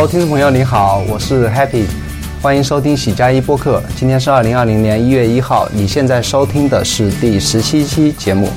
[0.00, 1.82] Hello，听众朋友，你好，我是 Happy，
[2.40, 3.82] 欢迎收听喜加一播客。
[3.96, 8.48] 今天是二零二零年一月一号，你现在收听的是第十七期节目。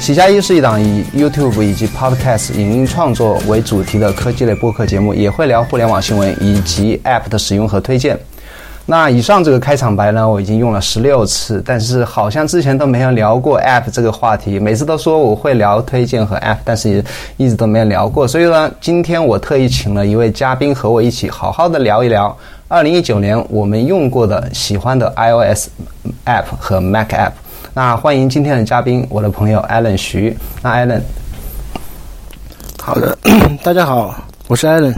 [0.00, 8.18] 喜加一是一档以 YouTube 以及 Podcast 影音创作为主题的科技类播客节目，也会聊互联网新闻以及 App 的使用和推荐。
[8.86, 14.58] 那以上这个开场白呢，我已经用了十六次，但是好像之前都没有聊过 App 这个话题。
[14.58, 17.04] 每次都说我会聊推荐和 App，但是也
[17.36, 18.26] 一直都没有聊过。
[18.26, 25.68] 所以呢，今天我特意请了一位嘉宾和我一起好好的聊一聊二零一九年我们用过的、喜欢的 iOS
[26.24, 27.30] App 和 Mac App。
[27.72, 30.36] 那欢迎今天的嘉宾，我的朋友 Allen 徐。
[30.62, 31.00] 那 Allen，
[32.82, 33.16] 好的，
[33.62, 34.12] 大家好，
[34.48, 34.96] 我是 Allen。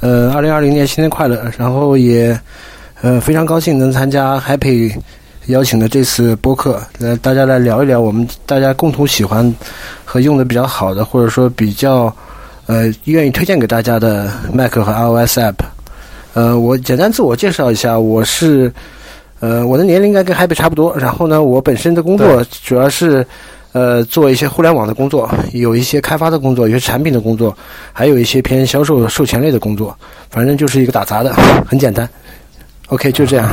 [0.00, 2.38] 呃，二零二零年新年快乐，然后也。
[3.02, 4.94] 呃，非常高兴能参加 Happy
[5.46, 9.52] 邀请的这次播客，呃，大家来聊一聊我们大家共同喜欢
[10.04, 12.14] 和用的比较好的，或者说比较
[12.66, 15.54] 呃愿意推荐给大家的 Mac 和 iOS App。
[16.34, 18.72] 呃，我简单自我介绍一下，我是
[19.40, 23.26] 呃我的年龄应该跟 Happy 差不多，然后呢，我本身的工作主要是
[23.72, 27.52] 呃做一些互联网的工作，有一些开发的工作，有些产品的工作，
[27.92, 29.92] 还有一些偏销售售前类的工作，
[30.30, 31.34] 反正就是一个打杂的，
[31.66, 32.08] 很简单。
[32.92, 33.50] OK，就这样。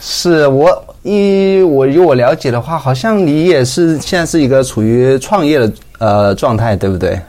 [0.00, 0.70] 是我
[1.02, 7.20] 一我以我了解的话，好像你也是现在是一个处于创业的呃状态，对不对？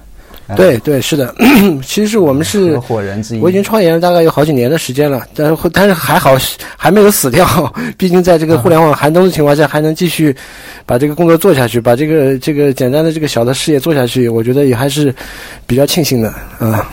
[0.56, 1.36] 对对，是的。
[1.86, 3.40] 其实我们是合伙人之一。
[3.42, 6.38] 我已经创业了大概有好几年的时间了，但是但是还好
[6.78, 7.46] 还没有死掉。
[7.98, 10.34] 毕竟在这个互联网寒冬的情况下，还能继续
[10.86, 15.14] 把这个工作做下去，把这个这个简单的这个小的事业做下去，我觉得也还是
[15.68, 16.90] 比较庆幸的啊。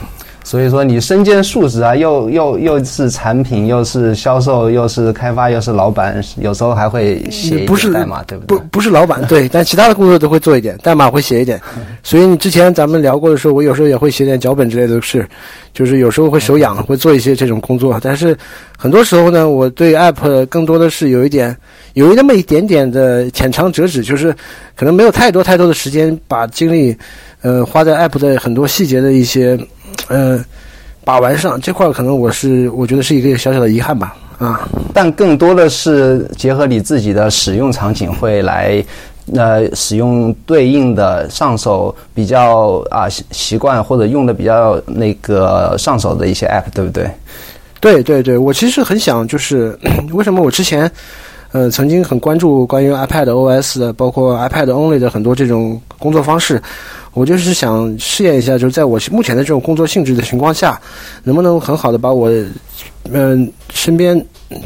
[0.47, 8.57] 所以说你身兼数职啊，又又又是产品，又是销售，又是开发，又是老板，有时候还会写一点代码，对不对？
[8.57, 11.61] 不不是老板，对，但其他的工作都会做一点，代码会写一点。
[12.05, 15.29] 所以你之前咱们聊过的时候，我有时候也会写点脚本之类的事，
[15.75, 17.99] 就是有时候会手痒，会做一些这种工作。
[18.01, 18.37] 但是
[18.79, 21.57] 很多时候呢，我对 App 更多的是有一点，
[21.95, 24.33] 有那么一点点的浅尝辄止，就是
[24.77, 26.97] 可能没有太多太多的时间把精力，
[27.43, 29.59] 呃，花在 App 的很多细节的一些。
[30.09, 30.45] 呃，
[31.05, 38.85] 把玩上这块可能我是我觉得是一个小小的遗憾吧，啊，但更多的是结合你自己的使用场景会来，
[39.35, 47.11] 呃，使用对应的上手比较啊习惯或者用的比较那个上手的一些 app，对不对？
[47.81, 49.79] 对对对，我其实很想就是
[50.13, 50.91] 为什么我之前
[51.53, 56.61] 呃曾经很关注关于 iPad OS 的，包括 iPad Only 的很多这种工作方式。
[57.17, 60.79] 我就是想试验一下，就是在我目前的这种工作性质的情况下，
[61.25, 62.31] 能不能很好的把我，
[63.11, 64.23] 嗯，身边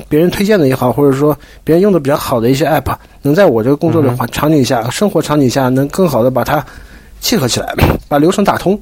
[0.08, 6.66] 别人推荐的也好，或者说别人用的比较好的一些 app，能在我这个工作的环场景下、生活场景下，能更好的把它
[7.20, 7.72] 契合起来，
[8.10, 8.76] 把流程打通。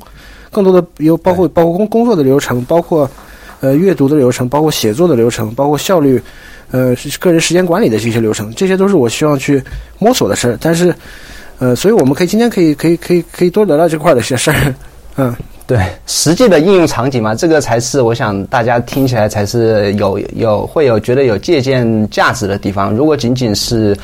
[0.51, 3.09] 更多的有包括包括工工作的流程，包括
[3.61, 6.19] 呃阅读的流程，包括写作的流程，包括效率，
[6.71, 9.63] 呃个人时间管理的这些流程，这些都是我希望去
[9.99, 10.57] 摸索的事儿。
[10.59, 10.95] 但是。
[11.59, 14.75] 呃，所以我们可以今天可以可以可以可以多聊聊这块的一些事儿，
[15.17, 15.35] 嗯，
[15.67, 22.95] 对，实际的应用场景嘛，这个才是我想大家听起来才是有有会有觉得有借鉴价值的地方。
[22.95, 23.97] 如果仅仅是。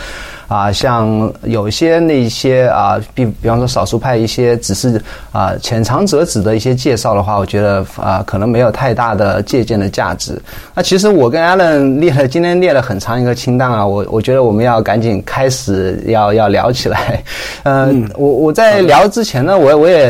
[0.49, 5.01] 啊，像有些那些啊，比比方说少数派一些只是
[5.33, 10.41] 啊浅尝辄止的一些介绍的话，我觉得啊可能没有太大的借鉴的价值。
[10.75, 17.23] 那其实我跟 Allen 列了今天列了很长一个清单啊，我我觉得我们要赶紧开始要要聊起来。
[17.63, 20.09] 嗯，我我在聊之前呢，我我也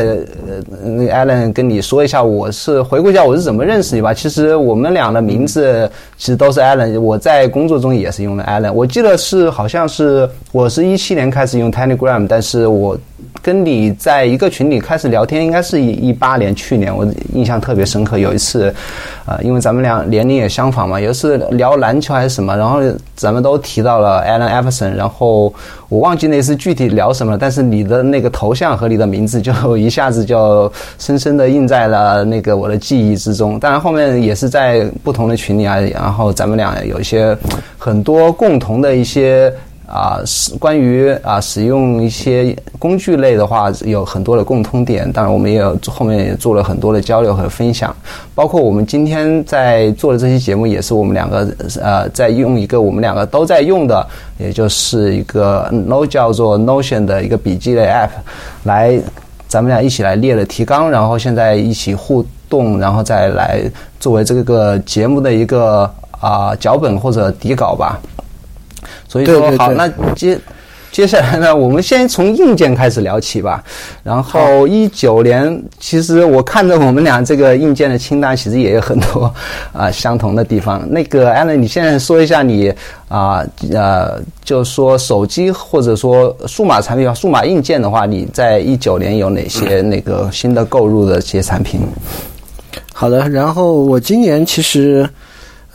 [0.83, 4.13] 呃 Allen 跟你说一下，我是回顾一下我是怎么认识你吧。
[4.13, 8.73] 其实我们俩的名字其实都是 Allen，我在工作中也是用的 Allen。
[8.73, 10.24] 我记得是好像是。
[10.51, 12.97] 我是一七年开始用 Telegram，但是我
[13.41, 18.17] 跟你在一个群里开始聊天，应该是一一八年，去年我印象特别深刻。
[18.17, 18.73] 有一次，
[19.25, 22.79] 啊，因为咱们俩年龄也相仿嘛，有一次聊篮球还是什么，然后
[23.15, 25.53] 咱们都提到了 Allen Iverson，然后
[25.89, 33.59] 我忘记那次具体聊什么了，但是你的那个头像和你的名字就一下子就深深的印在了那个我的记忆之中。
[33.59, 37.37] 当然后面也是在不同的群里啊，然后咱们俩有一些
[37.77, 39.53] 很多共同的一些。
[39.87, 45.11] 啊，是关于啊使用一些工具类的话，有很多的共通点。
[45.11, 47.95] 当然，我们也有后面也做了很多的交流和分享。
[48.33, 51.47] 包括我们今天在做的这期节目，也是我们两个
[51.81, 54.05] 呃在用一个我们两个都在用的，
[54.39, 58.09] 也就是一个 No 叫做 Notion 的一个笔记类 App，
[58.63, 58.99] 来
[59.47, 63.61] 咱们俩一起来列了提纲，然后现在一起互动，然后再来
[63.99, 65.89] 作为这个节目的一个
[66.19, 68.01] 啊脚本或者底稿吧。
[69.15, 70.37] 所以说好，那接
[70.91, 73.63] 接下来呢，我们先从硬件开始聊起吧。
[74.03, 79.33] 然后一九年，其实我看着我们俩这个硬件的清单，其实也有很多
[79.71, 80.85] 啊相同的地方。
[80.91, 82.73] 那个艾伦，你现在说一下你
[83.07, 83.41] 啊
[83.71, 91.79] 呃，就说手机或者说数码产品、数码硬件的话，你在一九年有哪些那个新的购入的这些产品？
[92.93, 95.09] 好的，然后我今年其实。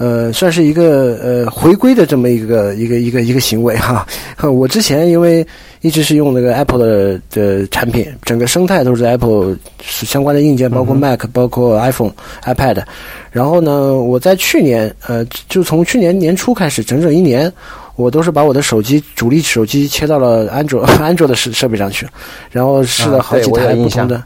[0.01, 4.07] 呃，算是一个呃回归的这么一个一个一个一个行为哈。
[4.49, 5.47] 我之前因为
[5.83, 12.13] 一直是用那个 Apple 的的产品，整个生态都是 Apple 相关的硬件，包括 Mac，包括 iPhone、
[12.47, 12.83] iPad。
[13.31, 17.53] 然后呢，我在去年呃，就从去年年初开始，整整一年，
[17.97, 22.09] 我都是把我的手机主力手机切到了安卓 安卓的设设备上去，
[22.51, 24.25] 然后试了好几台不同的。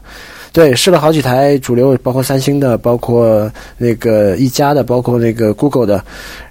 [0.55, 6.01] 对，试了好几台主流，包括三星的，包括那个一加的，包括那个 Google 的。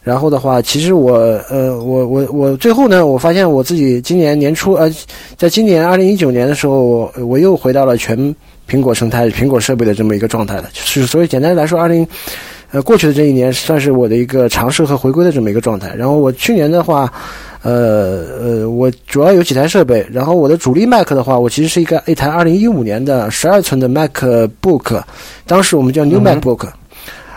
[0.02, 1.14] 然后的话，其实我
[1.48, 4.94] 呃，我我我最后呢，我发现我自己今年年初呃，
[5.38, 8.14] 在今年二零一九年的时候，我我又回到了全
[8.68, 10.64] 苹果生态、苹果设备的这么一个状态了。
[10.74, 12.06] 就是所以简单来说，二零
[12.72, 15.94] 呃过去的这一年算是我的一个尝试和回归的这么一个状态。
[15.96, 17.10] 然后我去年的话。
[17.64, 25.02] 呃呃，我主要有几台设备，然后我的主力 Mac 的话，我其实是一个一台二零一五年的十二寸的 MacBook，
[25.46, 26.68] 当时我们叫 New MacBook，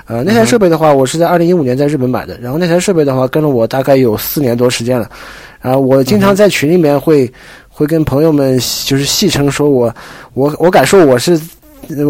[0.06, 5.09] 呃，那台设备的话，我是在二零一五年在日本买的，然后那台设备的话跟了我大概有四年多时间了，
[5.62, 7.31] 然后我经常在群里面会
[7.69, 9.95] 会跟朋友们就是戏称说我
[10.33, 11.39] 我我敢说我是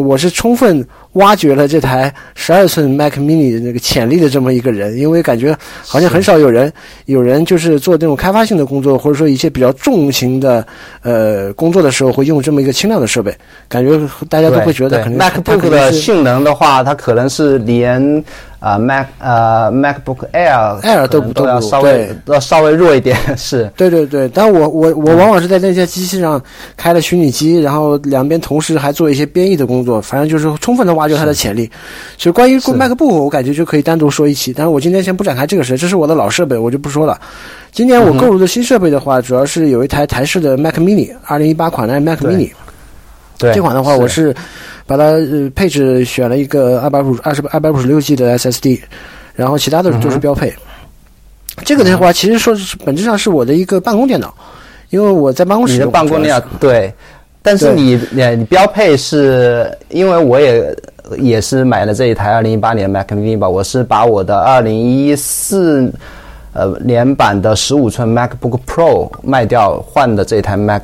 [0.03, 0.83] 我是充分。
[1.17, 5.55] 挖掘了这台十二寸 Mac Mini 的那个潜力的这么一个人，因为感觉
[5.85, 6.71] 好像很少有人
[7.05, 10.65] 有人就是做这种开发性的工作，或者说一些比较重型的
[11.01, 13.35] 呃工作的时候，会用这么一个轻量的设备，
[13.67, 13.99] 感觉
[14.29, 18.23] 大家都会觉得可能 MacBook 的性能的话，它可能是连
[18.59, 24.29] 啊 Mac 呃 MacBook Air Air 都都要稍微要稍微弱一点， 是对对对。
[24.29, 26.39] 但我我我往往是在那些机器上
[26.75, 31.06] 开了虚拟机，然后两边同时还做一些编译的工作，反正就是充分的挖。
[31.07, 31.69] 就它的潜力，
[32.17, 34.53] 其实关于 MacBook，我感觉就可以单独说一期。
[34.53, 37.19] 但是我今天先不展开这个事，这是我的老设备，我就不说了。
[37.71, 42.51] 今年我购入的新设备的话，主要是有一台台式的 Mac Mini，二零一八款的 Mac Mini。
[43.37, 44.35] 对这款的话，我是
[44.87, 45.13] 把它
[45.53, 48.79] 配置选了一个二百五二十二百五十六 G 的 SSD，
[49.35, 50.51] 然后其他的就是标配。
[51.63, 54.33] 这个的话，其实说是本质上是我的一个办公电脑，
[54.89, 55.73] 因为我在办公室。
[55.73, 56.91] 你的办公电脑对，
[57.43, 60.75] 但是你你标配是因为我也。
[61.17, 65.91] 也是买了这一台二零一八年 Mac Mini 吧，我是把我的二零一四
[66.53, 70.83] 呃年版的十五寸 MacBook Pro 卖掉，换的这台 Mac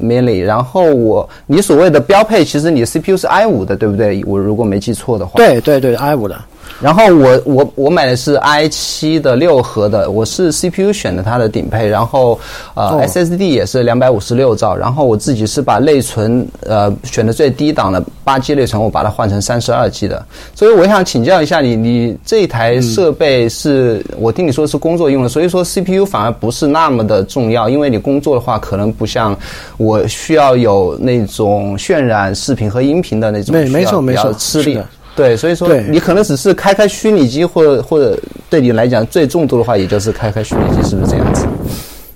[0.00, 0.42] Mini。
[0.44, 4.22] 然后我你所谓的标配，其实你 CPU 是 i 五的，对不对？
[4.26, 5.32] 我如果没记错的话。
[5.36, 6.36] 对对对，i 五的。
[6.80, 12.38] 然后我我我买的是 i 七的六核的，我是 CPU 选的它的顶配，然后
[12.74, 20.24] 呃 SSD 也是两百五十六兆，然后我自己是把内存呃选的最低档的八 G 内存，我把它换成三十二 G 的。
[20.54, 29.36] 所以我想请教一下你，你这台设备是我听你说是工作用的，所以说 CPU 反而不是那么的重要，因为你工作的话可能不像
[29.78, 34.78] 我需要有那种渲染视频和音频的那种，没没错没错，吃力。
[35.16, 38.16] 对，所以说你可能只是开开虚拟机，或者或者
[38.50, 41.46] 对你来讲最重度的话，也就是开开虚拟机，是不是这样子？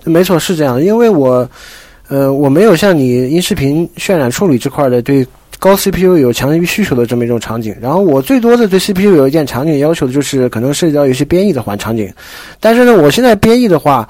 [0.04, 0.80] 没错，是这样。
[0.80, 1.49] 因为我，
[2.09, 5.26] 呃，我没有像你音视频渲染处理这块的对
[5.59, 7.75] 高 CPU 有强烈需求的这么一种场景。
[7.80, 12.12] 然后我最多的对 CPU 有一件场景要求的就是可能涉及到有些编译的环场景。
[12.61, 14.07] 但是呢，我现在编译的话。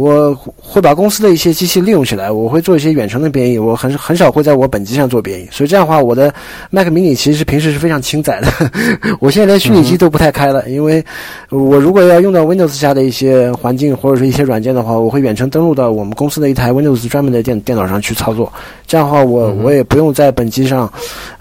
[0.00, 6.32] 我会把公司的一些机器利用起来，我会做一些远程的编译，我很很少会在我本机上做编译，所以这样的话，我的
[6.70, 8.48] Mac Mini 其实平时是非常轻载的。
[9.20, 11.04] 我现在连虚拟机都不太开了，因为
[11.50, 18.50] 我如果要用到 Windows 下的一些环境或者是一些软件的话，我会远程登录到我们公司的一台 Windows 专门的电电脑上去操作。
[18.86, 20.90] 这样的话，我我也不用在本机上，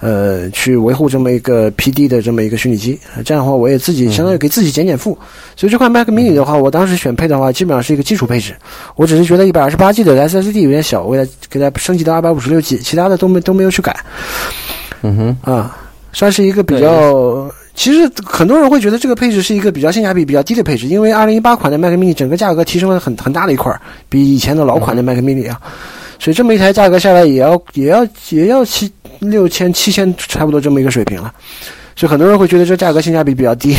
[0.02, 3.00] 呃，去维护这么一个 PD 的这么一个虚拟机。
[3.24, 5.18] 这样的话，我也自己相当于给自己减减负。
[5.56, 8.49] 所以这块 Mac Mini 的话，我当时选配的话，基本上是一个基础配置。
[8.96, 13.96] 我只是觉得一百二十八 G 的 SSD 有点小，我也给它升级到二百五十六 G，其他的都没都没有去改。
[15.02, 15.78] 嗯哼，啊，
[16.12, 17.50] 算是一个比较。
[17.76, 23.74] 其实很多人会觉得这个配置是一个比较性价比比较低的配置，因为二零一八款的 Mac Mini 整个价格提升了很很大的一块，
[24.10, 25.58] 比以前的老款的 Mac Mini 啊，
[26.20, 31.34] 所以这么一台价格下来也要也要也要七六千七千差不多这么一个水平了。
[31.96, 33.78] 所以很多人会觉得这价格性价比比较低，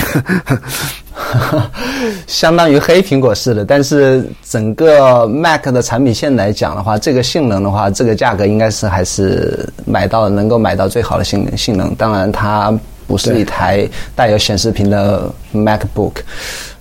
[2.27, 3.65] 相当于黑苹果似的。
[3.65, 11.95] 但是整个 Mac 的产品线来讲的话，这个性能的话，这个价格应该是还是买到能够买到最好的性能性能。
[11.95, 12.73] 当然，它
[13.07, 16.13] 不是一台带有显示屏的 MacBook。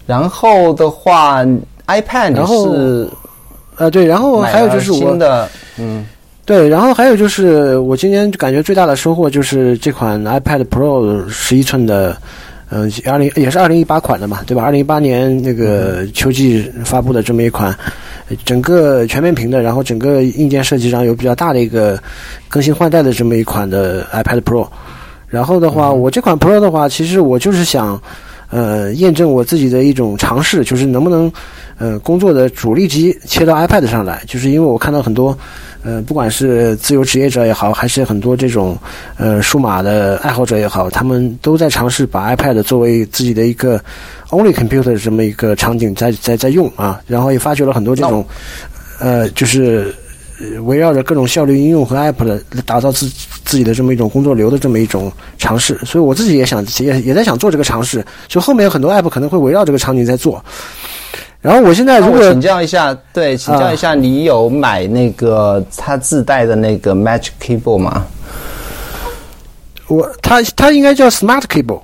[0.05, 1.43] 然后的话
[1.87, 3.09] ，iPad 是。
[3.77, 6.05] 呃，对，然后还有就是我新的，嗯，
[6.43, 12.13] 对，然后还有就是我今年感觉最大的收获就是这款 iPad Pro 十一寸的，
[12.69, 14.63] 嗯、二零也是二零一八款的嘛，对吧？
[14.63, 17.75] 二零一八年那个秋季发布的这么一款，
[18.29, 22.01] 呃整个全面屏的，然后整个硬件设计上有比较大的一个
[22.47, 24.67] 更新换代的这么一款的 iPad Pro。
[25.27, 28.01] 然后的话，我这款 Pro 的话，其实我就是想，
[28.49, 31.31] 呃，验证我自己的一种尝试，就是能不能，
[31.77, 35.37] 呃，工作的主力机切到 iPad 上来，就是因为我看到很多，
[35.83, 38.77] 呃，不管是自由职业者也好，还是很多这种，
[39.17, 43.79] 呃，数码的爱好者也好，他们都在尝试把 iPad 作为自己的一个
[44.29, 48.25] only computer 的这么一个场景在在在用啊，然后也发掘了很多这种，
[48.99, 49.93] 呃，就是。
[50.41, 53.09] 呃围绕着各种效率应用和 App 的打造自
[53.43, 60.41] 自己的这么一种工作流的这么一种尝试，所以我自己也想也也在想做这个尝试，就后面有很多 App 可能会围绕这个场景在做。
[61.41, 68.05] 然后我现在如果请教一下，对，请教一下，你有买那个它自带的那个 Magic Keyboard 吗？
[69.87, 71.81] 我它它应该叫 Smart Keyboard，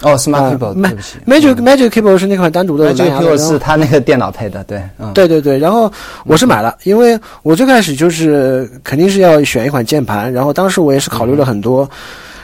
[0.00, 1.18] 哦，Smart 啊 Keyboard，Ma- 对不起。
[1.26, 5.92] Magic Magic Keyboard 是那款单独的蓝，Magic 牙的，Keyboard 是它那个电脑配的，对，嗯，对对对，然后
[6.24, 11.88] 我是买了，因为我最开始就是肯定是要选一款键盘，然后当时我也是考虑了很多，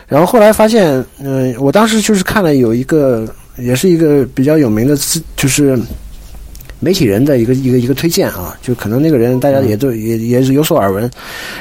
[0.07, 5.77] 然后后来发现，嗯、我当时就是看了有一个，也是一个比较有名的资，就是
[6.85, 11.09] 媒体人的一个一个一个推荐啊，就可能那个人大家也都、也也是有所耳闻，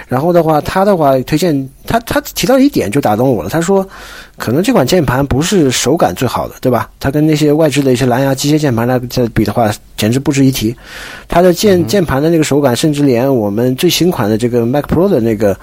[0.08, 3.88] 然后的话，他的话推荐他他提到一点就打动我了，他说，
[4.40, 6.90] 可能这款键盘不是手感最好的，对吧？
[7.00, 10.76] 它跟那些外置的一些蓝牙机械键盘来再比的话，简直不值一提。
[11.28, 15.56] 它的键键盘的那个手感，甚至连我们最新款的这个 Mac Pro 的那个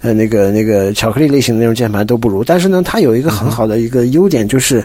[0.00, 2.42] 呃那个那个巧克力类型的那种键盘都不如。
[2.42, 4.82] 但是呢，它有一个很好的一个优点就是。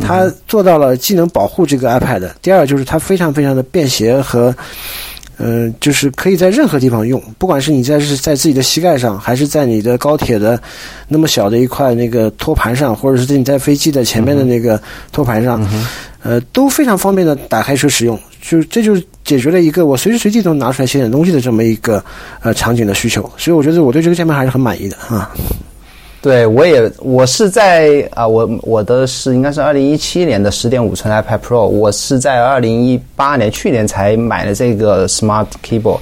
[0.00, 4.54] 它做到了既能保护这个 iPad，第二就是它非常非常的便携和，
[5.36, 10.60] 呃，就是可以在任何地方用，不管是你在是在自己的膝盖上，还是在你的高铁的
[11.08, 14.80] 那么小的一块那个托盘上，或者是你在飞机的前面的那个
[15.10, 15.68] 托盘上，
[16.22, 18.18] 呃，都非常方便的打开车使用。
[18.40, 22.04] 就这就解决了一个我随时随地都拿出来写点东西的这么一个
[22.40, 23.22] 呃场景的需求。
[23.36, 25.30] 所以我觉得我对这个键盘还是很满意的啊。
[26.22, 35.98] 对，我也我是在啊，我我的是应该是二零一七年的十点五寸 iPad Pro，我是在二零一八年去年才买的这个 Smart Keyboard，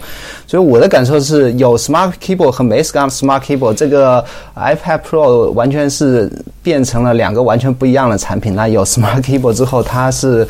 [0.50, 4.24] 所以我的感受是有 Smart Keyboard 和没 Smart Smart Keyboard，这个
[4.56, 6.28] iPad Pro 完全是
[6.60, 8.52] 变成了两个完全不一样的产品。
[8.52, 10.44] 那有 Smart Keyboard 之后，它是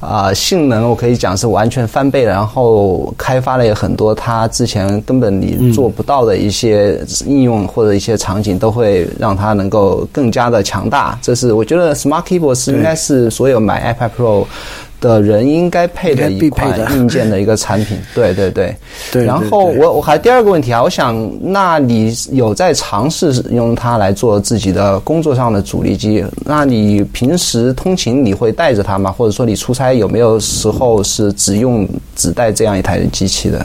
[0.00, 11.18] 啊、性能我可以讲是完全翻倍，然后开发了很多它之前根本你做不到的一些应用或者一些场景，都会让它能够更加的强大。
[11.20, 14.46] 这是我觉得 Smart Keyboard 是应该是所有买 iPad Pro
[15.04, 17.98] 的人应该配的一款硬件的一个产品。
[18.14, 18.74] 对 对对。
[19.12, 26.24] 对然后我我还第二个问题啊，我想，那你有在尝试用它来做自己的工作上的主力机？
[26.44, 29.12] 那你平时通勤你会带着它吗？
[29.12, 33.64] 或者说你出差有没有时候是只用只带这样一台机器的？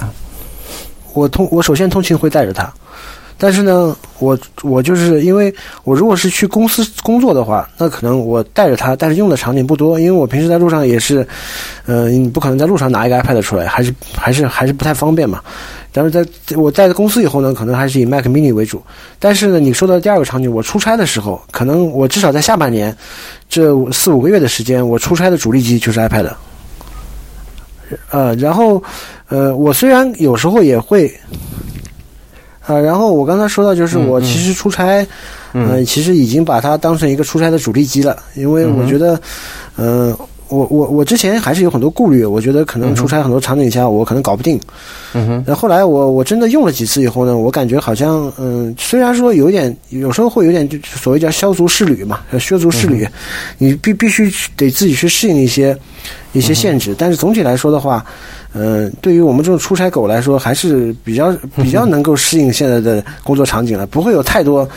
[1.13, 2.71] 我通我首先通勤会带着它，
[3.39, 5.53] 但是呢，我我就是因为
[5.85, 11.25] 我如果是去公司工作的话，那可能我带着它，但是用的场景不多，因为我平时在路上也是，
[11.85, 15.41] 呃，你不可能在路上拿一个 iPad 出来，还是还是还是不太方便嘛。
[15.91, 16.23] 但是在
[16.55, 18.81] 我在公司以后呢，可能还是以 Mac Mini 为主。
[19.17, 22.95] 但是呢，你说的第二个场景，我出差的时候，可能我至少在下半年
[23.49, 26.29] 这四五个月的时间，我出差的主力机就是 iPad。
[28.11, 28.83] 呃，然后，
[29.29, 31.11] 呃，我虽然有时候也会，
[32.69, 35.05] 呃，然后我刚才说到，就是我其实出差，
[35.53, 39.19] 呃，其实已经把它当成一个出差的主力机了，因为我觉得，
[39.75, 40.15] 呃，
[40.49, 44.59] 我我我之前还是有很多顾虑，我觉得可能出差很多场景下我可能搞不定，
[45.13, 53.07] 嗯哼，然后后来我我真的用了几次以后呢，我感觉好像嗯，虽然说有点有时候会有点就所谓叫削足适履嘛，削足适履，
[53.57, 55.75] 你必必须得自己去适应一些
[56.33, 58.05] 一些限制，但是总体来说的话，
[58.53, 64.67] 嗯、对于我们这种出差狗来说，还是比较 比较能够适应现在的工作场景了，不会有太多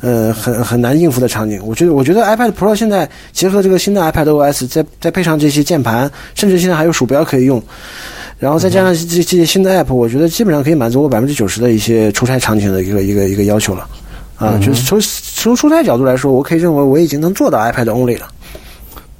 [0.00, 1.60] 呃很很难应付的场景。
[1.64, 7.62] 我觉得我觉得 iPad Pro 现在结合这个新的 iPad OS，再再配上这些键盘，甚至现在还有鼠标可以用。
[8.38, 13.86] 然后再加上这这些新的 app，我觉得基本上可以满足我百分之九十的一些出差场景的一个一个一个要求了。
[14.36, 18.26] 啊，就是从从出差角度来说，我可以认为我已经能做到 iPad only 了。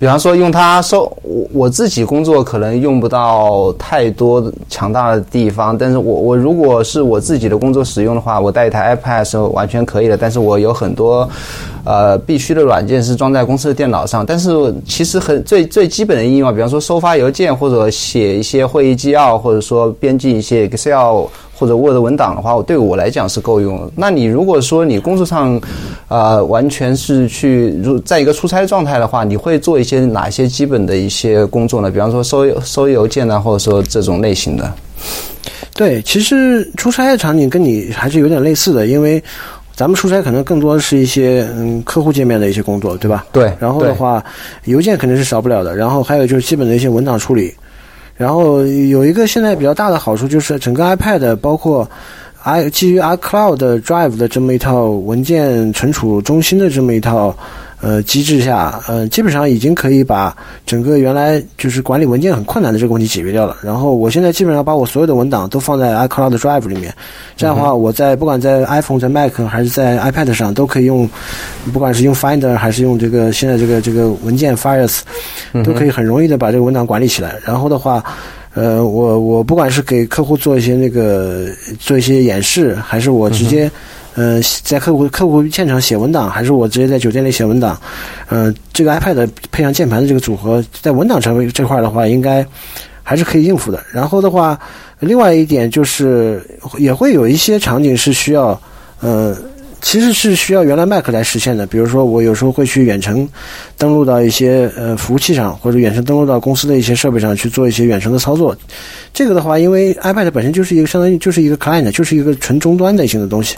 [0.03, 10.17] 比方说用它收我我自己工作可能用不到太多强大的地方，但是我我如果是我自己的工作使用的话，我带一台 iPad 是完全可以的。
[10.17, 11.29] 但是我有很多
[11.85, 21.27] 呃必须的软件是装在公司的电脑上，但是其实很最最基本的应用啊，比方说收发邮件或者写一些会议纪要，或者说编辑一些 Excel。
[21.63, 23.89] 或者 Word 文档的话，对我来讲是够用。
[23.95, 25.61] 那你如果说你工作上，
[26.09, 31.89] 呃，完全是去如在一个出差状态的话，你会做一些哪些基本的一些工作呢？
[31.89, 34.73] 比方说收收邮件呢，或者说这种类型的。
[35.77, 39.23] 对，其实出差的场景跟你还是有点类似的，因为
[39.73, 43.25] 咱们出差可能更多的是一些嗯客户界面的一些工作，对吧？
[43.31, 43.53] 对。
[43.61, 44.21] 然后的话，
[44.65, 47.55] 邮件肯定是少不了的，然后还有就是基本的一些文档处理。
[48.17, 51.89] 然后有一个现在比较大的好处就是整个 iPad 包括
[52.43, 57.37] i 基于 iCloud Drive 的这么一套文件存储中心的这么一套。
[57.83, 60.35] 呃，机制下，呃，基本上已经可以把
[60.65, 63.57] 整个原来就是管理文件很困难的这个问题解决掉了。
[63.61, 66.95] 然后，我现在基本上把我所有的文档都放在 iCloud Drive 里面，
[67.37, 71.11] 这样的话，我在不管在 iPhone、在 Mac 还是在 iPad 上，都可以用，
[71.73, 75.01] 不管是用 Finder 还是用这个现在这个这个文件 Files，
[75.65, 77.35] 都可以很容易的把这个文档管理起来。
[77.45, 78.05] 然后的话，
[78.55, 81.47] 呃，我我不管是给客户做一些那个
[81.81, 83.69] 做一些演示，还是我直接。
[84.15, 87.81] 嗯，在客户客户现场写文档，还是我直接在酒店里写文档？
[88.29, 92.47] 嗯，这个 iPad 配上键盘的这个组合，在文档这这块的话，应该
[93.03, 93.83] 还是可以应付的。
[93.93, 94.59] 然后的话，
[95.01, 96.43] 另外一点就是
[96.79, 98.61] 也会有一些场景是需要，
[99.01, 99.37] 嗯。
[99.83, 103.29] 其实是需要原来 Mac 来实现的，比如说我有时候会去远程
[103.77, 108.57] 登录到一些呃服务器上，或者远程登录到公司的一些设备上去做一些远程的操作。
[109.13, 113.57] 这个的话，因为 iPad 本身就是一个相当于就是一个 client，就是一个纯终端类型的东西。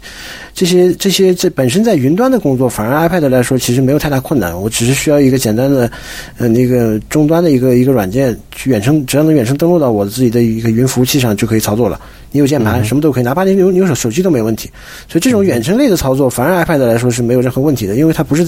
[0.55, 4.59] 这些这些这本身在云端的工作，反而 iPad 来说其实没有太大困难。
[4.59, 5.91] 我只是需要一个简单的
[6.39, 12.01] 呃那个终端的一个一个软件去远程，只要能远程登录到我自己的一个云服务器上就可以操作了。
[12.35, 14.69] 你有键盘，什么都可以，哪怕你有你有手手机都没问题。
[15.09, 18.45] 所以这种远程类的操作，反而 iPad 来说是没有任何问题的，因为它不是，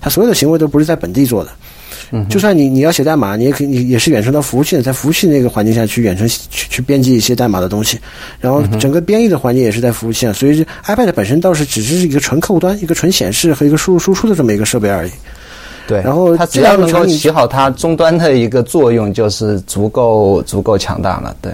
[0.00, 1.50] 它所有的行为都不是在本地做的。
[2.10, 8.00] 嗯，就算你你要写代码，你也可以，你也是远程到服务器的，在服务器那个环境下去远程去去编辑一些代码的东西，
[8.40, 10.34] 然后整个编译的环境也是在服务器上。
[10.34, 15.12] 所以 iPad 本身倒是只是一个纯客户端、一个纯显示和一个输入输出的这么一个设备而已。
[15.86, 21.36] 对，然后它只要能够起好它终端的一个作用，就是足够足够强大了。
[21.40, 21.52] 对。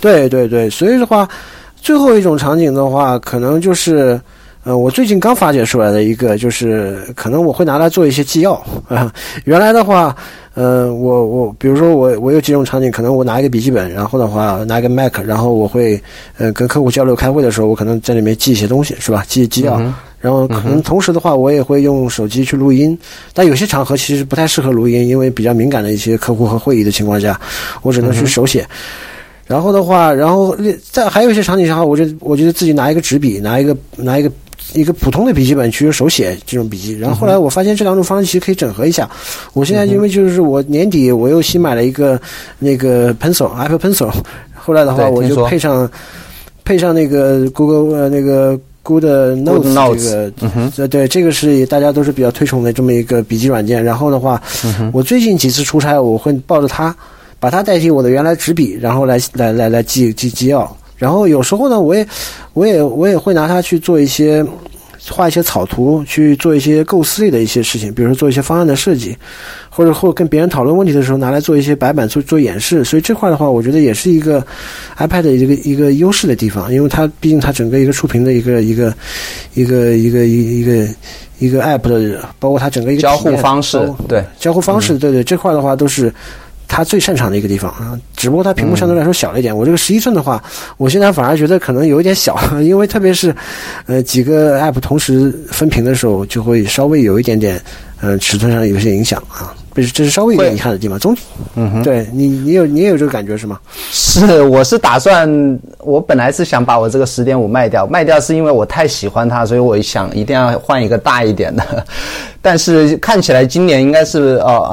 [0.00, 1.28] 对对对，所以的话，
[1.76, 4.20] 最后一种场景的话，可能就是，
[4.64, 8.52] 呃，我最近刚发掘出来的一个，就是可能我会拿来做一些纪要
[8.88, 9.12] 啊。
[9.44, 10.14] 原来的话，
[10.54, 16.00] 呃，我我比如说我我有几种场景，可能我拿一个笔记本，然后的话拿一个 Mac，然后我会
[16.38, 19.24] 呃跟客户交流开会的时候，我可能在里面记一些东西，是吧？
[19.28, 19.80] 记纪要，
[20.18, 22.98] 然后可能同时的话，我也会用手机去录音，
[23.32, 27.38] 但有些场合其实不太适合录音，因为比较敏感的一些客户和会议的情况下，
[27.82, 28.66] 我只能去手写。
[29.46, 30.56] 然后的话，然后
[30.90, 34.30] 在还有一些场景下，我就我觉得自己拿一个纸笔，拿一个拿一个
[34.72, 36.98] 一个普通的笔记本去手写这种笔记。
[36.98, 39.08] 然后后来我发现这两种方式其实可以整合一下。
[39.52, 42.20] 我现在因为就是我年底我又新买了一个
[42.58, 44.10] 那个 pencil Apple pencil，
[44.54, 45.88] 后来的话我就配上
[46.64, 50.32] 配上那个 Google 呃那个 Good Notes 这个，
[50.76, 53.82] 呃对，这个是大家都是比较推崇的这么一个笔记软件。
[53.84, 54.42] 然后的话，
[54.92, 56.92] 我最近几次出差我会抱着它。
[57.38, 60.76] 把它代替我的原来纸笔，然后来来来来记记记要。
[60.96, 62.06] 然后有时候呢，我也
[62.54, 64.42] 我也我也会拿它去做一些
[65.10, 69.14] 画一些草图，去做一些构思类的一些事情，比如说做一些方案的设计，
[69.68, 72.82] 或者或跟别人讨论问题的时候拿来做一些白板做做演示。
[72.82, 74.42] 所以这块的话，我觉得也是一个
[74.96, 78.94] iPad 的一个一个优势的地方，因为它毕竟它整个一个触屏的一个一个
[79.52, 80.88] 一个一个一一个
[81.38, 86.10] 一个 App 的，包括它整个一个交互方式，对交互方式，对对，这块的话都是。
[86.68, 89.56] 它最擅长的一个地方啊，只不过它屏幕相对来说小了一点。
[89.56, 90.42] 我这个十一寸的话，
[90.76, 93.34] 我现在反而觉得可能有一点小，因为特别是，
[93.86, 97.60] 呃，几个 app 同时分屏的时候，就会稍微有一点点，
[98.00, 99.54] 呃，尺寸上有些影响啊。
[99.76, 100.98] 不是，这是稍微有点遗憾的地方。
[100.98, 101.14] 总，
[101.54, 103.60] 嗯哼，对你，你有你也有这个感觉是吗？
[103.90, 105.28] 是，我是打算，
[105.80, 111.62] 我本来是想把我这个十点五卖掉，卖掉是因为我太喜欢它，所以我想一定要换一个大一点的。
[112.40, 114.68] 但是看起来今年应该是哦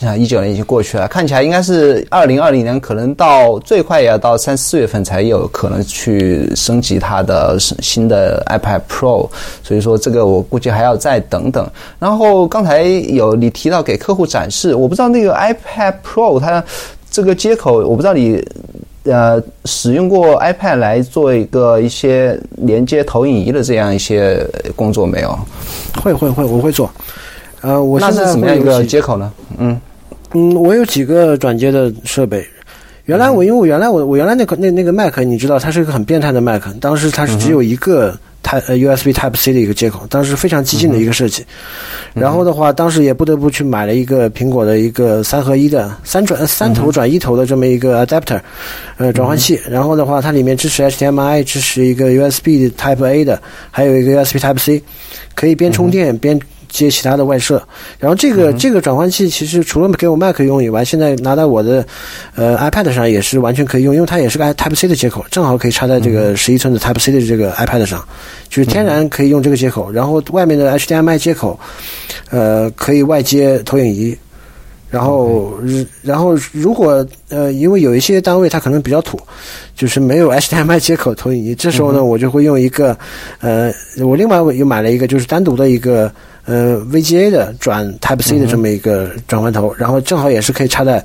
[0.00, 9.30] 呃，一九年已经过去了，看起来应该是二零二零年，可能到最快也要到三四月份才有可能去升级它的新的 iPad Pro，
[9.62, 11.70] 所以说这个我估计还要再等等。
[12.00, 16.62] 然后刚才有你提到给客户展示，我不知道那个 iPad Pro 它
[17.10, 18.44] 这个接口，我不知道你。
[19.08, 25.38] 呃，使用过 iPad 来做一个一些连接投影仪的这样一些工作没有？
[26.02, 26.90] 会会会，我会做。
[27.60, 29.32] 呃，我那现在是怎么样一个接口呢？
[29.58, 29.80] 嗯
[30.32, 32.44] 嗯，我有几个转接的设备。
[33.04, 38.12] 原来我因为我原来我我原来那个那那个 Mac，你知道它是一个很变态的 Mac，当时它是只有一个
[38.46, 41.44] Type 呃 USB Type C 的一个接口，当时非常激进的一个设计。
[42.14, 48.40] 然后的话，当时也不得不去买了一个苹果的一个三合一的三转呃三头转一头的这么一个 adapter，
[48.98, 49.60] 呃转换器。
[49.68, 54.82] 然后的话，它里面支持 HDMI，支持一个 USB Type A 的，还有一个 USB Type C，
[55.34, 56.38] 可以边充电边。
[56.78, 57.62] 接其他的外设，
[57.98, 61.84] 然后这个、这个转换器其实除了给我 Mac 用以外，现在拿到我的
[62.34, 68.06] 呃 iPad 上也是完全可以用，因为它也是个 Type C 的接口，正好可以插在这个十一寸的 Type C 的这个 iPad 上，
[68.48, 69.90] 就是天然可以用这个接口。
[69.90, 71.58] 然后外面的 HDMI 接口，
[72.30, 74.16] 呃，可以外接投影仪。
[74.88, 75.52] 然后，
[76.00, 79.18] 然后如果呃，因为有一些单位它可能比较土，
[79.74, 82.96] 就是没有 HDMI 接口投影仪，这时候呢，我就会用一个
[83.40, 86.10] 呃，我另外又买了一个就是单独的一个
[86.46, 91.04] 呃 VGA 的转 Type C 的这么一个转换头，然后正好也是可以插在，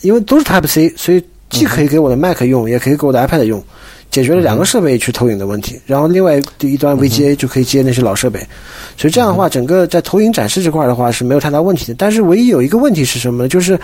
[0.00, 3.62] 因为都是 Type C，所以既可以给我的 Mac 用，也可以给我的 iPad 用，
[4.10, 5.78] 解决了两个设备去投影的问题。
[5.86, 8.38] 然后另外一端 VGA 就可以接那些老设备，
[8.96, 11.94] 所以这样的话，整个在投影展示这块的话是没有太大问题的。
[11.98, 13.48] 但是唯一有一个问题是什么呢？
[13.48, 13.78] 就是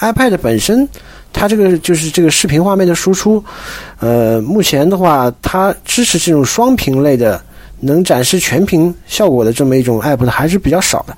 [0.00, 0.88] iPad 本身
[1.32, 3.42] 它这个就是这个视频画面的输出，
[4.00, 7.38] 呃，目前的话它支持这种双屏类的。
[7.80, 11.16] 能展示全屏效果的这么一种 app 的，还是比较少的，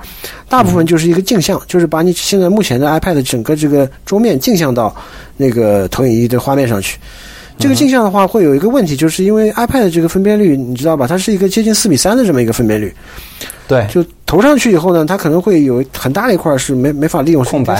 [0.48, 4.94] 大部分就是一个镜像，就是把你现在目前的 iPad 整个这个桌面镜像到
[5.36, 6.98] 那个投影仪的画面上去。
[7.58, 11.08] 这个镜像的话，会有一个问题，就是因为 iPad 这个分辨率，你知道吧？
[11.08, 12.94] 它是一个接近四比三的这么一个分辨率。
[13.66, 17.74] 对，就投上去以后呢，它可能会有很大的一块是没没法利用空白。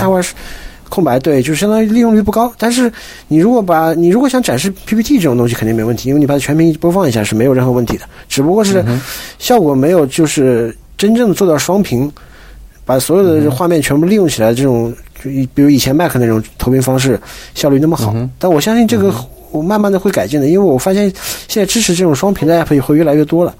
[0.89, 2.51] 空白对，就是相当于利用率不高。
[2.57, 2.91] 但是
[3.27, 8.03] 你如果把你如果想展示 PPT 这种东西，肯定没问题，因为你把它全屏播放一下是没有任何问题的。
[8.27, 8.83] 只不过是
[9.37, 12.11] 效果没有，就是真正的做到双屏，
[12.83, 17.19] 把所有的画面全部利用起来，这种就比如以前 Mac 那种投屏方式
[17.53, 18.13] 效率那么好。
[18.37, 19.13] 但我相信这个
[19.51, 21.11] 我慢慢的会改进的，因为我发现
[21.47, 23.53] 现在支持这种双屏的 App 也会越来越多了。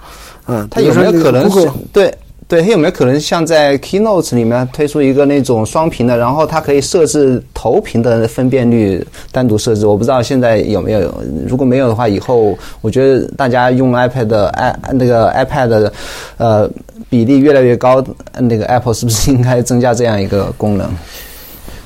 [0.48, 2.12] 嗯，它有没有可能是对？
[2.50, 9.86] 对，它有没有可能像在 Keynote 里面推出一个那种双屏的，然后它可以设置投屏的分辨率单独设置？
[9.86, 11.14] 我不知道现在有没有，
[11.48, 15.92] 如果没有的话，以后我觉得大家用 iPad 的 i 那个 iPad
[16.38, 16.68] 呃
[17.08, 18.04] 比例越来越高，
[18.40, 20.90] 那个 Apple 是不是应该增加这样一个功能？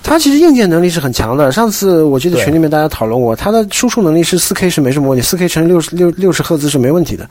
[0.02, 1.52] 它其实硬件能力是很强的。
[1.52, 7.30] 上次我记得群里面大家讨论过，它的输出能力是 4K 是没什么问题，4K 乘六十六六十赫兹是没问题的，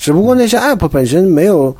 [0.00, 1.72] 只不过那些 App 本身没有。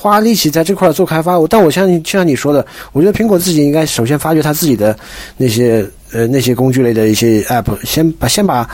[0.00, 4.96] 花力气在这块做开发，我但我相信，就像你说的，我觉得苹果自己应该首先发掘它自己的
[5.36, 8.66] 那些呃那些工具类的一些 app，先把先把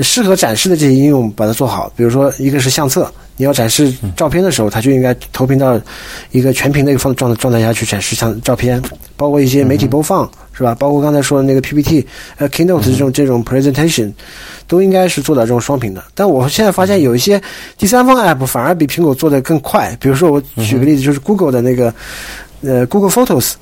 [0.00, 1.92] 适合展示的这些应用把它做好。
[1.96, 5.80] 比如说，一个是相册，你要展示照片的时候，它就应该投屏到
[6.32, 8.82] 一个全屏的一个状状状态下去展示相照片，
[9.16, 10.74] 包括一些媒体播放，是吧？
[10.74, 12.06] 包括刚才说的那个 PPT，
[12.36, 14.12] 呃，Keynote 这种这种 presentation。
[14.68, 17.40] 都应该是做到这种双屏的，但我现在发现有一些
[17.78, 19.96] 第三方 App 反而比苹果做的更快。
[19.98, 21.94] 比如说，我举个例子，就是 Google 的那个
[22.60, 23.54] 呃 Google Photos，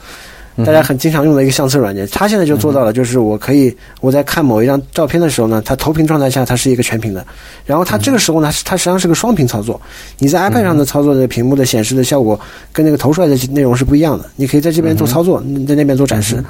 [0.65, 7.27] 大家很经常用的一个相册软件，它现在就做到了，就是我可以我在看某一张照片的时候呢，它投屏状态下它是一个全屏的，
[7.67, 9.81] 然后它这个时候呢，它实际上是个双屏操作。
[10.19, 12.39] 你在 iPad 上的操作的屏幕的显示的效果
[12.73, 14.25] 跟那个投出来的内容是不一样的。
[14.37, 16.43] 你可以在这边做操作，在那边做展示。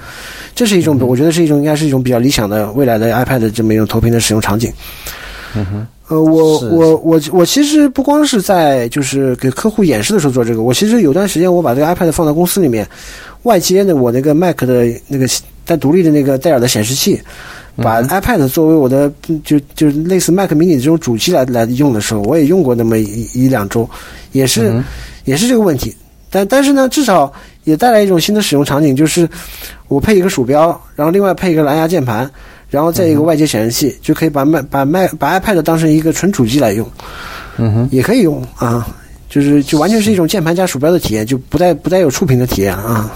[0.54, 4.72] 这是一种，我觉得是一种，应该是一种比较理想的未来的 iPad 这么一种投屏的使用场景。
[5.54, 12.88] 嗯哼，呃，我我我我其实不光是在就是给客户演示的时候做这个，我其实有段时间我把这个 iPad 放在公司里面，
[13.42, 15.26] 外接的我那个 Mac 的那个
[15.64, 17.20] 带独立的那个戴尔的显示器，
[17.74, 23.88] 把 iPad 作为我的就就类似 Mac mini 这种主机来来用的时候，我也用过那么一一两周，
[24.30, 24.72] 也是
[25.24, 25.92] 也是这个问题。
[26.30, 27.32] 但但是呢，至少
[27.64, 29.28] 也带来一种新的使用场景，就是
[29.88, 32.30] 我配一个鼠标，然后另外配一个蓝牙键盘，
[32.76, 36.86] 然后再一个外接显示器，就可以把麦把麦把 iPad 当成一个纯主机来用，
[37.56, 38.86] 嗯哼，也可以用啊，
[39.30, 43.10] 就是就完全是一种键盘加鼠标的体验，就不带不带有触屏的体验啊。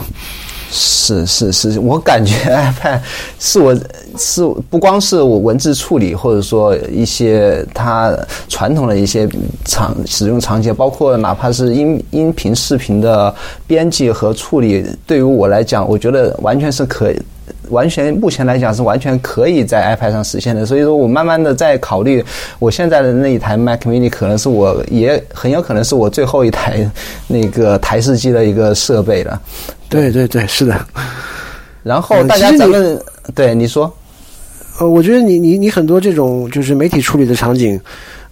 [0.71, 3.01] 是是是，我感觉 iPad
[3.39, 3.77] 是我
[4.17, 8.17] 是不光是我文字处理，或者说一些它
[8.49, 9.29] 传统的一些
[9.67, 13.35] 场使用场景，包括哪怕是音音频、视频的
[13.67, 17.21] 编辑和处理，对于我来讲，我觉得完全是可以。
[17.69, 22.25] 完全目前来讲是完全可以在 iPad 上实现的，所以说我慢慢的在考虑，
[22.59, 26.91] 我现在的那一台 Mac Mini 可能是我也很有可能是我最后一台
[27.27, 29.41] 那个台式机的一个设备了。
[29.89, 30.79] 对对对，是的。
[31.83, 33.01] 然后大家咱们
[33.35, 33.93] 对你说，
[34.79, 37.81] 呃，我觉得你你你很多这种就是媒体处理的场景，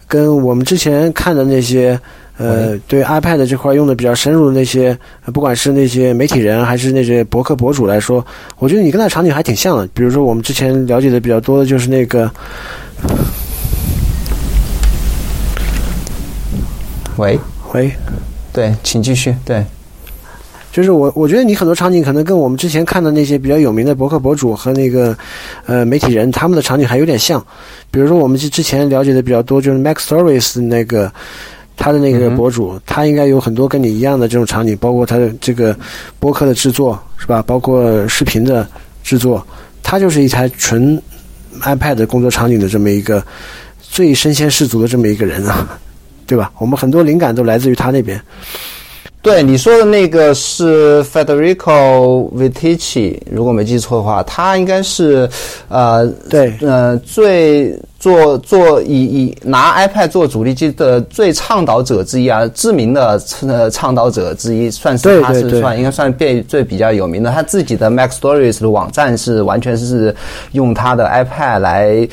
[0.07, 1.99] 跟我们之前看的那些
[2.39, 4.97] 呃，对 iPad 这块用的比较深入的那些，
[5.35, 8.25] 不管是那些媒体人还是那些博客博主来说，
[8.61, 9.85] 我觉得你跟他场景还挺像的。
[9.93, 12.31] 比如说我们之前了解的比较多的就是那个，
[17.17, 17.37] 喂
[17.75, 17.91] 喂，
[18.53, 19.35] 对，请继续。
[19.45, 19.65] 对，
[20.71, 25.19] 就是我我觉得你很多场景可能跟我们之前看的那些比较有名的博客博主和那个
[25.67, 27.45] 呃媒体人他们的场景还有点像。
[27.91, 31.13] 比如说我们之之前了解的比较多就是 Mac Stories 那个。
[31.79, 35.75] 他的那个博主，他应该有很多跟你一样的这种场景，包括他的这个
[36.19, 37.41] 播客的制作，是吧？
[37.41, 38.67] 包括视频的
[39.05, 39.47] 制作，
[39.83, 41.01] 他就是一台纯
[41.61, 43.25] iPad 工作场景的这么一个
[43.81, 45.79] 最身先士卒的这么一个人啊，
[46.27, 46.51] 对吧？
[46.59, 48.21] 我们很多灵感都来自于他那边。
[49.21, 55.29] 对你说的那个是 Federico Vitici，如果没记错的话，他应该是
[55.69, 67.31] 呃对呃最做做以以拿 iPad 做主力机的最倡导者之一啊，知名的呃倡导者之一，算是他是算应该算被最比较有名的。
[67.31, 70.15] 他自己的 Mac Stories 的网站是完全是
[70.53, 72.09] 用他的 iPad 来。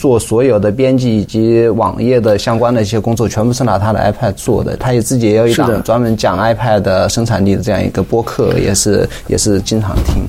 [0.00, 4.74] 做所有的编辑以及网页的相关的一些工作，全部是拿他的 iPad 做的。
[4.78, 10.22] 他也自己也有一档专门讲 iPad 的生产力的这样一个播客，也是也是经常听。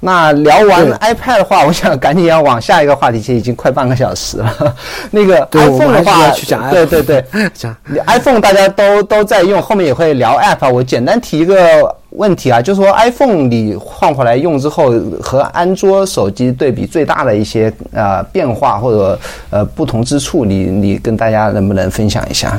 [0.00, 4.74] 那聊完 iPad 的话，我想赶紧要往下一个话题，其实已经快半个小时了。
[5.12, 6.30] 那个 iPhone 的话，
[6.70, 10.70] 对对对， 讲 iPhone 大家都都在用，后面也会聊 App。
[10.70, 11.94] 我简单提一个。
[12.14, 22.58] 问题啊，就是说 iPhone 你换回来用之后，和安卓手机对比最大的一些呃变化或者呃不同之处，你你跟大家能不能分享一下？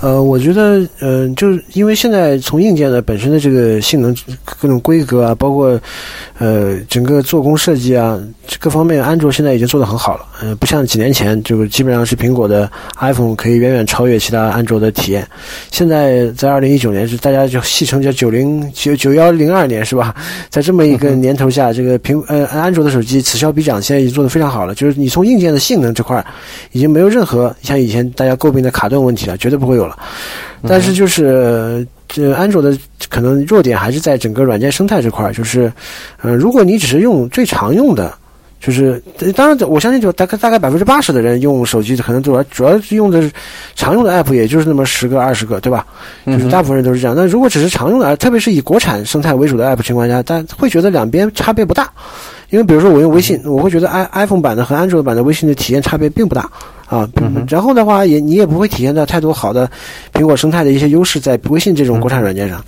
[0.00, 5.78] 呃，我觉得，嗯，就是因为现在从硬件的本身的这个性能、各种规格啊，包括
[6.38, 8.18] 呃整个做工设计啊，
[8.58, 10.24] 各方面，安卓现在已经做得很好了。
[10.42, 15.26] 嗯，不像几年前，就基本上是苹果的 iPhone 可以远远超越其他安卓的体验。
[15.70, 20.14] 现在在二零一九年，是大家就戏称叫九零九九幺零二年，是吧？
[20.48, 24.74] 在这么一个年头下，这个苹呃安卓的手机此消彼长，现在已经做得非常好了。
[24.74, 26.24] 就是你从硬件的性能这块，
[26.72, 29.98] 已经没有任何像以前大家诟病的卡顿问题了，绝对不会有了。
[30.66, 32.76] 但是就是这安卓的
[33.08, 35.72] 可能弱点还是在整个软件生态这块儿，就是，
[36.20, 38.12] 呃，如果你只是用最常用的，
[38.60, 39.02] 就是
[39.34, 43.30] 当然我相信就大概大概百分之八十的人用手机可能主要主要是用的是
[43.74, 45.86] 常用的 app 也就是那么十个二十个，对吧？
[46.26, 47.16] 就是大部分人都是这样。
[47.16, 51.90] 那如果只是常用的，特别是以国产生态为主的 app 情况下，但会觉得两边差别不大。
[52.50, 56.50] 因为比如说我用微信，我会觉得 i iPhone 版的和安卓版的微信的体验差别并不大
[56.90, 57.08] 啊。
[57.48, 59.70] 然后的话，也你也不会体验到太多好的
[60.12, 62.62] 苹果生态的一些优势在微信这种国产软件上。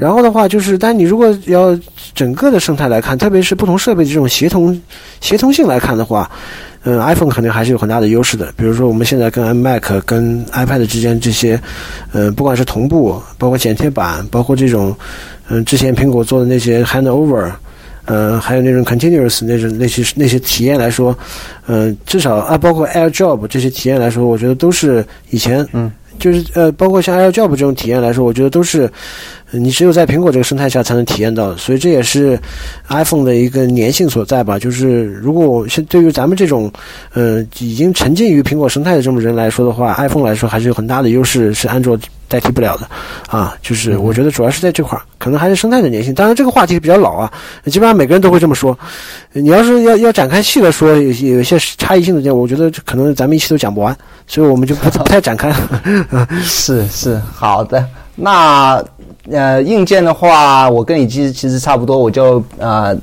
[0.00, 1.78] 然后的话，就是但你如果要
[2.14, 4.80] 整个的生态来看，特别是不同设备的这种协同
[5.20, 6.30] 协同性来看的话，
[6.84, 8.54] 嗯，iPhone 肯定还是有很大的优势的。
[8.56, 11.60] 比如说我们现在跟 Mac、跟 iPad 之间这些，
[12.12, 14.96] 嗯，不管是同步，包括剪贴板，包括这种，
[15.48, 17.50] 嗯，之前苹果做的那些 Handover。
[18.06, 21.16] 呃，还有那种 continuous 那种那些那些体验来说，
[21.66, 28.90] 嗯，至少啊，包括 AirDrop 这些体验来说，我觉得都是以前，嗯，就是呃，包括像 AirDrop 这种体验来说，我觉得都是。
[29.52, 32.38] 你只有在苹果这个生态下才能体验到，所以这也是
[32.88, 34.58] iPhone 的一个粘性所在吧。
[34.58, 36.70] 就是如果现对于咱们这种，
[37.14, 41.96] 呃，已经沉浸于苹果生态的这么人来说的话，iPhone 来说还是有很大的优势，是安卓
[42.28, 42.88] 代替不了的。
[43.28, 46.12] 啊，就是我觉得主要是在这块儿，可能还是生态的粘性。
[46.12, 47.32] 当然这个话题比较老啊，
[47.66, 48.76] 基本上每个人都会这么说。
[49.32, 55.54] 你要是要要展开细的说，有有一些差异性的点，我觉得可能咱们一期都讲不完，所以我们就不不 太展开。
[56.42, 58.84] 是是，好的，那。
[59.30, 62.96] 呃，硬件的话，我跟你其实其实差不多，我就呃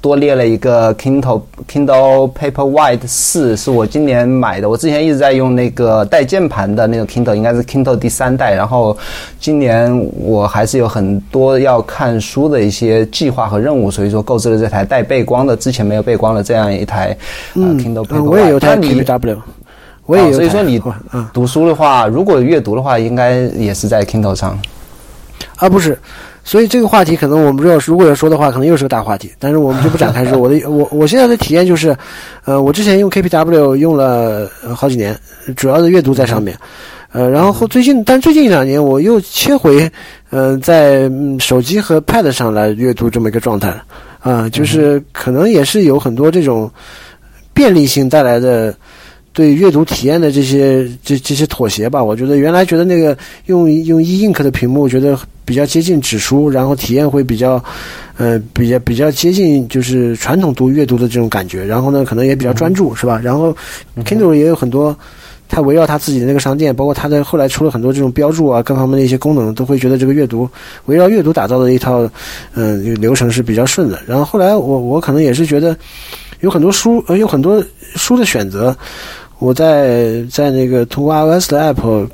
[0.00, 4.70] 多列了一个 Kindle Kindle Paperwhite 四，是我今年买的。
[4.70, 8.54] 我之前一直在用那个带键盘的那个 Kindle，应该是 Kindle 第三代。
[8.54, 8.96] 然后
[9.38, 17.14] 今年我还是有很多要看书的一些计划和任务，所以说购置了这台带背光的，之前没有背光的这样一台
[17.54, 18.24] Kindle Paperwhite。
[18.24, 19.36] 我也有台 KW，
[20.06, 20.32] 我也有。
[20.32, 20.80] 所以说你
[21.34, 24.58] 读书的话，如果阅读的话，应该也是在 Kindle 上。
[25.56, 25.98] 啊，不是，
[26.44, 29.30] 所以这个话题可能我们要如果要说的话，可能又是个大话题。
[29.38, 30.36] 但是我们就不展开说。
[30.40, 31.96] 我的我我现在的体验就是，
[32.44, 35.18] 呃，我之前用 KPW 用了好几年，
[35.56, 36.56] 主要的阅读在上面，
[37.12, 39.90] 呃，然后最近，但最近一两年我又切回，
[40.30, 43.74] 呃，在手机和 Pad 上来阅读这么一个状态，
[44.20, 46.70] 啊，就是可能也是有很多这种
[47.52, 48.74] 便利性带来的。
[49.40, 57.62] 对阅读体验的这些这这些妥协吧，我觉得原来觉得那个用用 e ink 的屏幕，觉得比较接近纸书，然后体验会比较，
[58.18, 63.18] 呃，比较比较接近就是传统读阅读的这种感觉，然后呢，可能也比较专注，是吧？
[63.24, 63.56] 然后
[64.04, 64.94] Kindle 也有很多
[65.48, 70.46] 他围绕他自己的那个商店，包括他的后来出了很多这种标注啊，各方面的一些功能，都会觉得这个阅读
[70.84, 72.06] 围绕阅读打造的一套
[72.54, 73.98] 嗯流程是比较顺的。
[74.06, 75.74] 然后后来我我可能也是觉得
[76.40, 77.64] 有很多书呃有很多
[77.96, 78.76] 书的选择，
[79.40, 82.08] 我在在那个通过 iOS 的 app。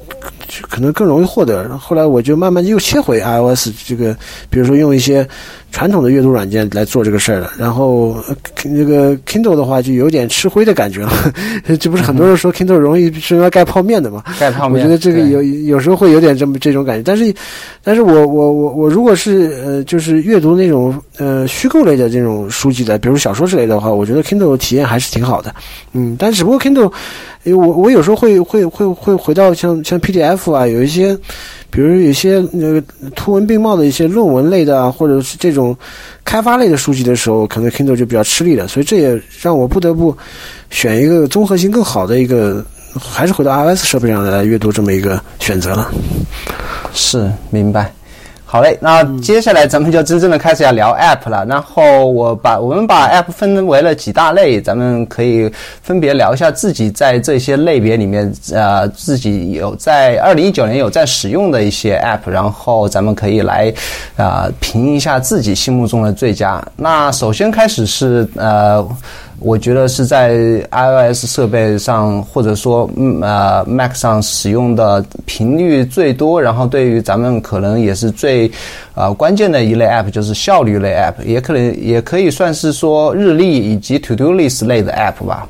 [0.71, 1.77] 可能更容易获得。
[1.77, 4.17] 后来我就慢慢又切回 iOS 这个，
[4.49, 5.29] 比如说用一些
[5.77, 7.53] 传统的阅读软件来做这个事儿了。
[7.59, 8.17] 然后
[8.65, 11.13] 那个 Kindle 的话就有点吃灰的感觉了。
[11.79, 14.25] 这不是很多人说 Kindle 容易是用来盖泡面的嘛？
[14.41, 14.83] 盖泡面。
[14.83, 17.03] 我觉得这个有有时候会有点这么这种感觉。
[17.03, 17.31] 但是，
[17.85, 25.55] 但是我我我我如果是呃就是阅读那种呃虚构类的这种书籍的，比如小说之类的话，我觉得 Kindle 体验还是挺好的。
[25.93, 26.91] 嗯，但只不过 Kindle。
[27.47, 31.17] 因为我我有时候会会会会回到像像 PDF 啊，有一些，
[31.71, 32.83] 比如有些那个
[33.15, 35.75] 图文并茂的一些论文类的啊，或者是这种
[36.25, 38.67] 开发类的书籍的时候，可能 Kindle 就比较吃力了。
[38.67, 40.17] 所以这也让我不得不
[40.71, 42.67] 选一个综合性更好的一个，
[43.01, 45.93] 还是回到 iOS 设备上来阅读这么一个选择了。
[46.93, 47.93] 是，明白。
[48.49, 51.45] 好嘞，那接下来咱们就真正的开始要聊 App 了。
[51.47, 63.75] 然后我把我们把 App 分为了几大类，咱们可以分别聊一下自己在这些类别里面，呃，自己有在二零一九年有在使用的一些 App，然后咱们可以来
[64.17, 66.65] 啊评一下自己心目中的最佳。
[66.77, 68.89] 那首先开始是呃。
[69.39, 70.35] 我觉得是在
[70.71, 78.51] iOS 设备上，或者说嗯呃 Mac 上使用的频率最多，然后对于咱们可能也是最
[78.95, 85.47] 呃关键的一类 App，就是效率类 App，也可能也可以算是说日历以及 To Do List 类的 App 吧。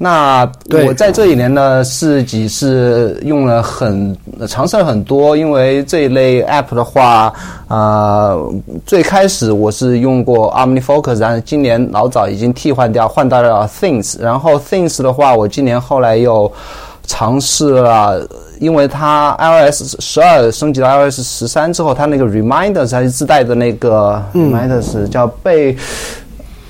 [0.00, 0.48] 那
[0.86, 7.32] 我在这一年呢，自己是用了很尝试了很多，因为这一类 app 的话，
[7.66, 8.40] 呃，
[8.86, 14.20] 最开始我是用过 OmniFocus，然后今年老早已经替换掉，换到了 Things。
[14.20, 16.50] 然后 Things 的话，我今年后来又
[17.04, 18.24] 尝试了，
[18.60, 25.76] 因为它 iOS 十二升级到 iOS 十三之后，它那个 Reminders 还是自带的那个 Reminders 叫被，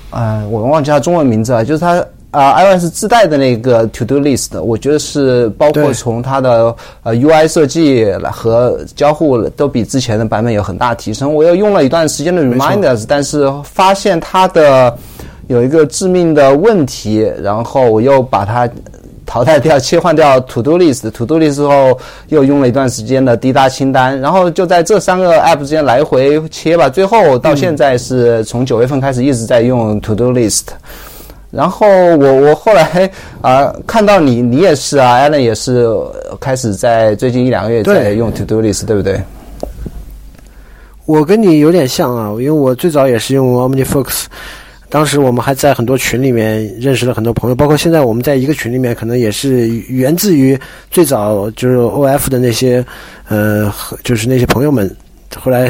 [0.09, 2.03] 呃，我忘记它中文名字了，就是它。
[2.31, 11.33] 啊，iOS 自带的那个 To Do List，我觉得是包括从它的呃 UI 设计和交互都比之前的版本有很大提升。
[11.33, 14.95] 我又用了一段时间的 Reminders，但是发现它的
[15.47, 18.69] 有一个致命的问题，然后我又把它
[19.25, 21.09] 淘汰掉， 切换掉 To Do List。
[21.09, 26.89] To Do List 后又用了一段时间的滴答清单，然后就在这三个 App 之间来回切吧。
[26.89, 30.65] 最后到现在是从九月份开始一直在用 To Do List。
[31.51, 33.09] 然后我我后来
[33.41, 35.87] 啊看到你你也是啊，Allen 也是
[36.39, 39.19] 开始在最近一两个月在用 To Do List，对不对？
[41.05, 44.25] 我跟你有点像啊，因为我最早也是用 OmniFocus，
[44.89, 50.55] 当时我们还在很多群里面认识了很多朋友，包括现在我们在一个群里面，可能也是源自于
[50.91, 52.85] 最早就是 OF 的那些
[53.27, 54.95] 呃，就是那些朋友们，
[55.35, 55.67] 后来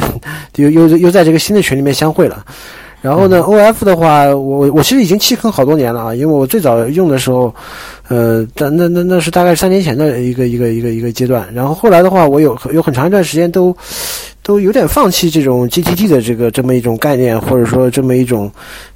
[0.58, 2.46] 又又又在这个新的群里面相会了。
[3.02, 7.54] 然后呢，O F 的话，我我其实已经弃坑好多年了啊，因为我最早用的时候，
[8.08, 11.48] 呃，那那那那是大概三年前的一个一个一个一个阶段。
[11.54, 13.76] 然后后来的话，我有有很长一段时间都。
[14.42, 18.52] 都有点放弃这种 GTD 的这个这么一种概念，或者说这么一种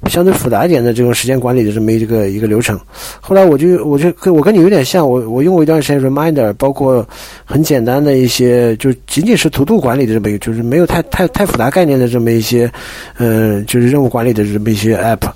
[0.08, 2.78] 相对复杂一点的这种时间管理的这么一个一个流程。
[3.20, 7.06] 后来我就我就跟我跟你有点像，我我用过一段时间 Reminder，包括
[7.44, 12.70] 很简单的一些，就仅仅是图图管理的这么一个，就是没有太太太复杂概念的这么一些，
[13.18, 15.30] 呃，就是任务管理的这么一些 App。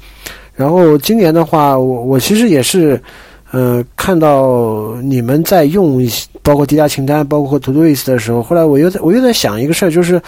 [0.57, 3.01] 然后今年的话，我我其实也是。
[3.51, 6.07] 呃，看到你们在用，
[6.43, 10.21] 包括滴答清单，包括 To Do List 的时候，后来我又在，我又在想一个事儿，就是，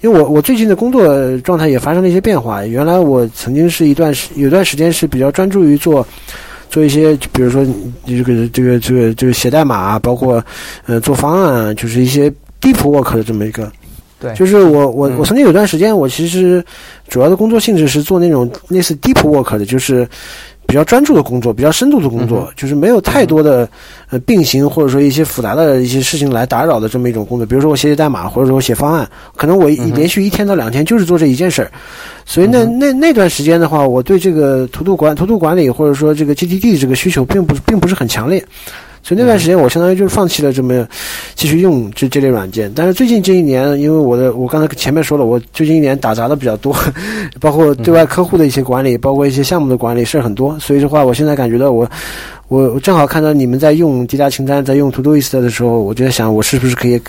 [0.00, 2.64] 因为我我最近的工作状态也发生了一些变化。
[2.64, 6.06] 原来我曾经是一段时，有段时间是比较专注于做，
[6.70, 7.66] 做一些，比如说
[8.06, 10.40] 这个这个这个这个写代码，包括
[10.86, 13.68] 呃做方案，就是一些 deep work 的这么一个。
[14.20, 14.32] 对。
[14.34, 16.64] 就是我我我曾经有段时间，我其实
[17.08, 20.08] 主要的工作性质是做那种类似 deep work 的，就是。
[20.68, 23.66] 比较专注的工作，比较深度的工作，就是没有太多的
[24.10, 27.46] 呃并行或者说一些复杂的一些事情来打扰的这么一种工作。
[27.46, 31.70] 比如说我写写代码，或者说我写方案，可能我连续一天到两天就是做这一件事儿。
[32.26, 38.44] 所以那那那段时间的话，我对这个图图管图图管理或者说这个 GTD 这个需求并不并不是很强烈。
[39.02, 40.86] 所以那段时间，我相当于就是放弃了这么
[41.34, 42.70] 继续用这这类软件。
[42.74, 46.76] 但是最近这一年，因为我的我刚才前面说了，我最近一年打杂的比较多，
[47.40, 50.58] 包括对外客户的一些管理，包括一些项目的管理，事儿很多。
[50.58, 51.88] 所以的话，我现在感觉到我
[52.48, 57.00] 我正好看到你们在用滴答清单，在用 To Do List 的时候，我就在想，我是不是可以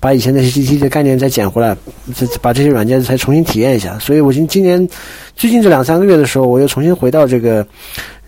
[0.00, 1.76] 把以前那些 G T 的概念再捡回来，
[2.14, 3.98] 再把这些软件再重新体验一下。
[3.98, 4.88] 所以我今今年
[5.36, 7.66] 最近这两三个月的时候，我又重新回到这个。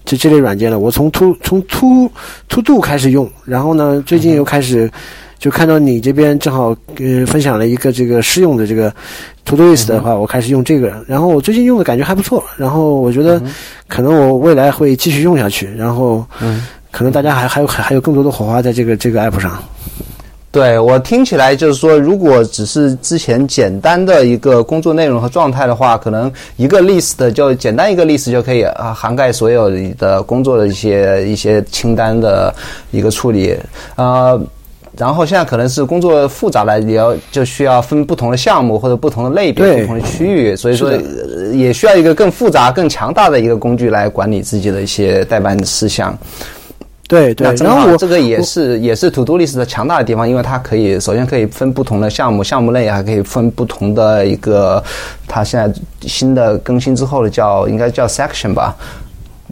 [0.07, 0.79] 这这类软件了。
[0.79, 2.11] 我从 To 从 To
[2.49, 4.91] To Do 开始用，然后呢，最近又开始
[5.39, 8.91] 就看到你这边正好呃分享了一个这个试用的这个
[9.45, 13.43] To Do List 的话，我开始用这个，然后我最近用的感觉还不错，然后我觉得
[13.89, 16.25] 可能我未来会继续用下去，然后
[16.91, 19.63] 可能大家还还有还还有更多的火花在这个这个 App 上。
[20.57, 32.55] 对我听起来就是说，如果只是之前简单的一个工作内容和状态的话，可能一个 list 就简单一个 list 就可以啊涵盖所有的工作的一些一些清单的
[32.91, 33.55] 一个处理
[33.97, 34.41] 啊。
[34.97, 40.91] 然后现在可能是工作复杂了，也要就需要分不同的项目或者不同的类别、不同的区域，所以说
[41.53, 46.19] 也需要一个更复杂、更强大的一个工具来管理自己的一些代办事项。
[47.09, 54.83] 对对，然后这个也是也是 To Do List 的强大的地方，因为它可以首先可以分不同的项目，项目类还可以分不同的一个，
[55.29, 58.75] 它现在新的更新之后的叫应该叫 Section 吧，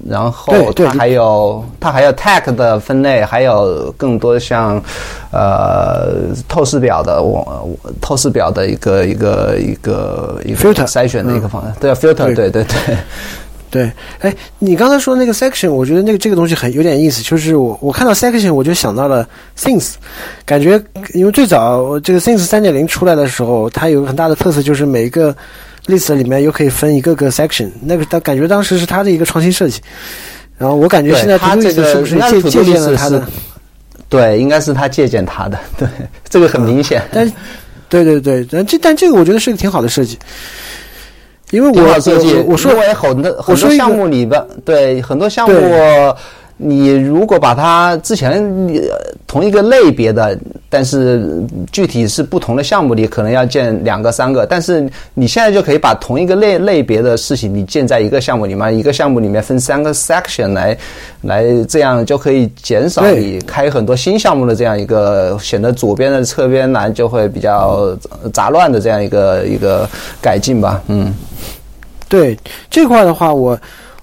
[0.09, 4.83] 然后它还有它还有 Tag 的分类，还有更多像
[5.31, 7.69] 呃透视表的我
[8.01, 12.97] 透视表的一个一个一个一个筛选的一个方案，对 Filter 对对对。
[13.75, 17.25] 对，哎，你刚才说那个 section，我觉得那个这个东西很有点意思。
[17.25, 19.95] 就是我我看到 section，我就想到了 things，
[20.47, 20.81] 感觉
[21.13, 25.35] 因为最早这个 things 三点零出来的时候，它有个很大的特色，就是每一个
[25.87, 27.69] list 里面又可以分一个个 section。
[27.83, 29.81] 那个当感觉当时是它的一个创新设计。
[30.57, 33.27] 然后我感觉现在它这个是不是借借鉴了它的？
[34.09, 35.59] 对，应该是他借鉴他的。
[35.77, 35.89] 对，
[36.29, 37.03] 这个很明显。
[37.13, 37.29] 但
[37.89, 40.17] 对对对，但这但这个我觉得是个挺好的设计。
[41.55, 45.55] 因为我设计，我说我也很多很多项目里边，对很多项目，
[46.57, 48.43] 你如果把它之前
[49.27, 50.39] 同一个类别的，
[50.71, 51.43] 但是
[51.73, 60.79] 具体是不同的项目你，可能要建两个三个，但是你现在就可以把同一个类类别的事情，你建在一个项目里面，一个项目里面分三个 section 来
[61.23, 67.97] 来，这样就可以减少你开很多新项目的这样一个显得左边的侧边栏就会比较
[68.33, 69.89] 杂乱的这样一个一个
[70.23, 71.13] 改进吧，嗯。
[72.07, 72.39] 对
[72.71, 73.59] 这块的话，我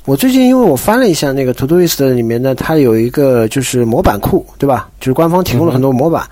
[0.05, 4.89] 我最近因为我翻了一下那个 Todoist 里面呢，它有一个就是模板库，对吧？
[4.99, 6.27] 就是官方提供了很多模板。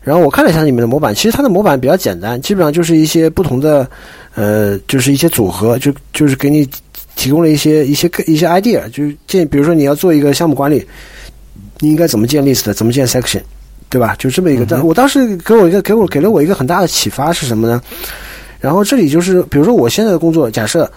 [0.00, 3.86] 然后我看了一下里面的模板，其实它的模板比较简单，基本上就是一些不同的
[4.34, 6.66] 呃，就是一些组合，就就是给你
[7.14, 10.84] 提供了一些一些一些 idea，就是建，比如说你要做一个项目管理，
[11.80, 13.42] 你应该怎么建 list，怎么建 section，
[13.90, 14.16] 对吧？
[14.18, 14.64] 就这么一个。
[14.64, 17.80] 但我当时给我一个给我给了我一个很大的启发是什么呢？
[18.58, 20.90] 然后这里就是，比如说我现在的工作，假设，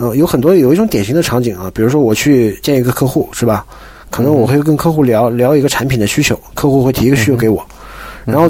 [0.00, 3.66] 呃，有很多有一种典型的场景啊，比如说我去见一个客户，是吧？
[4.08, 7.62] 可能我会跟客户聊聊一个产品的需求，客户会提一个需求给我，
[8.24, 8.48] 然后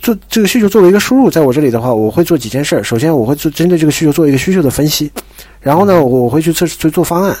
[0.00, 2.82] 做这个需求作为一个输入，在我这里的话，我会做几件事儿。
[2.84, 5.10] 首先，我会做针对这个需求做一个需求的分析，
[5.60, 7.36] 然后呢，我我会去测去做方案，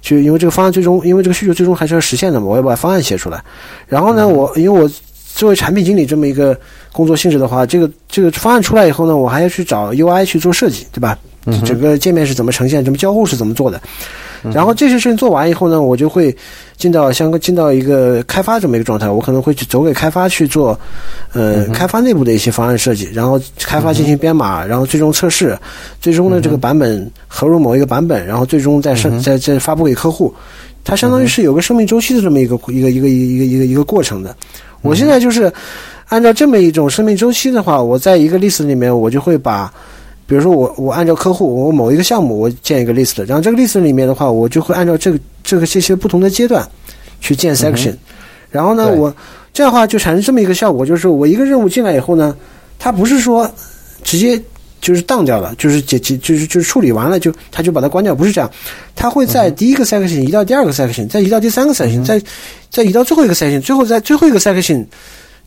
[0.00, 3.44] 就因为这个方案最终，因为这个需求最终还是要实现的嘛，我要把方案写出来。
[3.86, 4.90] 然后呢，我因为我。
[5.36, 6.58] 作为产品经理这么一个
[6.92, 11.16] 工作性质的话，这个这个方案出来以后呢，我还要去找 UI 去做设计，对吧？
[11.64, 13.80] 整个界面是怎么呈现，怎么交互是怎么做的？
[14.52, 16.34] 然后这些事情做完以后呢，我就会
[16.76, 20.78] 进到相进到一个开发这么一个状态，我可能会去走给开发去做，
[21.34, 25.56] 呃，开发内部的一些方案设计，然后开发进行编码，然后最终测试，
[26.00, 30.34] 最终呢这个版本合入某一个版本，然后最终再生再再发布给客户，
[30.82, 34.34] 它相当于是有个生命周期的这么一个一个一个一个一个一个过程的。
[34.86, 35.52] 我现在就是
[36.08, 39.72] 按照这么一种生命周期的话，我在一个 list 里面，我就会把，
[40.26, 46.66] 比如说我我按照客户，我某一个项目，我建一个 list，然后这个 list 里面的话，我就会按照这个这个这些不同的阶段
[47.20, 47.94] 去建 section，
[48.50, 49.14] 然后呢，我
[49.52, 52.36] 这样的话就产生这么一个效果，就是我一个任务进来以后呢，
[52.78, 53.50] 它不是说
[54.04, 54.40] 直接
[54.86, 58.48] 就是当掉了，就是解解就是就是处理完了就他就把它关掉，不是这样，
[58.94, 62.22] 他会在第一个 section 移到第二个 section，再移到第三个 section，再。
[62.68, 64.84] 再移到最后一个 section，最后在最后一个 section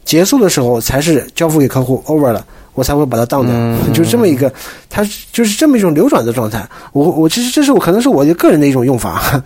[0.03, 3.53] 结束的时候，才是交付给客户 over 了，我才会把它当掉，
[3.93, 4.51] 就是这么一个，
[4.89, 6.67] 它就是这么一种流转的状态。
[6.91, 9.43] 我我其实这是我可能是我个人的一种用法。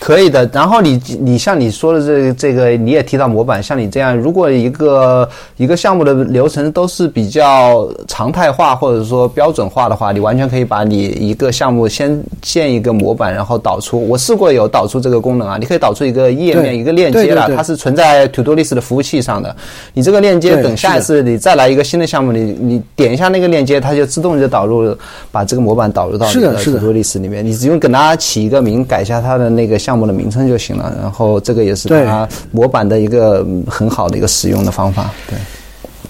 [0.00, 5.28] 可以的，然后你你像你说的这这个，你也提到模板，像你这样，如果一个
[5.58, 14.08] 一个项目的流程都是比较常态化或者说标准化的话，你完全可以把你一个项目先建一个模板，然后导出。
[14.08, 19.54] 我试过有导出这个功能啊，你可以导出一个页面一个链接了，它是存在 To Do List 的服务器上的。
[19.92, 24.96] 你这个链接等下一次你再来一个新的项目，你你点一下那个链接，它就自动就导入
[25.30, 27.44] 把这个模板导入到你的 To Do List 里面。
[27.44, 29.89] 你只用给它起一个名，改一下它的那个项。
[29.90, 35.10] 项目的名称就行了，然后这个也是它模板的一个很好的一个使用的方法。
[35.28, 35.36] 对，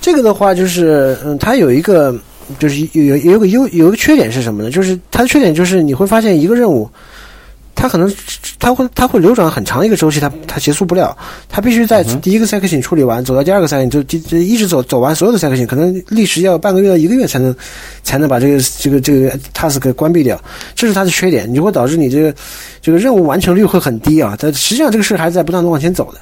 [0.03, 2.15] 这个的话就是，嗯，它有一个
[2.59, 4.71] 就是有有有个优有一个缺点是什么呢？
[4.71, 6.87] 就是它的缺点就是你会发现一个任务。
[7.81, 8.13] 它可能
[8.59, 11.17] 它会它会流转很长一个周期，它它结束不了，
[11.49, 17.57] 它必须在第一个 section 处理完，走到第二个 section 就就一直走走完所有的 section，可能历时要半个月到一个月才能
[18.03, 20.39] 才能把这个这个这个 task 关闭掉，
[20.75, 22.35] 这是它的缺点，你就会导致你这个
[22.83, 24.37] 这个任务完成率会很低啊。
[24.39, 26.19] 但实际上这个事还是在不断的往前走的。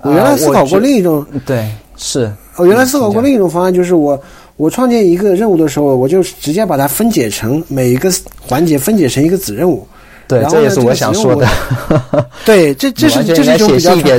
[0.00, 4.18] 我原来思考过另一种，对，是我原来思考过另一种方案，就是我。
[4.58, 9.84] 我创建一个任务的时候，我就直接把它分解成每一个环节分解成一个子任务。
[10.28, 11.46] 对，这也是我想说的。
[12.44, 13.68] 对，这这是这是一种
[13.98, 14.14] 比较。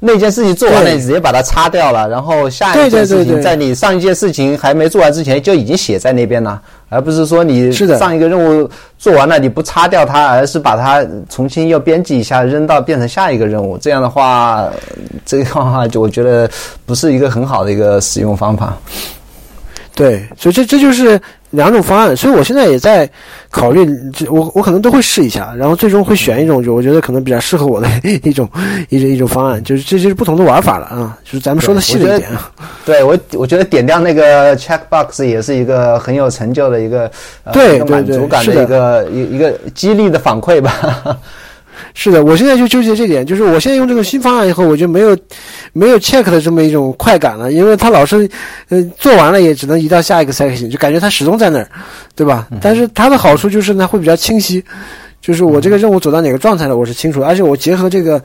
[0.00, 13.76] 那件事情做完了，你直接把它擦掉了，然后下一件事情在你上一件事情还没做完之前就已经写在那边了，而不是说你上一个任务做完了你不擦掉它，而是把它重新又编辑一下扔到变成下一个任务。
[13.76, 14.68] 这样的话，
[15.26, 16.48] 这个话就我觉得
[16.86, 18.78] 不是一个很好的一个使用方法。
[19.96, 21.20] 对，所以这这就是
[21.50, 23.08] 两种方案，所以我现在也在
[23.50, 28.48] 考虑，这我我可能都会试一下，然后最终会选一种，就我觉得可能比较适合我的一种
[28.90, 32.50] 一种一种方案，就是这就是不同的玩法了啊，就是咱们说的细了一点啊。
[32.84, 37.10] 对我我觉得点亮那个 checkbox 也是一个很有成就的一个
[37.52, 41.18] 对满足感的一个一一个激励的反馈吧。
[41.94, 45.16] 是的，我现在就纠结这点，就是我现在用这个新方案以后，我就没有
[45.78, 48.28] 没有 check 的这么一种快感了，因为它老是，
[48.68, 51.68] 呃，做完了也只能移到下一个 section，就感觉它始终在那儿，
[52.16, 52.48] 对吧？
[52.60, 54.64] 但是它的好处就是呢，会比较清晰，
[55.22, 58.20] 就是我这个任务走到哪个状态了，我是清楚，而且我结合这个，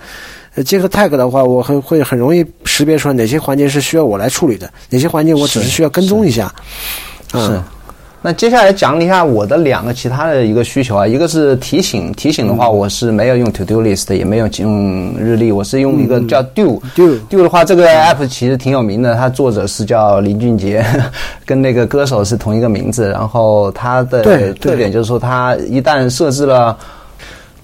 [0.56, 6.51] 呃，结合 tag 的话，我很会很容易识别出来哪些环节是需要我来处理的，哪些环节我只是需要跟踪一下，
[7.32, 7.62] 是。
[8.26, 20.86] 那接下来讲一下我的两个其他的一个需求啊，一个是提醒，提醒的话我是没有用 To Do List，也没有用日历，我是用一个叫 Do Do Do 的话，这个 app 其实挺有名的，它作者是叫林俊杰，
[21.46, 26.78] 跟那个歌手是同一个名字，然后它的特点就是说，它一旦设置了。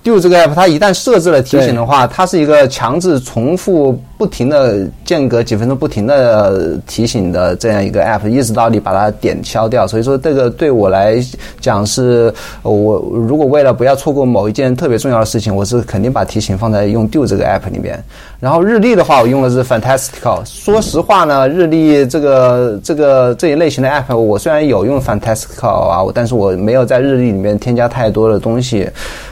[0.01, 9.87] Do 这个 app，它一旦设置了提醒的话，它是一个强制重复、不停的间隔几分钟不停的提醒的这样一个 app，一直到你把它点消掉。
[9.87, 11.23] 所以说，这个对我来
[11.61, 18.03] 讲是，我如果为了不要错过某一件特别重要的事情，我是肯定把提醒放在用 Do 这个 app 里面。
[18.41, 20.41] 然后日历的话，我用的是 Fantastical。
[20.43, 28.89] 说实话呢，日历这个这个这一类型的 app，我虽然有用 Fantastical 啊，但是我没有在日历里面添加太多的东西。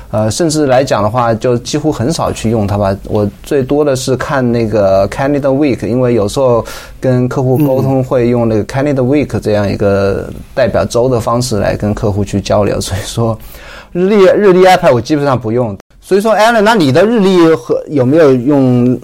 [0.10, 2.96] 呃，甚至来讲的话，就几乎很少去用它吧。
[3.10, 6.66] 我最多的是看那个呃 Calendar Week，因为有时候
[7.00, 12.80] 跟客户沟通会用那个 Calendar Week 这样一个代表周的方式来跟客户去交流。
[12.80, 13.38] 所以说，
[13.92, 15.78] 日历日历 iPad 我基本上不用。
[16.00, 19.00] 所以说，Alan，那你的日历和有没有用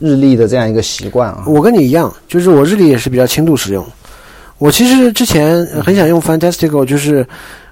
[0.00, 1.44] 日历的这样一个习惯啊？
[1.46, 3.84] 我跟你一样，就是我日历也是比较轻度使用。
[4.58, 7.26] 我其实之前很想用 Fantastical，就是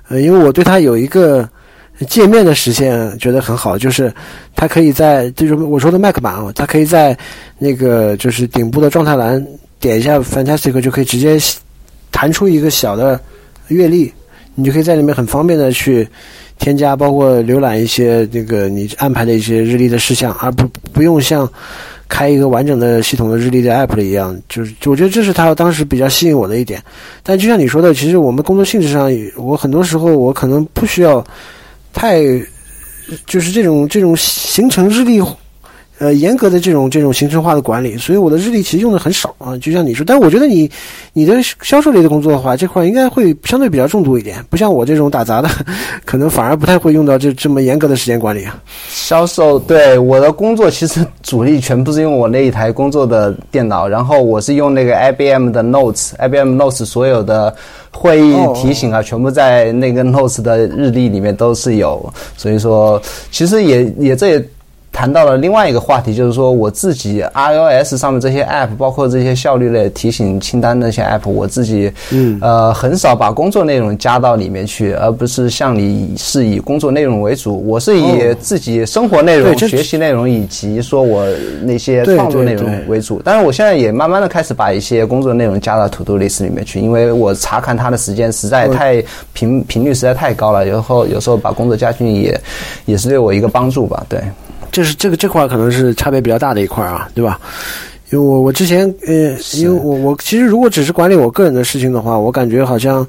[0.09, 1.49] 呃，因为我对它有一个。
[2.05, 4.13] 界面的实现觉得很好，就是
[4.55, 7.17] 它可以在就是我说的 Mac 版啊，它可以在
[7.59, 9.43] 那个就是顶部的状态栏
[9.81, 11.39] 点一下 Fantastic 就可以直接
[12.13, 13.19] 弹出一个小的
[13.69, 14.13] 阅历，
[14.55, 16.07] 你就可以在里面很方便的去
[16.59, 21.51] 添加，包括浏览一些那个你安排的一些日历的事项，而不不用像
[22.09, 26.83] 开一个完整的系统的日历的 App 一样，就是我觉得这是它当时比较吸引我的一点。
[27.23, 31.25] 但就像你说的，其实我们工作性质上，我很多时候我可能不需要。
[31.97, 32.21] 太，
[33.27, 35.19] 就是这种这种形成日历，
[35.99, 39.57] 呃，严格的这种这种形式化的管理，所以我的日历其实用的很少啊。
[39.59, 40.71] 就像你说，但我觉得你
[41.15, 45.49] 你的销售类的工作的话，这块应该会相对比较重度一点，不像我这种打杂的，
[46.05, 48.63] 可能反而不太会用到这这么严格的时间管理啊。
[48.91, 57.55] 销售对我的工作其实主力全部是用我那一台工作的电脑，然后我是用那个 IBM 的 Notes，IBM Notes 所有的。
[57.99, 64.49] 会议提醒啊，全部在那个 Notes 的日历里面都是有，所以说其实也也这也。
[64.97, 72.39] 谈到了另外一个话题，就是说我自己 iOS 上面这些 App，包括这些效率类提醒清单那些 App，我自己嗯。
[72.41, 81.27] 呃很少把工作内容加到里面去，而不是像你是以工作内容为主，我是以自己生活内容、学习内容以及说我
[81.63, 83.21] 那些创作内容为主。
[83.23, 92.41] 但是我现在也慢慢的开始把一些工作内容加到 To Do List 里面去，因为我查看它的时间实在太频频率实在太高了，然后有时候把工作加进去也
[92.87, 94.19] 也是对我一个帮助吧，对。
[94.71, 97.39] 这是这个这块可能是差别比较大的一块啊，对吧？
[98.13, 103.05] 因为我我之前呃，因为我我其实如果只是管理我个人的事情的话，我感觉好像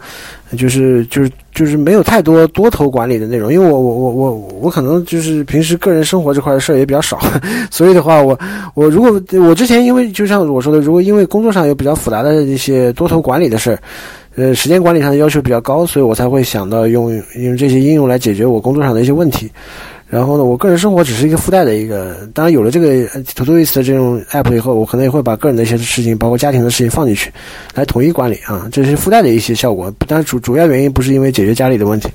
[0.58, 7.20] 就是就是就是没有太多多头管理的内容，因为我我我我我可能就是平时个人生活这块的事儿也比较少，
[7.70, 8.38] 所以的话，我
[8.74, 13.80] 我如果我之前因为就像我说的，如果因为工作上有比较复杂的一些多头管理的事儿，
[14.36, 19.52] 呃，时间管理上的要求比较高，所以我才会想到用用这些应用来解决我工作上的一些问题。
[20.10, 23.06] 然后呢，我个人生活只是一个附带的一个，当然有了这个
[23.36, 27.30] Todoist 的这种 app 以后，我可能也会把个人的一些事情，包括家庭的事情放进去，
[27.76, 29.94] 来统一管理啊，这是附带的一些效果。
[30.08, 32.08] 但是主主要原因不是因为解决家里的问题。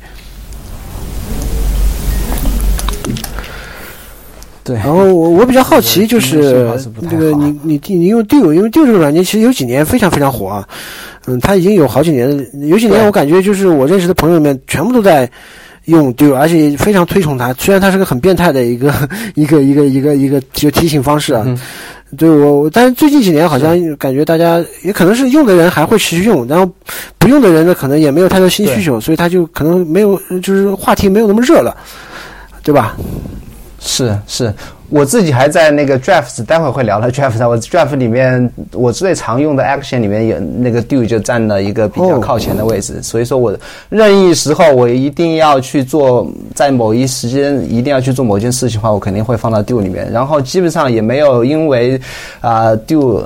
[4.65, 6.71] 对，然后我我比较好奇，就是
[7.11, 10.67] 这个你你你用 Do，因为 Do 这个软件其实有几年非常非常火啊，
[11.27, 12.31] 嗯，它已经有好几年，
[12.69, 15.29] 有几年我感觉就是我认识的朋友里面全部都在
[15.87, 17.53] 用 Do，而且非常推崇它。
[17.55, 18.93] 虽然它是个很变态的一个
[19.35, 21.47] 一个一个一个一个就提醒方式啊，
[22.17, 26.71] 对我，但是最近几年好像感觉大家也可能是用的人还会持续用，然后
[27.19, 31.77] 不用的人呢可能也没有太多新需求，所以他就可能没有就是话题没有那么热了，
[32.63, 32.97] 对吧？
[33.81, 34.55] 是是，
[34.93, 37.49] 我自己还在那个 Drafts，待会儿会聊到 Drafts。
[37.49, 43.03] 我 Draft 里面，我最常用的 Action 里面有那个 Do 就占了一个比较靠前的位置。
[43.03, 43.57] 所以说我
[43.89, 50.13] 任意时候我一定要去做，在某一时间一定要去做某件事情的话，我肯定会放到 Do 里面。
[50.13, 51.99] 然后基本上也没有因为
[52.43, 53.25] 啊 Do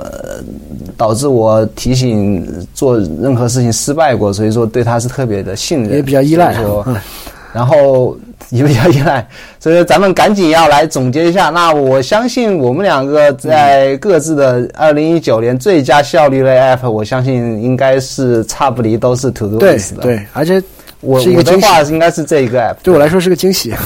[0.95, 6.55] 导致我提醒做任何事情失败过，所以说对它是特别的信任，也比较依赖。
[7.53, 8.15] 然后。
[8.49, 9.27] 也比较依赖，
[9.59, 11.49] 所以咱们赶紧要来总结一下。
[11.49, 19.77] 那我相信我们两个在各自的二零一九年最佳效率类 App，我相信应该是差不离都是 To Do 的。
[20.01, 20.63] 对，而且
[21.01, 23.73] 我我的话应该是这一个 App，对我来说是个惊喜。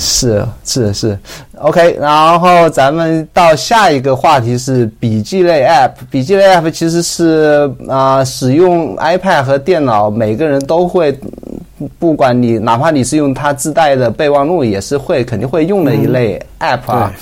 [0.00, 1.18] 是是是
[1.56, 5.90] ，OK，然后咱们到下一个话题是笔记类 App。
[6.08, 11.18] 笔记类 App 其实是啊，使用 iPad 和电脑，每个人都会。
[11.98, 17.12] 不管你哪怕你是用它自带的备忘录，也是会肯定会用的一类 App 啊。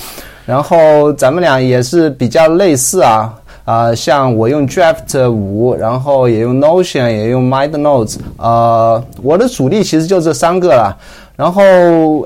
[0.45, 3.35] 然后咱们俩也是比较类似啊
[3.65, 8.17] 啊，像我用 Draft 五，然后也用 Notion，也用 MindNotes。
[8.37, 10.97] 呃，我的主力其实就这三个了。
[11.35, 11.63] 然后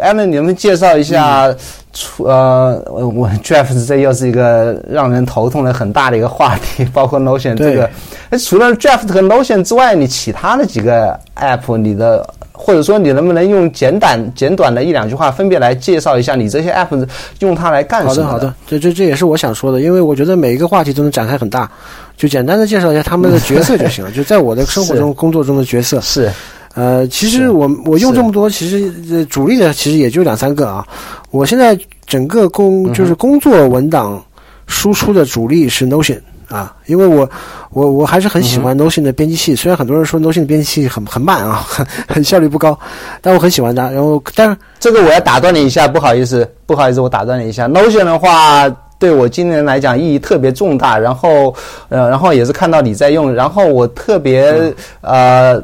[0.01, 1.53] Alan，你们介绍一下，
[1.93, 7.91] 除呃，我 Draft 这又是一个让人头痛的很大的一个话题，包括 Notion 这个。
[8.31, 17.07] 那除了 Draft 和 Notion 之外，你其他的几个 App，你的或者说你能不能用简短简短的一两句话，分别来介绍一下你这些 App
[17.41, 18.29] 用它来干什么？
[18.29, 21.69] 好的，好的，这这这也是我想说的，因为我觉得每一个话题都能展开很大，
[22.17, 26.31] 就简单的介绍一下他们的角色就行了， 就在我的生活中、工作中的角色是。
[26.75, 30.87] 呃，其实我我用这么多，其实主力的其实也就两三个啊。
[31.33, 34.23] 我现在整个工就是工作文档
[34.67, 37.29] 输出的主力是 Notion 啊，因为我
[37.73, 39.57] 我我还是很喜欢 Notion 的编辑器。
[39.57, 42.79] 虽然很多人说 Notion 的编辑器很很慢啊，很 很效率不高，
[43.21, 43.91] 但我很喜欢它。
[43.91, 47.67] 然后，但是这个我要打断你一下，不好意思，不好意思，我打断你一下。
[47.67, 48.69] Notion 的话，
[48.99, 50.97] 对我今年来讲意义特别重大。
[50.97, 51.53] 然后，
[51.89, 55.61] 呃，然后也是看到你在用，然后我特别呃。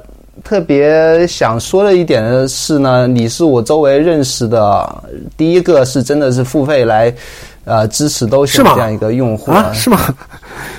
[0.47, 5.03] 特别想说的一点的是呢，你是我周围认识的
[5.37, 7.13] 第一个是真的是付费来，
[7.67, 9.71] 呃，支持都是这样一个用户啊？
[9.75, 9.99] 是吗？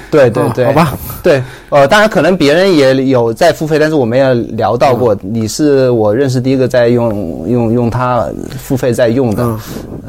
[0.10, 5.16] 对对对，好吧，对，呃，当然可能别人也有在付费，但是我们也聊到过。
[5.22, 8.26] 你是我认识第一个在用用用它
[8.58, 9.60] 付费在用的，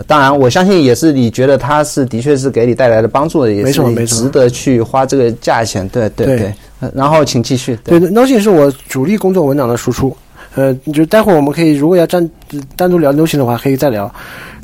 [0.06, 5.86] 当然我相信也是你觉得它是的确是给你带来的帮助的，也是值得去花这个价钱。
[5.88, 6.54] 对对对。
[6.94, 7.76] 然后请继续。
[7.82, 10.16] 对，Notion 是我主力工作文档的输出。
[10.54, 12.30] 呃，就待会儿我们可以，如果要单
[12.74, 14.12] 单独聊 Notion 的话，可以再聊。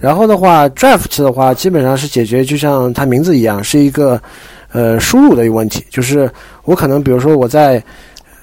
[0.04, 4.20] 然后的话，Draft 的话，基本上是解决，就像它名字一样，是一个
[4.70, 5.82] 呃输入的一个问题。
[5.88, 6.30] 就是
[6.64, 7.82] 我可能，比如说我在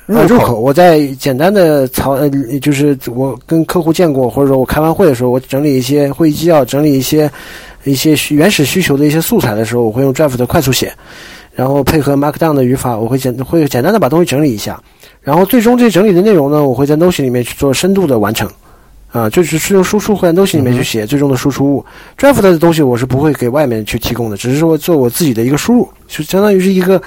[0.07, 2.27] 入口，我在简单的草，呃，
[2.63, 7.29] 就是我跟客户见过，或者说我开完会的时候，我整理一些会议纪要，整理一些
[7.83, 10.91] 一些原始需求的一些素材的时候，我会用 Draft 的快速写。
[11.53, 14.81] 然后配合 Markdown 的语法，我会简会简单的把东西整理一下，
[15.21, 18.49] 然后最终这整理的内容呢，我会在 Notion 里面去做深度的完成，
[19.11, 21.85] 啊，就是是用输出会在 Notion 里面去写最终的输出物。
[22.17, 27.01] Draft 的东西我是不会给外面去提供的，只是说做我自己的一个输入，就相当于是一个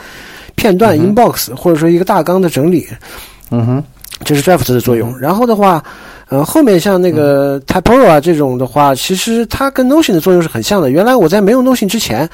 [0.55, 2.86] 片段 inbox 或者说一个大纲的整理。
[3.50, 3.84] 嗯哼，
[4.24, 5.18] 这是 Draft 的作用。
[5.18, 5.82] 然后的话。
[6.30, 10.88] 呃，后面像那个 Typora 啊这种的话，其实它跟 Notion 的作用是很像的。
[10.90, 12.28] 原来我在没有 Notion 之前，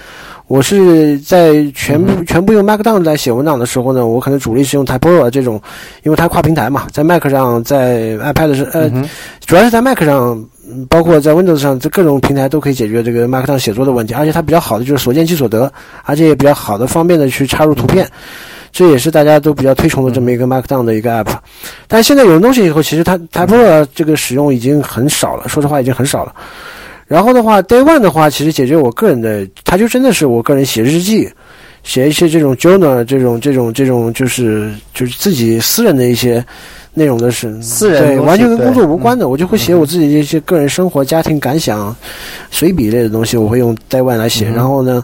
[0.51, 5.63] 我是在全部全部用 Markdown 来写文档的时候呢，我可能主力是用 Typora 这种，
[6.03, 8.91] 因为它跨平台嘛，在 Mac 上，在 iPad 上，呃，
[9.47, 10.45] 主要是在 Mac 上，
[10.89, 14.13] 包括在 Windows 上，这各种平台都可以解决这个 Markdown 写作的问题。
[14.13, 15.73] 而且它比较好的就是所见即所得，
[16.03, 18.05] 而且也比较好的方便的去插入图片。
[18.73, 21.33] 这也是大家都比较推崇的这么一个 Markdown 的一个 app，
[21.87, 26.35] 但现在有了东西以后，其实它 Typora 这个使用已经很少了，说实话已经很少了。
[27.11, 31.29] 然后的话，Day One 的话，其实解决我个人的，它就真的是我个人写日记，
[31.83, 36.45] 写一些这种 journal 这种这种这种就是就是自己私人的一些
[36.95, 41.95] 内容的是，私人对完全跟工作无关的，我就会写我自己的一些个人生活、家庭感想、
[42.53, 44.49] 随笔类的东西，我会用 Day One 来写。
[44.49, 45.03] 然后呢，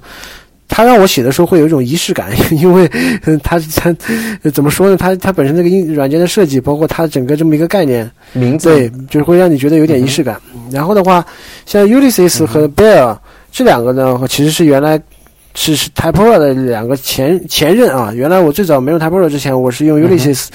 [0.69, 2.91] 他让我写的时候会有一种仪式感， 因为
[3.25, 3.95] 嗯 他他
[4.43, 4.97] 呃怎么说呢？
[4.97, 10.41] 他他本身那个硬软件的设计，包括它整个这么一个概念，名字对，就是会让你觉得有点仪式感。
[10.71, 11.25] 然后的话，
[11.65, 13.17] 像 Ulysses 和 Bear、
[13.53, 15.01] 这两个呢，其实是原来
[15.55, 18.13] 是是 Typora 的两个前前任啊。
[18.13, 20.49] 原来我最早没用 Typora 之前，我是用 Ulysses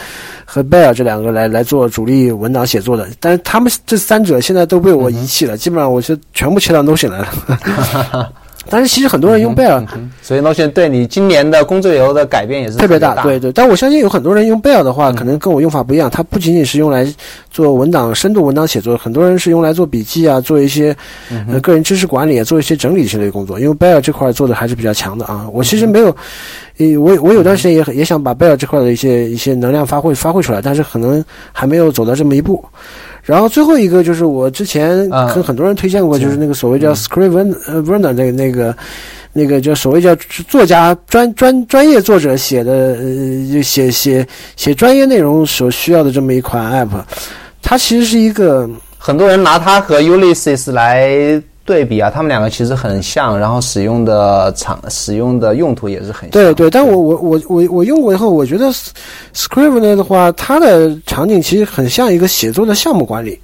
[0.45, 3.07] 和 Bear 这两个来来做主力文档写作的。
[3.19, 8.31] 但是他们这三者现在都被我遗弃了，基本上我是全部切到 Notion 来了。
[8.71, 9.85] 但是其实很多人用 Bear，、
[10.21, 13.51] 所以 Notion 对你今年的工作流的改变也是特别大，大，对对。
[13.51, 16.09] 但我相信有很多人用 Bear 的话，可能跟我用法不一样。
[16.09, 17.05] 它不仅仅是用来
[17.49, 20.95] 做文档、深度文档写作，很多人是用来做笔记啊，做一些
[21.49, 23.59] 呃个人知识管理啊，做一些整理之类的工作。
[23.59, 25.45] 因为 Bear 这块做的还是比较强的啊。
[25.51, 26.15] 我其实没有，
[26.77, 32.63] 呃，我我有段时间也也想把 Bear 这块的一些一些能量发挥发挥出来，但是可能还没有走到这么一步。
[33.23, 35.31] 然后最后一个就是我之前啊。
[35.33, 38.75] 跟很多人推荐过，就是那个所谓叫 Scriven 呃 Werner 那个那个。
[39.33, 40.13] 那个叫所谓叫
[40.49, 47.01] 作家专专专业作者写的呃写写写专业内容所需要的这么一款 app，
[47.61, 51.41] 它其实是一个很多人拿它和 Ulysses 来
[51.71, 56.31] 对比啊，他们两个其实很像，然后使用的场使用的用途也是很像。
[56.31, 58.69] 对对，但我我我我我用过以后，我觉得
[59.33, 63.39] Scrivener 的话，它的场景其实很像一个写作的项目管理，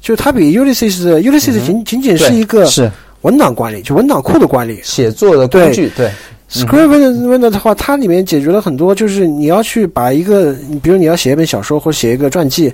[0.00, 4.78] 就它比 Ulysses 的 Ulysses 仅仅仅是一个嗯是文档管理，就文档库的管理。
[4.84, 6.08] 写作的工具，对
[6.48, 12.72] Scrivener 的话，它里面解决了很多，就是你要去把一个，比如你要写一本小说或者写一个传记，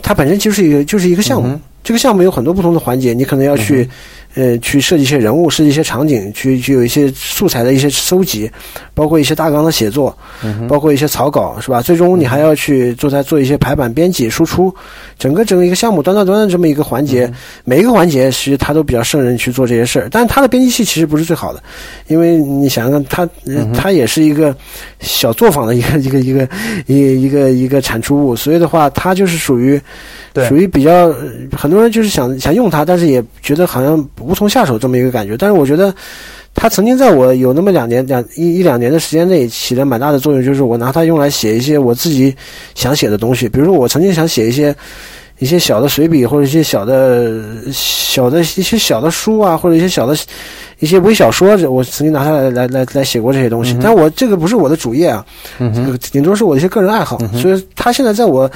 [0.00, 1.60] 它本身就是一个就是一个项目。
[1.82, 3.88] 这个项目有很多不同的环节，你可能要去，
[4.34, 8.50] 呃，去设计一些人物，设计一些场景，去去有一些素材的一些收集，
[8.92, 10.16] 包括一些大纲的写作，
[10.68, 11.80] 包括一些草稿，是吧？
[11.80, 14.72] 最终你还要去做它做一些排版、编辑、输出，
[15.18, 17.32] 整个整个一个项目端到端的这么一个环节，
[17.64, 20.08] 每一个环节其实它都比较胜任去做这些事儿。
[20.10, 21.62] 但是它的编辑器其实不是最好的，
[22.08, 24.54] 因为你想想它，呃它也是一个
[25.00, 26.46] 小作坊的一个 一个一个
[26.86, 29.80] 一一个一个产出物，所以的话，它就是属于。
[30.48, 31.16] 属于比较呃
[31.70, 35.36] 很多人就是想想用它，但是也觉得好像无从下手这么一个感觉。
[35.36, 35.94] 但是我觉得，
[36.52, 42.34] 它曾经在我有那么两年两一一两年的时间内起了蛮大的作用，就是我拿它用来写一些我自己
[42.74, 43.48] 想写的东西。
[43.48, 44.74] 比如说，我曾经想写一些
[45.38, 47.40] 一些小的随笔，或者一些小的
[47.70, 50.16] 小的一些小的书啊，或者一些小的
[50.80, 53.78] 一些微小说，我曾经拿它来来来来写过这些东西。
[53.80, 55.24] 但我这个不是我的主业啊，
[55.56, 58.50] 这个顶多是我的一些个人爱好，所以它现在在我。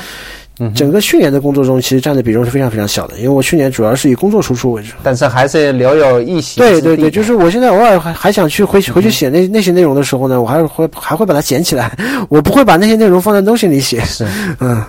[0.75, 4.93] 整个去年的工作中，其实占的比重是非常非常小的，因为我去年主要是以工作输出为主。
[5.03, 11.91] 但是还是留有一席对对对，就是我现在偶尔还还想去回回去写那那些内容的时候呢，我还是会还会把它捡起来，
[12.31, 14.01] 我不会把那些内容放在 Notion 里写。
[14.05, 14.25] 是。
[14.61, 14.81] 嗯，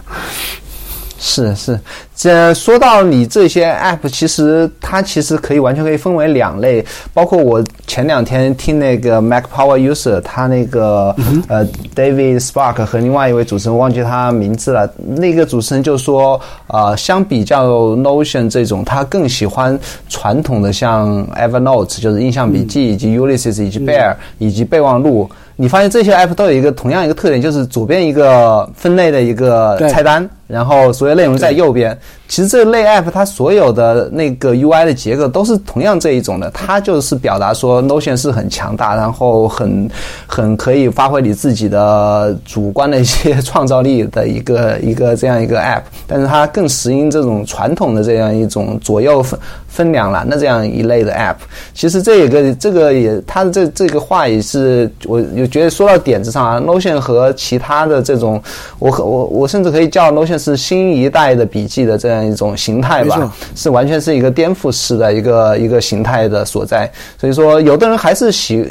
[1.18, 1.80] 是是，
[2.16, 11.16] 这说到你这些 app，其实它其实可以完全可以分为两类，包括我前两天听那个 Mac Power User，他那个、
[11.48, 25.30] 呃 David Spark 和另外一位主持人忘记他名字了，那个主持人就说，呃，相比较 Notion 这种，他更喜欢传统的像 Evernote，就是印象笔记，以及 Ulysses，以及 Bear，、以及备忘录。
[25.56, 31.98] 你发现这些 app 都有一个同样一个特点，就是左边一个分类的一个菜单，然后所有内容在右边。
[32.28, 39.88] 其实这类 app 它所有的那个 UI 的结构都是同样这一种的，它就是表达说 Notion 是很强大，然后很
[40.26, 51.36] 很可以发挥你自己的主观的一些创造力的一个 一个这样一个 app，但是它更适应这种传统的这样一种左右分分两栏的这样一类的 app。
[51.76, 58.42] 其实这一个这个也它的这这个话也是我有觉得说到点子上啊，Notion 和其他的这种，
[58.80, 66.92] 我可我我甚至可以叫 Notion 是新一代的笔记的这样一种形态吧，是完全是一个颠覆式的一个一个形态的所在。
[67.20, 68.66] 所以说，有的人还是习，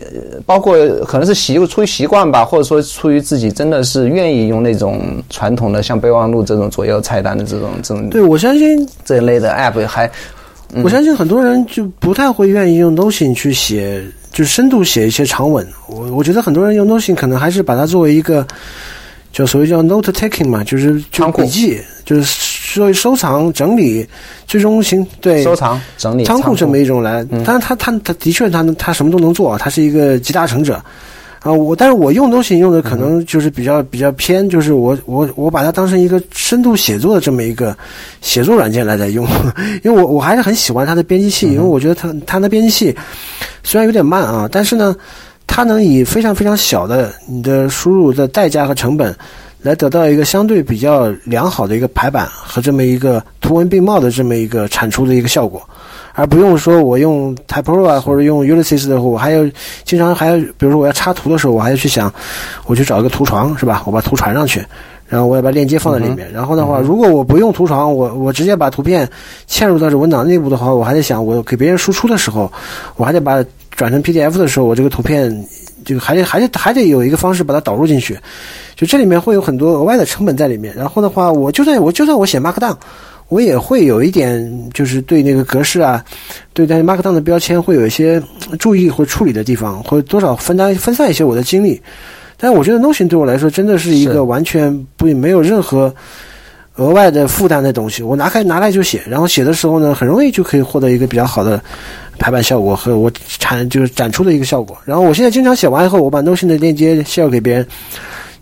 [0.47, 5.01] 包括可能是习出于习惯吧，或者说出于自己真的是愿意用那种
[5.31, 10.11] 传统的像备忘录这种左右菜单的这种这种对，我相信这一类的 app 还
[10.83, 14.03] 我相信很多人就不太会愿意用 Notion 去写，
[14.35, 15.67] 就是深度写一些长文。
[15.87, 18.47] 我我觉得很多人用 Notion 可能还是把它作为一个，
[19.33, 24.07] 就所谓叫 note taking 嘛，就是就笔记，就是作为收藏整理，
[24.47, 27.25] 最终形对收藏整理仓库这么一种来。
[27.45, 30.85] 但是他他他的确他能他什么都能做啊，他是一个集大成者。
[31.45, 37.77] 啊，我但是我用东西用的可能就是比较比较偏，就是我我我把它当成一个深度写作的这么一个
[38.23, 39.27] 写作软件来在用，
[39.85, 42.97] 因为我我还是很喜欢它的编辑器，因为我觉得它它的编辑器
[43.63, 44.97] 虽然有点慢啊，但是呢，
[45.47, 49.15] 它能以非常非常小的你的输入的代价和成本，
[49.65, 55.67] 来得到一个相对比较良好的一个排版和这么一个图文并茂的这么一个产出的一个效果，
[56.13, 59.43] 而不用说我用 Typero 啊或者用 Ulysses 的话，我还要
[59.83, 62.13] 经常还要，比如说我要插图的时候，我还要去想，
[62.67, 63.83] 我去找一个图床是吧？
[63.87, 64.63] 我把图传上去，
[65.09, 66.31] 然后我要把链接放在里面。
[66.31, 69.09] 然后的话，如果我不用图床，我我直接把图片
[69.49, 72.53] 嵌入到这文档内部的话，我还得想，我给别人输出的时候，
[72.97, 75.35] 我还得把转成 PDF 的时候，我这个图片
[75.85, 78.19] 就还得还得还得有一个方式把它导入进去。
[78.75, 80.75] 就这里面会有很多额外的成本在里面。
[80.75, 82.77] 然后的话，我就算我就算我写 Markdown，
[83.29, 86.05] 我也会有一点就是对那个格式啊，
[86.53, 88.21] 对待 Markdown 的标签会有一些
[88.59, 91.81] 注意或处理的地方，会多少分担分散一些我的精力。
[92.37, 95.95] 但是我觉得 Notion 对我来说真的是一个完全不没有任何
[96.75, 98.03] 额外的负担的东西。
[98.03, 101.63] 我拿开拿来就写，然后写的时候呢，很容易就可以获得一个比较好的
[102.19, 104.77] 排版效果和我产就是展出的一个效果。
[104.85, 107.67] 然后我现在经常写完以后，我把 Notion 的链接 share 给别人。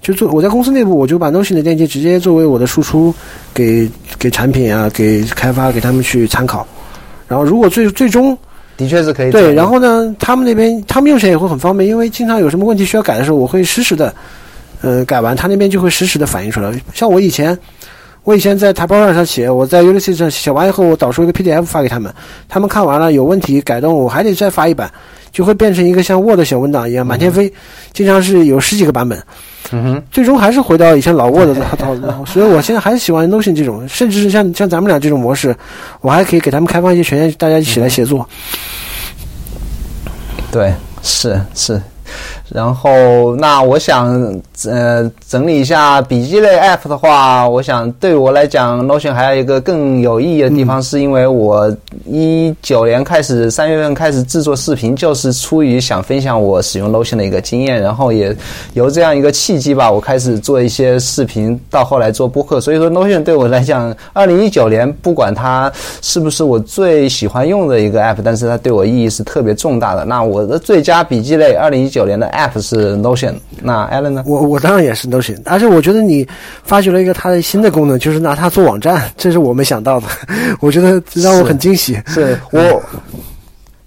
[0.00, 3.14] 就做我在公司内部，我就把 Notion 的链接直接作为我的输出，
[3.54, 6.66] 给给产品啊，给开发给他们去参考。
[7.28, 8.36] 然后如果最最终
[8.76, 14.12] 的确是可以对，然后呢，他们那边他们用起来也会很方便，因为经常有什么问题需要改的时候，我会实时的，
[14.80, 16.72] 呃，改完他那边就会实时的反映出来。
[16.92, 17.56] 像我以前，
[18.24, 22.12] 我以前在台报上写，我在 Ulysses 上写完以后，我导出一个 PDF 发给他们，
[22.48, 24.88] 他们看完了有问题改动，我还得再发一版，
[25.32, 27.52] 就会变成一个像 Word 小文档一样满天飞，
[27.92, 29.20] 经常是有十几个版本。
[29.72, 35.56] 嗯哼，最终还是回到以前老 Word 的套路，所以我现在还是喜欢 Notion 这种， 甚至是像像咱们俩这种模式，
[36.00, 38.28] 我还可以给他们开放一些权限，大家一起来协作。
[40.52, 41.80] 对，是是。
[42.54, 44.12] 然后，那我想，
[44.66, 51.74] 呃，整理一下笔记类 App 的话，我想对我来讲，Notion 还有一个更有意义的地方，是因为我
[52.04, 58.36] 一九年开始三月份开始制作视频，就是出于想分享我使用 Notion 的一个经验，然后也
[58.74, 62.60] 由这样一个契机吧，我开始做一些视频，到后来做播客。
[62.60, 65.72] 所以说，Notion 对我来讲，二零一九年不管它
[66.02, 70.04] 是不是我最喜欢用的一个 App，但是它对我意义是特别重大的。
[70.04, 72.41] 那我的最佳笔记类二零一九年的 App。
[72.42, 74.24] App 是 Notion，那 Alan 呢？
[74.26, 76.26] 我我当然也是 Notion，而且我觉得你
[76.64, 80.06] 发掘了一个它的新的功能，就是拿它做网站，这是我没想到的，
[80.60, 81.98] 我觉得让我很惊喜。
[82.06, 82.82] 是我，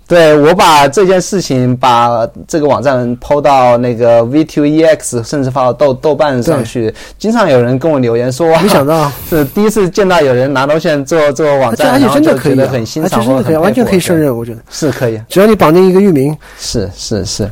[0.08, 17.50] 对我把这件事情把这个网站抛到那个 V2EX，甚至发到豆豆瓣上去，经常有人跟我留言说，没想到 是第一次见到有人拿 Notion 做做网站，而且真的可以，很欣赏，真的可以，完全可以胜任，我觉得是可以，只要你绑定一个域名，是是是。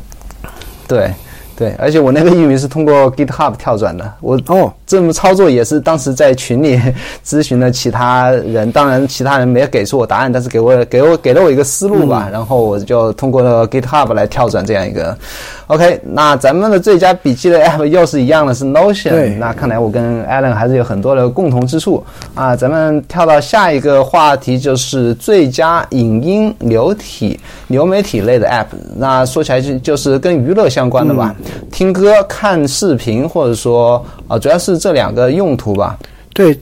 [0.93, 1.13] 对，
[1.55, 4.13] 对，而且我那个域名是通过 GitHub 跳转的。
[4.19, 6.79] 我哦，这么操作也是当时在群里
[7.25, 12.29] 咨询了其他人，当然其他人没有给出我答案，但是给我给我给了我一个思路吧。
[12.31, 15.17] 然后我就通过了 GitHub 来跳转这样一个。
[15.65, 19.35] OK，那咱们的最佳笔记的 App 又是一样的，是 Notion。
[19.39, 22.03] 那看来我跟 Alan 还是有很多的共同之处
[22.35, 22.55] 啊。
[22.55, 28.67] 咱们跳到下一个话题，就是最佳影音流体流媒体类的 App。
[28.95, 31.35] 那说起来就就是跟娱乐相关的吧，
[31.71, 35.97] 听歌、看视频，或者说啊，主要是这两个用途吧。
[36.33, 36.59] 对。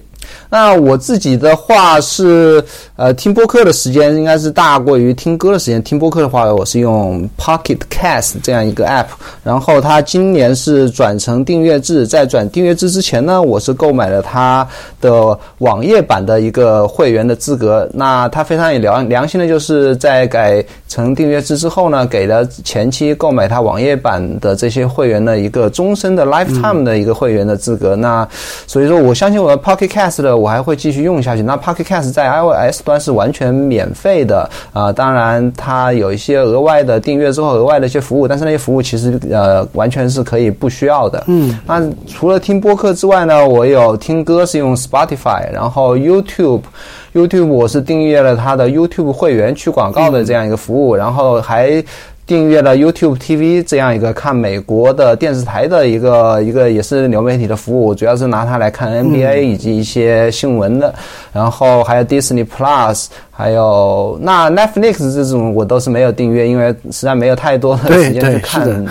[0.52, 2.64] 那我自己的话是，
[2.98, 5.82] 呃，听播客的时间应该是大过于听歌的时间。
[5.82, 9.06] 听播客的话，我是用 Pocket Cast 这样一个 app，
[9.46, 12.06] 然后它今年是转成订阅制。
[12.06, 14.68] 在转订阅制之前呢，我是购买了它
[15.00, 17.90] 的网页版的一个会员的资格。
[17.94, 27.96] 那它非常有良良心的，就是在改成订阅制之后呢，给了前期购买它网页版的这些会员的一个终身的 lifetime 的一个会员的资格。
[27.96, 28.28] 那
[28.68, 30.22] 所以说，我相信我的 Pocket Cast。
[30.22, 31.42] 的我还会继续用下去。
[31.42, 41.24] 那 Pocket Cast 在 iOS 端是完全免费的啊，当然它有一些额外的订阅之后额外的一些服务，但是那些服务其实呃完全是可以不需要的。
[41.28, 51.84] 嗯，那除了听播客之外呢，我有听歌是用 Spotify，然后 YouTube，YouTube 我是订阅了它的 YouTube 会员去广告的这样一个服务，然后还。
[52.32, 60.96] 订阅了 YouTube TV 这样一个看美国的电视台的一个一个也是流媒体的服务，主要是拿它来看 NBA 以及一些新闻的。
[61.34, 68.86] 然后还有 Disney Plus，还有那 Netflix 这种我都是没有订阅，因为实在没有太多的时间去看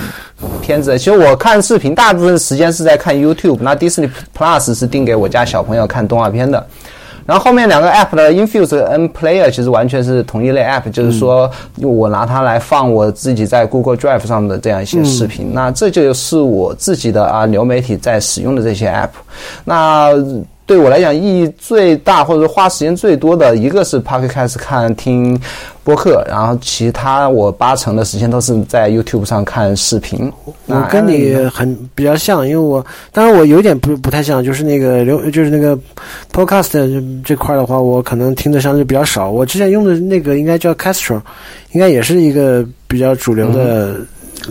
[0.60, 0.98] 片子。
[0.98, 6.66] 其实我看视频大部分时间是在看 YouTube，那 Disney Plus 是订给我家小朋友看动画片的。
[7.30, 11.48] 然后后面两个 app 的 Infuse 和 Player 其实完全是同一类 app，就是说
[11.80, 19.10] 我拿它来放我自己在 Google Drive 上的这样一些视频，那这就是我自己的啊流媒体在使用的这些 app。
[19.62, 20.12] 那
[20.70, 25.36] 对我来讲意义最大或者说花时间最多的一个是 Pocket Cast 看听
[25.82, 30.32] 播客，然后其他我八成的时间都是在 YouTube 上看视频。
[30.66, 35.76] 我跟你很比较像，因为我当然我有点不不太像，就是那个流就是那个
[36.32, 39.28] Podcast 这块的话，我可能听的相对比较少。
[39.28, 41.20] 我之前用的那个应该叫 Castro，
[41.72, 43.96] 应该也是一个比较主流的。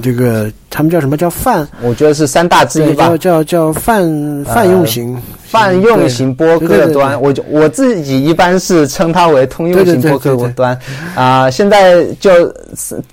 [0.02, 1.68] 这个他们叫什么叫泛？
[1.82, 3.08] 我觉得是三大之一吧。
[3.10, 7.20] 叫叫叫泛泛用型泛用型播客端。
[7.22, 10.78] 我就我自己一般是称它为通用型播客端。
[11.16, 12.54] 啊，现在就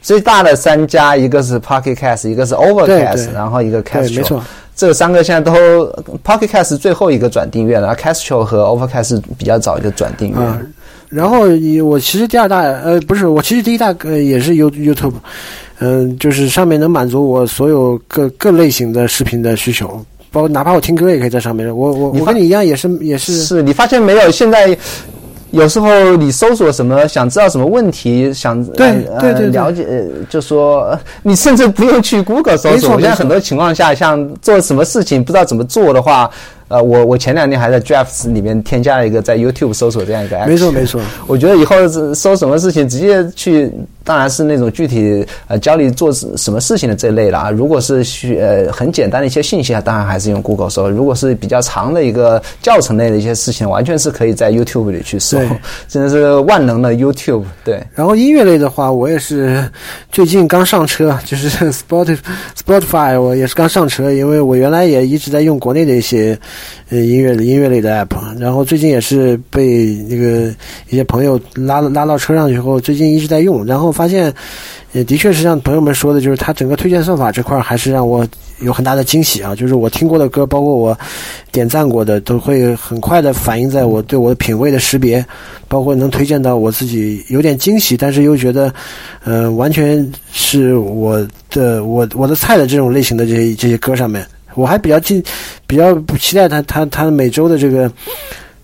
[0.02, 4.16] 最大的三家，一个是 Pocket Cast，一个是 Overcast，然后一个 Castro。
[4.16, 4.44] 没错，
[4.76, 5.86] 这三个现在都
[6.24, 10.36] Pocket Cast 最后一个转订阅了，Castro 和 Overcast 比较早就转订阅。
[11.08, 11.46] 然后
[11.84, 15.14] 我其实第二大呃不是，我其实第一大呃也是 You YouTube。
[15.78, 19.86] 嗯，就是上面能满足我所有各各类型的视频的需求，
[20.32, 21.66] 包括哪怕我听歌也可以在上面。
[21.68, 23.42] 我我我跟你一样，也是也是。
[23.42, 24.30] 是你发现没有？
[24.30, 24.76] 现在
[25.50, 29.86] 有时候你搜索什么，想知道什么问题，想对对对了解，
[30.30, 32.98] 就说 你甚至不用去 Google 搜索。
[33.00, 36.30] 现在很多情况下，像做什么事情不知道怎么做的话。
[36.68, 40.48] 呃，我我前两天还在 Drafts 里面添加了一个在 YouTube 搜索这样一个 app。
[40.48, 41.76] 没错没错，我觉得以后
[42.12, 43.70] 搜什么事情，直接去，
[44.02, 47.50] 当然是那种具体呃教你做什么事情的这类了啊。
[47.50, 50.90] 如果是需呃很简单的一些信息啊，当然还是用 Google 搜。
[50.90, 55.38] 如果是比较长的一个教程类的一些事情，完全是可以在 YouTube 里去搜。
[55.86, 57.44] 真的是万能的 YouTube。
[57.64, 57.80] 对。
[57.94, 59.70] 然后音乐类的话，我也是
[60.10, 62.18] 最近刚上车，就是 Spotify
[62.66, 66.36] Spotify，我也是刚上车，因为我原来也一直在用国内的一些。
[66.88, 70.54] 呃，音乐音乐类的 app，然后最近也是被那个
[70.88, 74.32] 一些朋友拉拉到车上以后，最近一直在用，然后发现，
[74.92, 78.26] 也的确是像朋友们说的，就是它整个推荐算法这块还是让我
[78.61, 79.54] 有很大的惊喜啊！
[79.54, 80.96] 就是我听过的歌，包括我
[81.50, 85.24] 点赞过的，都会很快的反映在我对我的品味的识别，
[85.66, 88.72] 包括能推荐到我自己有点惊喜，但是又觉得，
[89.24, 94.24] 呃，完全是我的我我的菜的这种类型的这些这些歌上面。
[94.57, 95.22] 我还比较近，
[95.66, 97.88] 比较期待他他他每周的这个，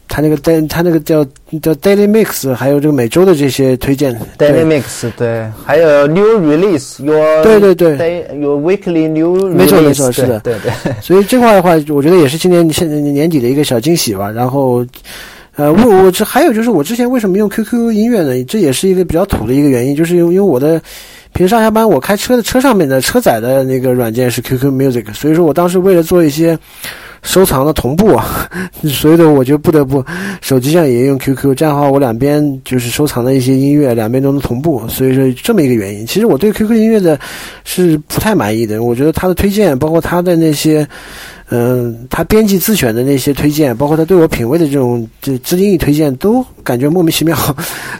[0.08, 1.24] 他那个 day 他那个叫
[1.62, 10.72] 叫 daily mix，还有这个每周的这些推荐 daily mix，对，还有 new release，your 对对对，day，your weekly new，release, 没错没错是的，对对。
[11.00, 14.30] 所以这块的话，我觉得也是今年现在年底的一个小惊喜吧。
[14.30, 14.84] 然后，
[15.56, 18.42] 呃，我我这还有就是我之前为什么用 QQ 音乐呢？
[18.44, 20.80] 这也是一个比较土的一个原因，就是因为因为我的。
[21.32, 26.58] 平时上下班，我开车的车上面的车载的那个软件是 QQ Music，所以说我当时为了做一些
[27.22, 28.48] 收藏的同步啊，
[28.84, 30.04] 所以说我就不得不
[30.40, 36.06] 手机上也用 QQ，这样的话我两边就是收藏的一些音乐两边都能同步，所以说这么一个原因。
[36.06, 37.18] 其实我对 QQ 音乐的
[37.64, 40.86] 是不太满意的，我觉得它的推荐，包括它的那些。
[41.54, 47.36] 嗯，他编辑自选的那些推荐，包括他对我品味的这种这资金一推荐，都感觉莫名其妙，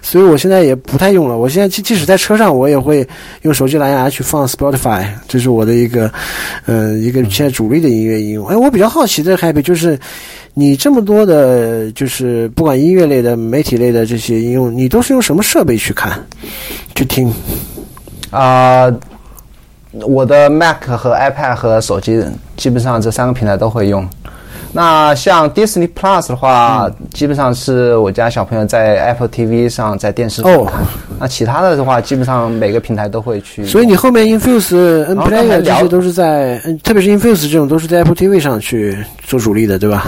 [0.00, 1.36] 所以我现在也不太用了。
[1.36, 3.06] 我现在即即使在车上，我也会
[3.42, 6.10] 用手机蓝牙去放 Spotify，这是我的一个
[6.64, 8.46] 嗯一个现在主力的音乐应用。
[8.46, 9.98] 哎，我比较好奇的 Happy 就是，
[10.54, 16.18] 你这么多的，就是不管音乐类的、媒体类的这些应用，你都是用什么设备去看、
[16.94, 17.30] 去听？
[18.30, 18.90] 啊。
[20.00, 22.24] 我的 Mac 和 iPad 和手机
[22.56, 24.08] 基本上这三个平台都会用。
[24.74, 30.80] 那像 Disney Plus 的话，基本上是我家小朋友在 Apple TV 上在电视上看。
[31.20, 33.66] 那其他的的话，基本上每个平台都会去。
[33.66, 40.06] 所以你后面 Infuse、N Player 这些都是在，特别是 Infuse 这种都是在 Apple TV 上去做主力的，对吧？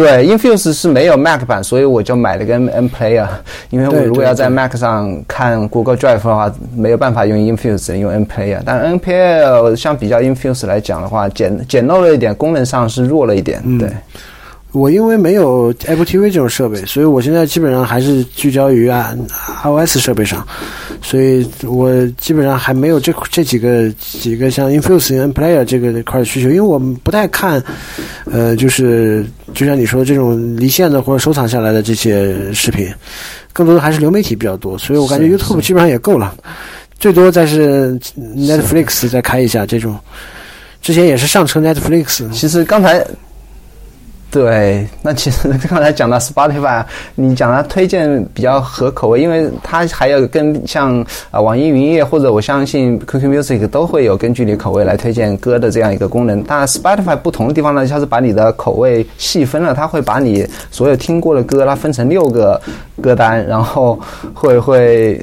[0.00, 3.26] 对，Infuse 是没有 Mac 版，所以我就买了个 M Player，。
[3.68, 8.60] 因为我如果要在 Mac 上看 Google Drive 的话，没有办法用 Infuse，用 M Player。
[8.64, 13.62] 但 M Player 相比较 Infuse 来讲的话，简简陋了一点，功能上是弱了一点。
[13.78, 13.90] 对。
[14.72, 19.16] 我因为没有 Apple TV 这种设备，所以我现在基本上还是聚焦于啊
[19.64, 20.46] iOS 设备上，
[21.02, 27.62] 所以我基本上还没有这这几个几个像 Infuse、N Player 这个块的需求，因为我们不太看，
[28.30, 32.88] 呃，就是就像你说的这种离线的或者收藏下来的这些视频，
[33.52, 36.34] 更多的还是流媒体比较多，所以我感觉 YouTube 基本上也够了，
[36.98, 37.98] 最多再是。
[38.36, 39.98] Netflix 再开一下这种，
[40.80, 43.04] 之前也是上车 Netflix，其实刚才。
[44.30, 46.84] 对，那其实刚才讲到 Spotify，
[47.16, 56.40] 你讲它推荐比较合口味，因为它还有跟像啊网易云音乐或者我相信 QQ Music 都会有根据你口味来推荐歌的这样一个功能。
[56.44, 62.60] 但 Spotify 不同的地方呢，它是把你的口味细分了，它会把你所有听过的歌，它分成六个
[63.02, 63.98] 歌单，然后
[64.32, 65.20] 会会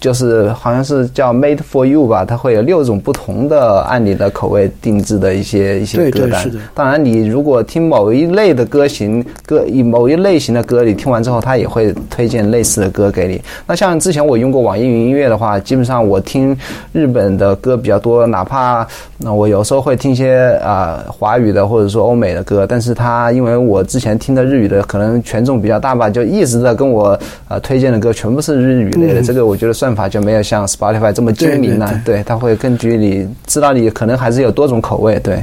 [0.00, 6.50] 就是好像是叫 Made for You 吧，它会有六种不同的按你的口味定制的一些一些歌单。
[6.74, 13.40] 当然，你如果听某一类的歌型歌，以某一类型的歌，你听完之后，它也会推荐类似的歌给你。
[13.66, 16.56] 那像之前我用过网易云音乐的话，基本上我听
[16.92, 18.86] 日本的歌比较多，哪怕
[19.18, 27.18] 那我有时候会听一些啊华语的或者说欧美的歌，但是它因为我之前听的日语的可能权重比较大吧，就一直在跟我
[27.48, 29.22] 呃推荐的歌全部是日语类的。
[29.22, 32.00] 这个我觉得算法就没有像 Spotify 这么精明了。
[32.04, 35.20] 对，它会根据你知道你可能还是有多种口味。
[35.20, 35.40] 对。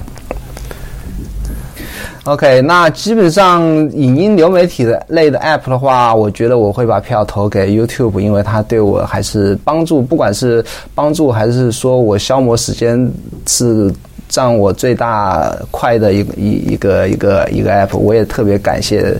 [2.26, 3.63] OK，那基本上
[3.93, 10.63] 影音流媒体的类的 App 的话，我觉得我会把票投给 YouTube，因为它对我还是帮助，不管是
[10.93, 13.09] 帮助还是说我消磨时间
[13.47, 13.89] 是
[14.28, 19.15] 占我最大快的一个一一个一个一个 App，我也特别感谢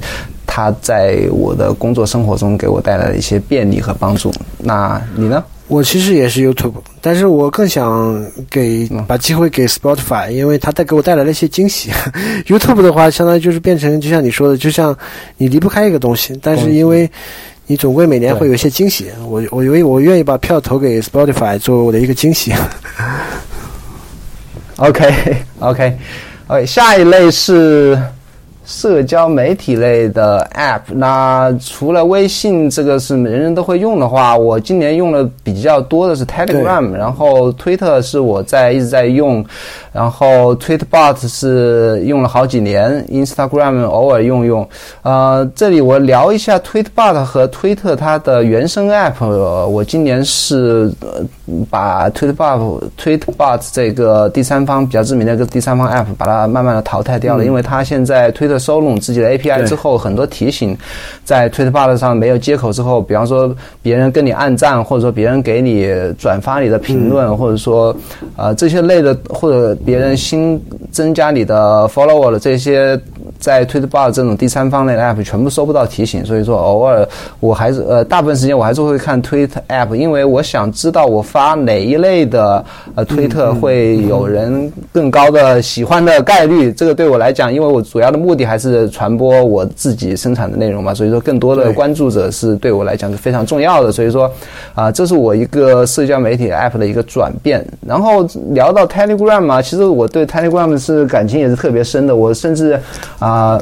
[0.52, 4.34] 它在我的工作生活中给我带来的一些便利和帮助。
[4.58, 5.44] 那你呢？
[5.68, 11.92] 我其实也是 YouTube，但是我更想给把机会给 Spotify，因为它带给我带来了一些惊喜。
[12.50, 14.98] YouTube 的话，相当于就是变成就像你说的，就像
[15.38, 17.08] 你离不开一个东西，但是因为
[17.68, 19.12] 你总归每年会有一些惊喜。
[19.28, 22.52] 我我因为我愿意把票投给 Spotify 作为我的一个惊喜。
[24.78, 25.14] OK
[25.60, 25.96] OK
[26.48, 27.96] OK，下一类是。
[28.70, 39.44] 社交媒体类的 App，那除了微信这个是人人都会用的话，我今年用的比较多的是 Telegram，然后 Twitter 是我在一直在用，
[39.92, 44.70] 然后 Tweetbot 是用了好几年，Instagram 偶尔用用。
[45.02, 50.94] 呃，这里我聊一下 Tweetbot 和 Twitter 它的原生 App，我今年是
[51.70, 60.78] 把 Tweetbot Tweetbot 这个第三方比较知名的一个第三方 App 把它慢慢的淘汰掉了，因为它现在 Twitter 收拢自己的 API 之后，很多提醒
[61.24, 67.96] 在 Tweetbot 上没有接口之后，比方说别人跟你按赞，或者说别人给你转发你的评论，或者说
[68.36, 73.00] 呃这些类的，或者别人新增加你的 follower 的这些。
[73.38, 77.08] 在 Twitter 这种第三方类的 App 全部收不到提醒，所以说偶尔
[77.40, 82.64] 我还是呃大部分时间我还是会看 Tweet App，因为我想知道我发哪一类的
[82.96, 86.72] 呃推特会有人更高的喜欢的概率。
[86.72, 93.92] 这个对我来讲，因为我主要的目的还是传播我自己生产的内容嘛，所以说更多的关注者是对我来讲是非常重要的。
[93.92, 94.32] 所以说
[94.76, 97.66] 啊，这是我一个社交媒体 App 的一个转变。
[97.86, 102.80] 然后聊到 Telegram 嘛，其实我对 Telegram 是感情也是特别深的，我甚至
[103.20, 103.60] 啊。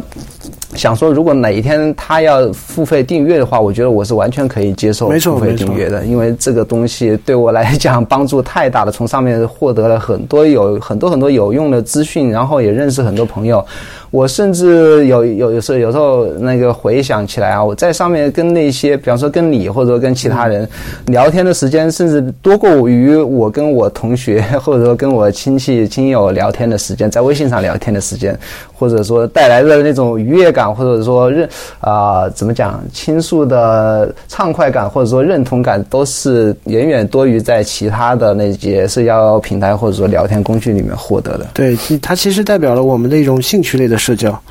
[0.75, 13.65] 想说如果哪一天他要付费订阅的话，我觉得我是完全可以接受付费订阅的，因为这个东西对我来讲帮助太大了，从上面获得了很多有很多很多有用的资讯，然后也认识很多朋友。
[14.09, 20.67] 我甚至有有有时候有时候那个回想起来啊，我在上面跟那些，比方说跟你或者说跟其他人
[21.07, 28.37] 聊天的时间，甚至多过于我跟我同学或者说跟我亲戚亲友聊天的时间，在微信上聊天的时间，
[28.73, 31.47] 或者说带来的那种愉悦感，或者说认
[31.81, 41.47] 啊怎么讲倾诉的畅快感，或者说认同感，都是远远多于在其他的那些社交平台或者说聊天工具里面获得的。
[41.53, 43.97] 对，它其实代表了我们的一种兴趣类的。
[43.97, 44.41] 社交，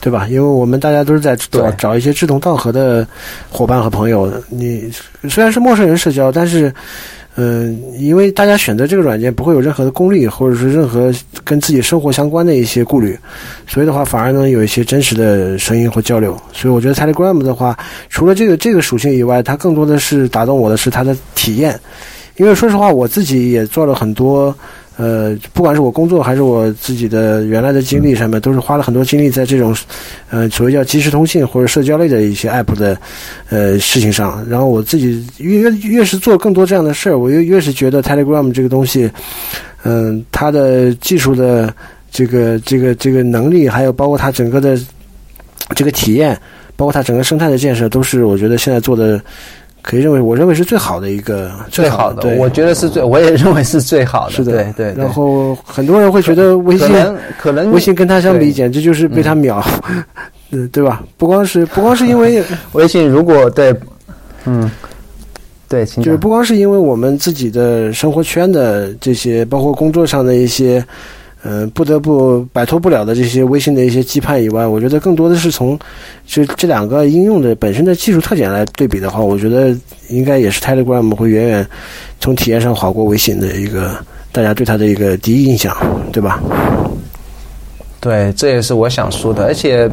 [0.00, 0.28] 对吧？
[0.28, 3.04] 因为我们大家都是在找找一些志同道合的
[3.50, 4.30] 伙伴和朋友。
[4.50, 4.92] 你
[5.28, 6.72] 虽然是陌生人社交，但是，
[7.42, 11.10] 嗯，因为大家选择这个软件不会有任何的功利，或者是任何
[11.42, 13.18] 跟自己生活相关的一些顾虑，
[13.66, 16.36] 所以的话反而能有一些真实的声音或交流。
[16.52, 17.74] 所以我觉得 Telegram 的话，
[18.10, 21.80] 除了这个这个属性以外，它更多的是打动我的是它的体验。
[22.36, 24.54] 因为说实话，我自己也做了很多。
[25.00, 29.74] 呃，不管是我工作还是我自己的原来的经历上面，都是花了很多精力在这种，
[30.28, 33.00] 呃，所谓叫即时通信或者社交类的一些 app 的，
[33.48, 34.46] 呃，事情上。
[34.46, 39.10] 然后我自己越越是做更多这样的事儿，我越越是觉得 Telegram 这个东西，
[39.84, 41.74] 嗯，它的技术的
[42.10, 44.78] 这个这个这个能力，还有包括它整个的
[45.74, 46.38] 这个体验，
[46.76, 49.18] 包括它整个生态的建设，都是我觉得现在做的。
[49.82, 54.32] 可以认为，我认为是最好的一个最好的，我觉得是最，我也认为是最好的。
[54.32, 54.94] 是的，对对。
[54.96, 56.88] 然后很多人会觉得微信
[57.38, 59.64] 可能微信跟它相比，简直就是被它秒，
[60.50, 61.02] 嗯， 对吧？
[61.16, 62.42] 不光是不光是因为
[62.72, 63.74] 微信，如果对，
[64.44, 64.70] 嗯，
[65.68, 70.84] 对，就是不光是因为我们自己的生活圈的这些，包括工作上的一些。
[71.42, 75.78] 嗯，不得不摆脱不了的这些微信的一些羁绊以外，我觉得更多的是从
[76.26, 79.74] 这这两个应用的本身的技术特点来对比的话，我觉得
[80.08, 81.66] 应该也是 Telegram 会远远
[82.20, 83.96] 从体验上好过微信的一个
[84.32, 85.74] 大家对它的一个第一印象，
[86.12, 86.40] 对吧？
[88.00, 89.90] 对，这也是我想说的，而且。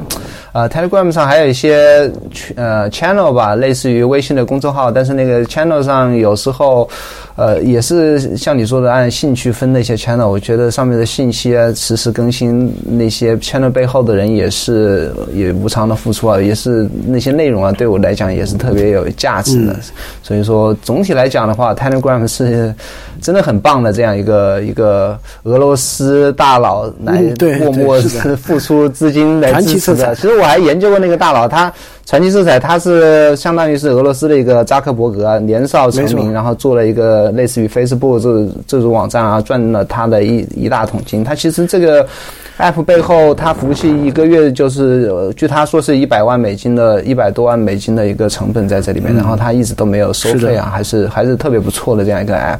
[0.58, 2.12] 呃，Telegram 上还有一些
[2.56, 6.90] 呃 channel 吧，类似于微信的公众号，但是那个 channel 上有时候，
[7.36, 19.76] 呃，也是像你说的按兴趣分的一些 channel，我觉得上面的信息啊，实时更新，那些 channel 背后的人也是也无偿的付出啊，也是那些内容啊，对我来讲也是特别有价值的。
[20.24, 22.74] 所以说，总体来讲的话，Telegram 是
[23.22, 27.22] 真的很棒的这样一个一个俄罗斯大佬来
[27.60, 28.02] 默默
[28.42, 30.16] 付出资金来支持的。
[30.16, 30.47] 其实我。
[30.48, 31.72] 还研究过那个大佬，他
[32.08, 41.22] 传奇色彩，它是相当于是俄罗斯的一个扎克伯格，年少成名，然后做了一个类似于 Facebook 这这种网站啊，赚了他的一一大桶金。
[41.22, 42.08] 他其实这个。
[42.60, 52.58] app 背后，他服务器一个月就是，据他说是一百万美金的，一百多万美金的一个成本在这里面，然后他一直都没有收费啊，还是还是特别不错的这样一个 app。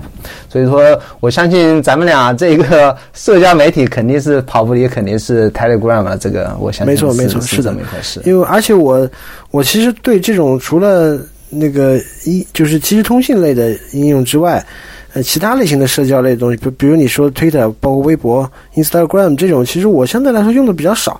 [0.52, 0.80] 所以说，
[1.20, 8.22] 我相信咱们俩这个社交媒体肯定是跑不离，肯定是 Telegram 啊，这个我相信没错没错是这么一回事。
[8.24, 9.10] 因为而且我
[9.52, 11.20] 我其实对这种除了
[11.50, 14.66] 那个一就是即时通信类的应用之外。
[15.14, 21.20] 呃，其他类型的社交类的东西，比比如你说 Twitter，包括微博、Instagram 这种，其实我相对来说用的比较少。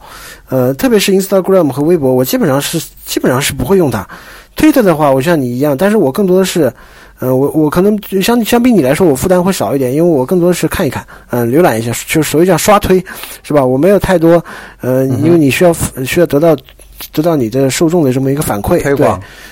[0.50, 4.06] 呃，特别是 Instagram 和微博，我基本上是基本上是不会用它。
[4.58, 6.72] Twitter 的话，我像你一样，但是我更多的是，
[7.20, 13.04] 呃，我我可能相相比你来说，我负担会少一点，因为我更多的是看一看，嗯，浏览一下，就所谓叫刷推，
[13.42, 13.66] 是吧？
[13.66, 14.44] 我没有太多，
[14.82, 15.74] 呃，因为你需要
[16.06, 16.56] 需要得到。
[17.14, 19.08] 得到你的受众的这么一个反馈，对，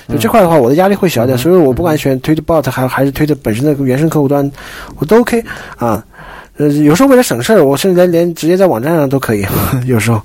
[0.09, 4.49] 就这块的话，我的压力会小点，所以我不管选推的 bot 还还是推的本身的原生客户端，
[4.97, 5.43] 我都 OK
[5.77, 6.03] 啊。
[6.57, 9.45] 呃，有时候为了省事儿，我甚至连连直接在网站上都可以。
[9.85, 10.21] 有时候，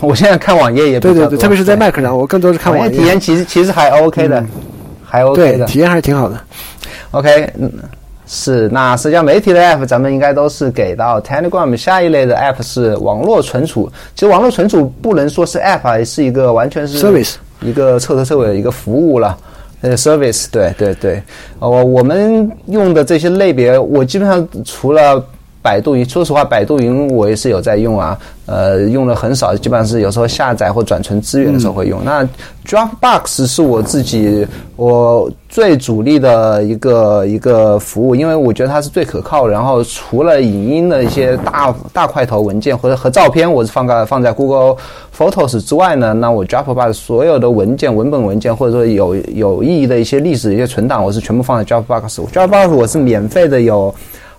[0.00, 4.44] 我现在看网页也对对对，特别是在 Mac 上，我更多是看网页体验，其实其实还 OK 的，
[5.04, 6.40] 还 OK 的，体验还是挺好的。
[7.12, 7.70] OK，嗯。
[8.26, 13.90] 是，那社交媒体的 app 咱们应该都是给到 Telegram 下一类的 app 是网络存储。
[14.14, 19.36] 其实网络存储不能说是 app，是一个完全是 service，一个彻头彻尾的一个服务了。
[19.82, 21.22] 呃，service，对对对。
[21.58, 25.24] 呃，我们用的这些类别，我基本上除了。
[25.64, 32.04] 百度云，说实话，百度云我也是有在用啊，呃，用的很少，基本上是有时候下载或转存资源的时候会用。
[32.04, 32.22] 那
[32.66, 34.46] Dropbox 是我自己
[34.76, 39.52] 我最主力的一个一个服务，因为我觉得它是最可靠的。
[39.54, 44.76] 然后除了影音的一些大大块头文件或者和照片，我是放在放在 Google
[45.16, 52.28] Photos 之外呢，那我 Dropbox 所有的文件、文本文件或者说有有意义的一些历史一些存档，我是全部放在 Dropbox。
[52.30, 53.94] Dropbox 我是免费的有。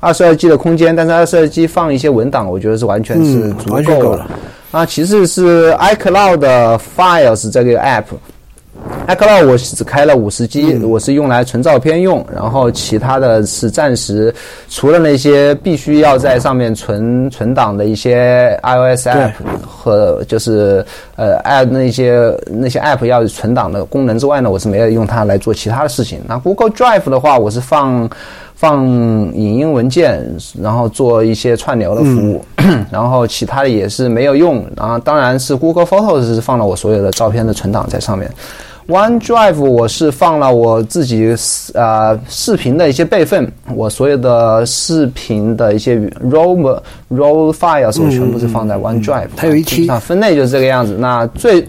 [0.05, 4.27] 二十二 G 的空间，但是二十二 G 放一些文档，我觉得是完全是足够了。
[4.69, 14.31] 啊，其次是 iCloud Files 这个 App，iCloud 我只开了五十 G，我是用来存照片用，然后其他的是暂时
[14.69, 19.31] 除了那些必须要在上面存存档的一些 iOS App
[19.65, 26.21] 和就是呃 App 那些那些 App 要存档的功能之外呢，我是没有用它来做其他的事情。
[26.27, 28.07] 那 Google Drive 的话，我是放。
[28.55, 30.25] 放影音文件，
[30.61, 32.43] 然后做一些串流的服务，
[32.89, 34.65] 然后其他的也是没有用。
[34.75, 38.31] 然后当然是 Google Photos 是放了我所有的照片的存档在上面。
[38.87, 41.35] OneDrive 我是放了我自己
[41.73, 46.79] 啊视频的一些备份，我所有的视频的一些 RAW
[47.09, 49.29] RAW files 我全部是放在 OneDrive。
[49.35, 50.95] 它有一期啊分类就是这个样子。
[50.99, 51.67] 那最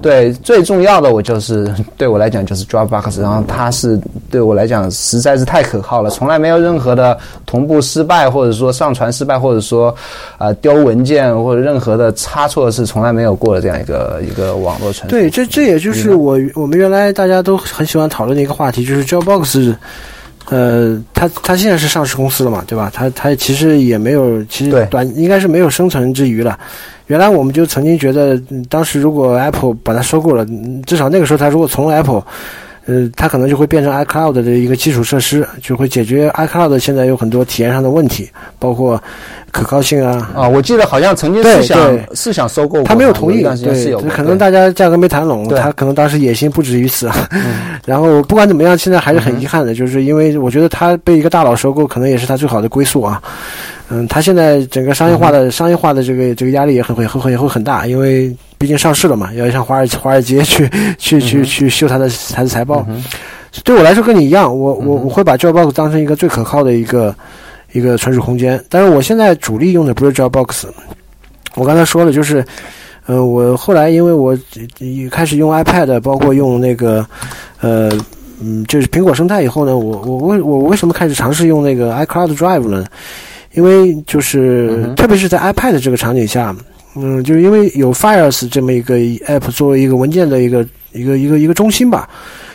[0.00, 4.00] 对，最重要的我就是 对我来讲就是 Dropbox，然后它是
[4.30, 9.94] 对我来讲实在是太可靠了，从来没有任何的同步失败，或者说上传失败，或者说
[10.36, 15.08] 啊丢文件或者任何的差错是从来没有过的这样一个一个网络存。
[15.08, 19.74] 对，这这也就是我我们原来大家都很喜欢讨论的一个话题，就是 Dropbox，
[20.50, 22.90] 呃，它它现在是上市公司了嘛，对吧？
[22.92, 26.58] 它它其实也没有，其实短应该是没有生存之余了。
[27.06, 30.46] 原来我们就曾经觉得，当时如果 Apple 把它收购了，
[30.86, 32.22] 至少那个时候它如果从 Apple，
[32.88, 38.26] 呃，它可能就会变成 iCloud 的一个基础设施，就会解决 iCloud 现在有很多体验上的问题，
[38.58, 38.98] 包括
[39.52, 40.32] 可靠性啊。
[40.34, 47.10] 啊，我记得好像曾经是想是想收购，他没有同意，对，可能大家价格没谈拢，他可能当时野心不止于此。
[47.84, 53.22] 然后不管怎么样，现在还是很遗憾的，就是因为我觉得他被一个大佬收购，可能也是他最好的归宿啊。
[53.90, 60.68] 嗯，他现在整个商业化的商业化的这个这个压力也很会会也会很大，因为毕竟上市了嘛，要向华尔华尔街去
[60.98, 62.84] 去去去秀他的他的财报。
[63.64, 67.14] 对我来说跟你一样，我我我会把 Dropbox 当成一个最可靠的一个
[67.72, 68.62] 一个存储空间。
[68.68, 70.64] 但是我现在主力用的不是 Dropbox，
[71.54, 72.44] 我刚才说了，就是
[73.06, 74.36] 呃，我后来因为我
[75.10, 77.04] 开始用 iPad，包括用那个
[77.60, 77.90] 呃
[78.40, 82.84] 嗯，就是苹果生态以后呢，我我为我为什么开始尝试用那个 iCloud Drive 呢？
[83.54, 86.54] 因为就是，特别是在 iPad 这个场景下，
[87.00, 92.08] 嗯，就是因为有 Files 这么一个 app 作为一个文件的一个一个一个一个中心吧。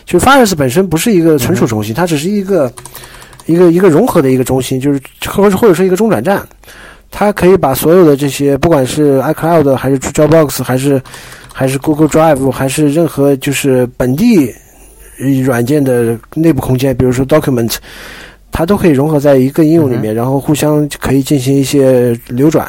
[0.05, 2.71] 就 Files 本身不是一个存储中心，它只是一个
[3.45, 6.45] 一个一个融合的一个中心，就是或者或者是一个中转站。
[7.09, 11.01] 它可以把所有的这些，不管是 iCloud 还是 Dropbox 还是
[11.53, 14.51] 还是 Google Drive 还是任何就是本地
[15.45, 17.75] 软件的内部空间，比如说 Document，
[18.51, 22.67] 它都可以融合在一个应用里面，然后互相可以进行一些流转。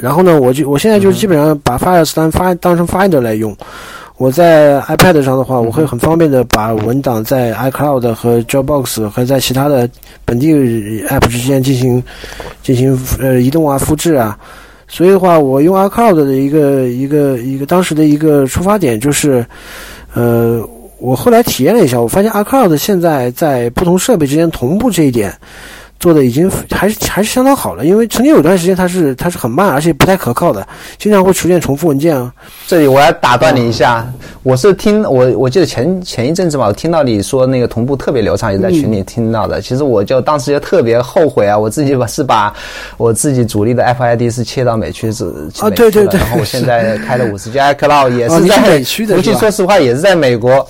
[0.00, 3.56] 然后呢，我就我现在就基本上把 Files 当发当成 Finder 来用。
[4.16, 9.88] 我在 iPad 上的话，我会很方便的把文档在 iCloud 和 Dropbox 和在其他的
[10.26, 10.52] 本地
[11.08, 12.02] App 之间进行
[12.62, 14.38] 进行呃移动啊、复制啊。
[14.88, 19.42] 所以的话，我用 iCloud 的一个一个一个当时的一个出发点就是，
[20.12, 20.62] 呃，
[20.98, 25.32] 我后来体验了一下，我发现 iCloud 现在在不同设备之间同步这一点。
[26.00, 30.66] 做的已经还是还是相当好了，因为曾经有段时间它是它是很慢，而且不太可靠的，
[30.98, 32.32] 经常会出现重复文件啊。
[32.66, 34.10] 这里我要打断你一下，
[34.42, 39.60] 我是听我我记得前前一阵子吧，我听到你说那个同步特别流畅，也在群里听到的。
[39.60, 42.50] 其实我就当时就特别后悔啊，我自己把是把
[42.96, 45.26] 我自己主力的 FID 是切到美区是
[45.60, 50.66] 啊，对对对，然后我现在开了五十 G iCloud 也 是在美区的， 尤其说实话也是在美国。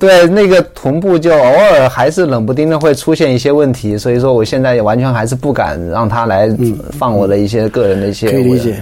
[0.00, 6.50] 对，那个同步就偶尔还是冷不丁的会出现一些问题，所以说我现在也完全还是不敢让他来
[6.98, 8.30] 放我的一些个人的一些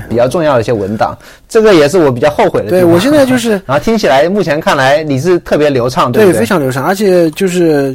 [0.09, 1.19] 比较重要的一些文档，
[1.49, 2.70] 这个也是我比较后悔的。
[2.70, 7.95] 对我现在就是， 然后听起来目前看来你是特别流畅，对，非常流畅，而且就是。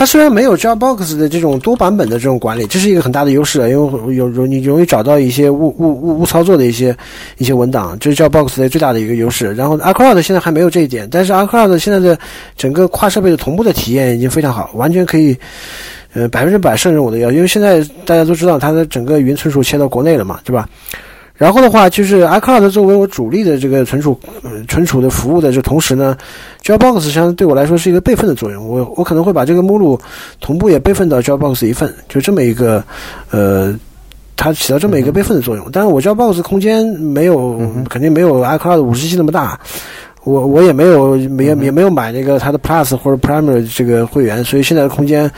[0.00, 6.96] 它虽然没有 Dropbox 的这种多版本的这种管理，这是一个很大的优势，因为有容你容易找到一些误误误误操作的一些
[7.36, 9.52] 一些文档，这是 Dropbox 的最大的一个优势。
[9.52, 12.18] 然后 iCloud 现在还没有这一点，但是 iCloud 现在的
[12.56, 15.36] 整个跨设备的同步的体验已经非常好，完全可以
[16.14, 20.66] 呃百分之百胜任我的要，因为现在大家都知道它的整个云存储迁到国内了嘛，对吧？
[21.40, 24.20] 然后的话，就是 iCloud 作为我主力的这个存储
[24.68, 26.14] 存储的服务的这同时呢
[26.62, 28.68] ，Dropbox 实际上对我来说是一个备份的作用。
[28.68, 29.98] 我我可能会把这个目录
[30.38, 32.84] 同步也备份到 Dropbox 一份，就这么一个
[33.30, 33.74] 呃，
[34.36, 35.66] 它起到这么一个备份的作用。
[35.72, 37.58] 但是我 Dropbox 空间没有
[37.88, 39.58] 肯定没有 iCloud 五十 G 那么大，
[40.24, 41.26] 我我也没有也
[41.62, 45.32] 也没有买那个它的 Plus 或者 Premier 这个会员，所以现在的空间。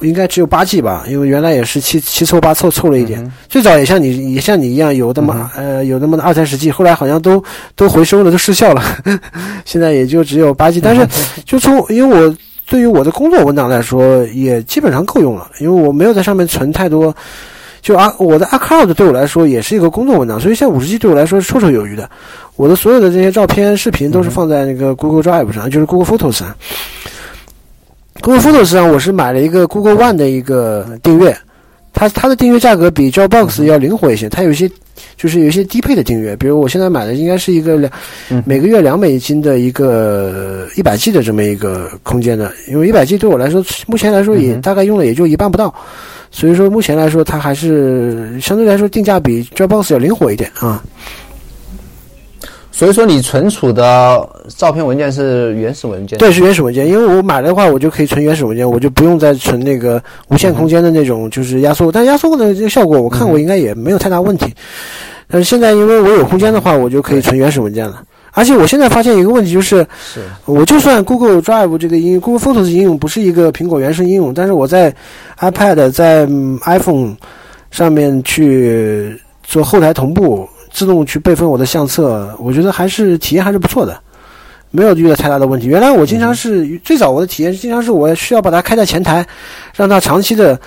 [0.00, 3.30] 应该只有八 G 吧，因为原来也是七七凑八凑凑了一点。
[3.48, 7.42] 最早也像你也像你一样有那么呃有那么二三十 G，后来好像都
[7.76, 8.82] 都回收了，都失效了。
[9.64, 11.06] 现在也就只有八 G，但是
[11.44, 12.36] 就从因为我
[12.66, 17.14] 对于我的工作文档来说，也基本上够用了，因为我没有在上面存太多。
[17.82, 22.08] 就啊，我的 iCloud 对我来说也是一个工作文档，所以现在五十 G 对我来说是绰绰有余的。
[22.56, 26.48] 我的所有的这些照片、视频都是放在那个 Google Drive 上，就是 Google Photos 上。
[28.24, 31.36] Google Photos 上，我是买了一个 Google One 的一个订阅，
[31.92, 34.66] 它它的订阅价格比 Dropbox 要灵活一些，它有一些
[35.14, 37.92] 就是有一些低配的订阅，比如我现在买的应该是一个两
[38.46, 45.74] 每个月两美金的一个一百 G 的这么一个空间的，因为一百 G 对我来说目前来说也大概用了也就一半不到，
[46.30, 50.82] 所以说目前来说它还是相对来说定价比 Dropbox 要灵活一点啊。
[52.76, 56.18] 所以说，你存储的照片文件是原始文件？
[56.18, 56.88] 对，是原始文件。
[56.88, 61.92] 因为我买的话，我就可以存原始文件，我就不用再存那个无限空间的那种，就是压缩。
[61.92, 64.52] 但压缩的这个效果，我看过应该也没有太大问题。
[65.28, 68.02] 但是现在，因为我有空间的话，我就可以存原始文件了。
[68.32, 69.86] 而且我现在发现一个问题，就是
[70.44, 74.92] 我就算 Google Drive 这个应用，Google Photos 应用不是一个苹果原生应用，但是我在
[75.38, 76.26] iPad、在
[76.66, 77.14] iPhone
[77.70, 80.48] 上面去做后台同步。
[80.74, 83.98] 自动去备份我的相册，我觉得还是体验还是不错的，
[84.72, 85.68] 没有遇到太大的问题。
[85.68, 89.24] 原来我经常是最早我的体验经常是我需要把它开在前台，
[89.76, 90.60] 让它长期的，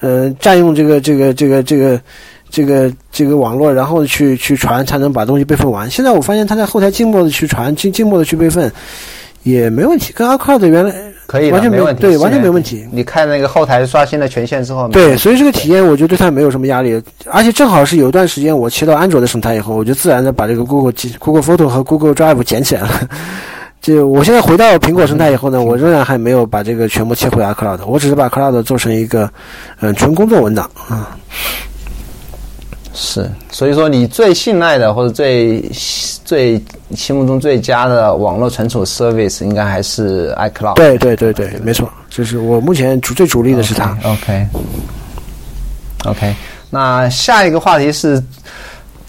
[0.00, 2.00] 呃，占用这个这个这个这个
[2.50, 5.90] 这个这个网络，然后去去传才能把东西备份完。
[5.90, 8.70] 现在我发现它在后台静默的去传，静静默的去备份。
[9.44, 10.90] 也没问题，跟阿克的原来
[11.26, 12.86] 可以完全没问题，对，完全没问题。
[12.92, 23.08] 你看那个后台刷新了权限之后，对，所以这个体验我觉得对它没有什么压力，而且正好是有一段时间我切到安卓的生态以后，我就自然的把这个 Google Google Photo 和 Google Drive 捡起来了。
[23.80, 29.30] 就我现在回到苹果生态以后呢， 我仍然还没有把这个全部切回 iCloud，我只是把 Cloud 做成一个
[29.80, 31.16] 嗯纯工作文档啊。
[32.94, 35.60] 是，所以说你最信赖的或者最
[36.24, 36.62] 最
[36.94, 40.74] 心目中最佳的网络存储 service 应该还是 iCloud。
[40.74, 43.98] 对对对对，没错，就是我目前主最主力的是它。
[44.04, 44.46] OK。
[46.04, 46.34] OK，
[46.70, 48.22] 那下一个话题是。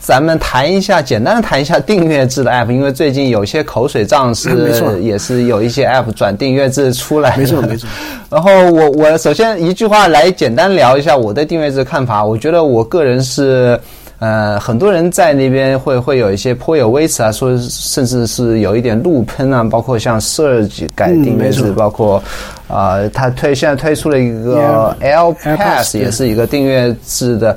[0.06, 4.52] 咱们谈一下，简单的谈一下订阅制的 app，因为最近有些口水仗是，
[5.02, 7.36] 也是有一些 app 转订阅制出来。
[7.36, 7.90] 没错没错。
[8.30, 12.24] 然后我我首先一句话来简单聊一下我对订阅制的看法。
[12.24, 13.80] 我觉得我个人是。
[14.18, 22.24] 呃，很多人在那边会会有一些颇有微词啊，说甚至是有一点怒喷啊，包括像 Surge 改订阅制，包括。
[22.68, 27.56] 啊，他推现在推出了一个 L Pass，也是一个订阅制的，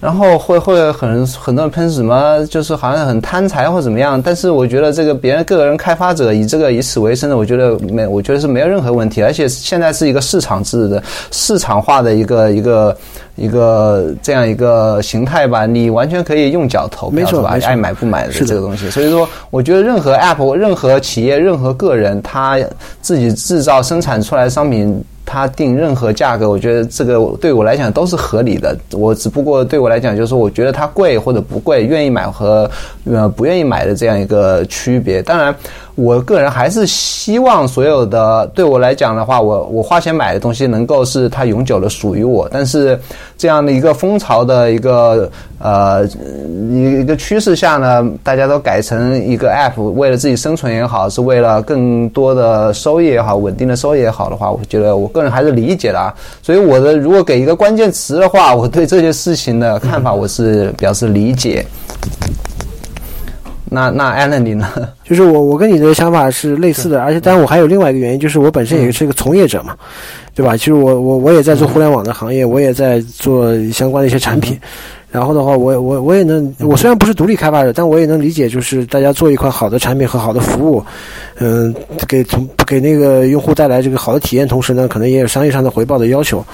[0.00, 4.20] 然后会会很很多人喷什么，就是好像很贪财或怎么样。
[4.20, 9.22] 但是我觉得这个别人个人开发者以这个以此为生的，我觉得没，我觉得是没有任何问题。
[9.22, 12.96] 而且现在是一个市场制的市场化的一个一个
[13.36, 17.56] 一个这样一个形态吧，你完全可以用脚投票是吧？
[17.64, 18.90] 爱买不买的这个东西。
[18.90, 22.58] 所以说，我觉得任何 App、任何企业、任何个人，他
[23.00, 24.49] 自己制造生产出来。
[24.50, 28.76] 商品，他定任何价格，我觉得这个对我来讲都是合理的。
[28.92, 32.68] 我只不过对我来讲，就是，我觉得它贵或者不贵，愿意买和
[33.04, 35.22] 呃不愿意买的这样一个区别。
[35.22, 35.54] 当然。
[35.96, 42.48] 我个人还是希望所有的对我来讲的话，我我花钱买的东西能够是它永久的属于我。
[42.50, 42.98] 但是
[43.36, 46.06] 这样的一个风潮的一个呃
[46.70, 56.12] 一个趋势下呢，大家都改成一个 app，为了自己生存也好，是为了更多的收益也好，稳定的收益也好的话，我觉得我个个人还是理解的啊。
[56.42, 61.64] 所以我的如果给一个关键词的话，我对这些事情的看法，我是表示理解。
[63.72, 64.66] 那那艾伦你呢？
[65.04, 69.76] 就是我我跟你的想法是类似的，而且当然我还有另外一个原因，就是我本身也是一个从业者嘛，
[70.34, 70.56] 对吧？
[70.56, 74.58] 其实我我我也在做互联网的行业，我也在做相关的一些产品。
[75.10, 80.84] 然后的话，我我我也能，我虽然不是独立开发者，但我也能理解，就是大家做一款好的产品和好的服务，
[81.38, 81.74] 嗯，
[82.06, 86.44] 给从给那个用户带来这个好的体验，同时呢，可能也有商业上的回报的要求，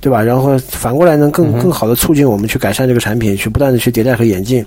[0.00, 0.22] 对吧？
[0.22, 4.64] 然后反过来能更更好的促进我们去改善这个产品，去不断的去迭代和演进。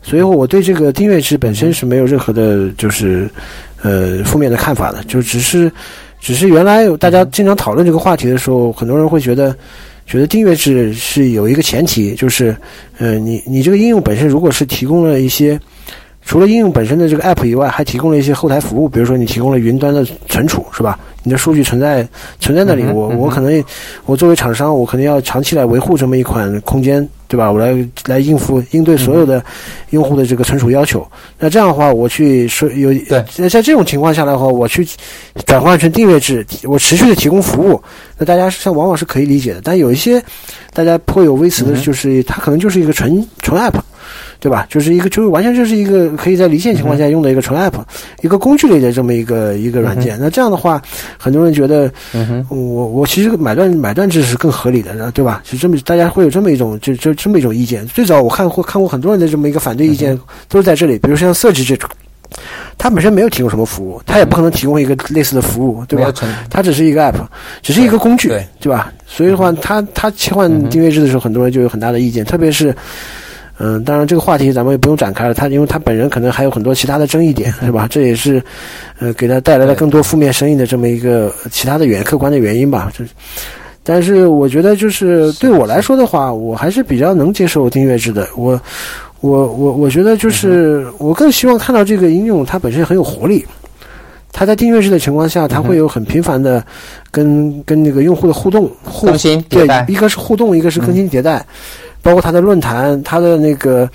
[0.00, 3.28] 所以我对这个订阅制本身是没有任何的，就是
[3.82, 5.70] 呃负面的看法的，就只是
[6.20, 9.54] 只是原来大家经常讨论这个话题的时候，很多人会觉得
[10.08, 12.56] 觉得订阅制是有一个前提，就是
[12.96, 15.60] 呃你你这个应用本身如果是提供了一些
[16.28, 20.98] 除了应用本身的这个 app 以外，还提供了一些后台服务，比如说你提供了云端的存储，是吧？
[21.22, 22.06] 你的数据存在
[22.38, 23.64] 存在那里，我我可能
[24.04, 27.08] 我作为厂商，我可能要长期来维护这么一款空间。
[27.30, 27.52] 对吧？
[27.52, 27.76] 我来
[28.06, 29.44] 来应付应对所有的
[29.90, 31.06] 用户的这个存储要求。
[31.38, 34.86] 那这样的话，我去说有在，在这种情况下的话，我去
[35.44, 37.78] 转换成订阅制，我持续的提供服务，
[38.16, 39.60] 那大家像往往是可以理解的。
[39.62, 40.22] 但有一些
[40.72, 43.78] 大家颇有微词的，就是它可能就是一个纯纯 app。
[44.40, 44.66] 对吧？
[44.68, 47.82] 就是一个，就是完全就是一个可以在离线情况下用的一个纯 app，
[48.22, 50.16] 一个工具类的这么一个一个软件。
[50.20, 50.80] 那这样的话，
[51.18, 51.90] 很多人觉得，
[52.48, 55.42] 我我其实买断买断制是更合理的，对吧？
[55.44, 57.84] 是这么大家会有这么一种就就这么一种意见。
[57.88, 60.98] 最早我看过看过很多人的这么一个反对意见，都是在这里。
[60.98, 61.90] 比如像设计这种，
[62.78, 66.12] 它本身没有提供什么服务，它也不可能提供一个类似的服务，对吧？
[66.48, 67.16] 它只是一个 app，
[67.60, 68.28] 只是一个工具，
[68.60, 68.92] 对吧？
[69.04, 72.72] 所以的话，它它切换订阅制的时候，很多人就有很大的意见，特别是。
[73.58, 75.34] 嗯，当然这个话题咱们也不用展开了。
[75.34, 77.86] 他因为他本人可能还有很多其他的争议点， 是吧？
[77.90, 78.42] 这也是，
[79.00, 82.90] 呃，给他带来了更多负面声音的这么一个其他的原客观的原因吧。
[82.96, 83.04] 这，
[83.82, 88.28] 但是我觉得就是对我来说的话，我还是比较能接受订阅制的。
[88.36, 88.60] 我，
[89.20, 93.44] 我，我，我觉得就是我更希望看到这个应用它本身很有活力。
[94.30, 96.64] 它在订阅制的情况下，它会有很频繁的
[97.10, 98.70] 跟跟那个用户的互动，
[99.02, 99.84] 更新迭代。
[99.88, 101.44] 一个是互动，一个是更新迭代。
[102.08, 103.86] 包括他的论坛，他的那个，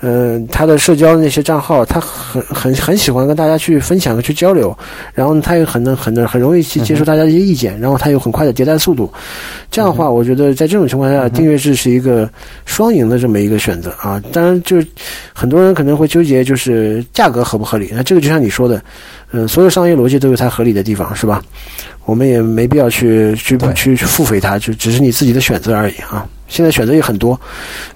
[0.00, 4.76] 嗯，他的社交那些账号，他很很很喜欢跟大家去分享和去交流，
[5.14, 9.08] 然后他也很能很能很容易去接受大家的一些意见，然后他有很快的迭代速度。
[9.70, 12.28] 这样的话，我觉得在这种情况下，订阅制是一个
[12.64, 14.20] 双赢的这么一个选择啊。
[14.32, 14.82] 当然，就
[15.32, 17.92] 很多人可能会纠结，就是价格合不合理？
[17.94, 18.82] 那这个就像你说的，
[19.30, 21.40] 嗯，所有商业逻辑都有它合理的地方，是吧？
[22.04, 26.26] 我们也没必要去去去去付费它，就只是你自己的选择而已啊。
[26.48, 27.40] 现在选择也很多，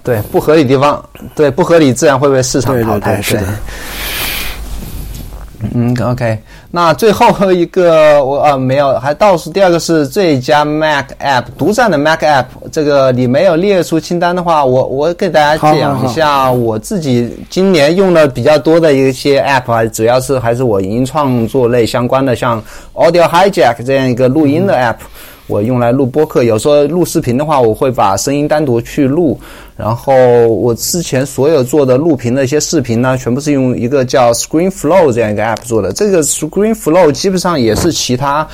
[0.03, 1.03] 对不合理地方，
[1.35, 3.21] 对不合理自然会被市场淘汰。
[3.21, 3.43] 是的。
[5.73, 6.37] 嗯，OK，
[6.69, 22.63] 那最后一个我呃没有，还倒数第二个是最佳 Mac App 独占的 Mac App，这个你没有列出清单的话，我我给大家讲一下我自己今年用的比较多的一些 App 啊，主要是还是我音创作类相关的，像
[22.93, 24.97] Audio Hijack 这样一个录音的 App。
[25.47, 29.39] 我用来录播客，有时候录视频的话，我会把声音单独去录。
[29.75, 30.13] 然后
[30.47, 35.93] 我之前所有做的录屏的一些视频呢，全部是用一个叫 Screen Flow 这样一个 app 做的。
[35.93, 38.47] 这个 Screen Flow 基本上也是其他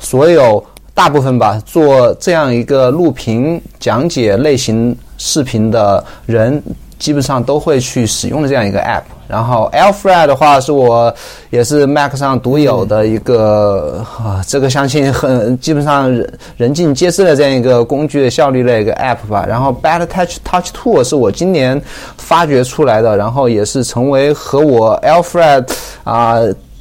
[0.00, 0.64] 所有
[0.94, 6.62] 大部分吧，做这样一个录屏讲解类型视频的人
[6.98, 9.02] 基本上都会去使用的这样一个 app。
[9.26, 11.14] 然后 Alfred 的话是我
[11.50, 19.44] 也是 Mac 上独有的一个啊，这个相信很基本上人人尽皆知的这样一个工具的效率类一个 app 吧。
[19.46, 21.80] 然后 Bad Touch Touch Tool 是我今年
[22.16, 25.68] 发掘出来的，然后也是成为和我 Alfred
[26.04, 26.38] 啊。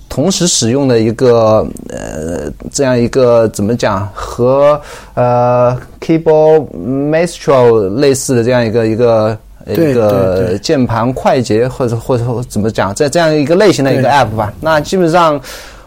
[0.09, 4.81] 同时使用的一个呃，这样一个怎么讲和
[5.13, 9.37] 呃 Keyboard Maestro 类似的这样一个一个
[9.69, 14.53] 一个键盘快捷或者或者怎么讲，在这样一个类型的一个 App 吧。
[14.61, 15.39] 那基本上，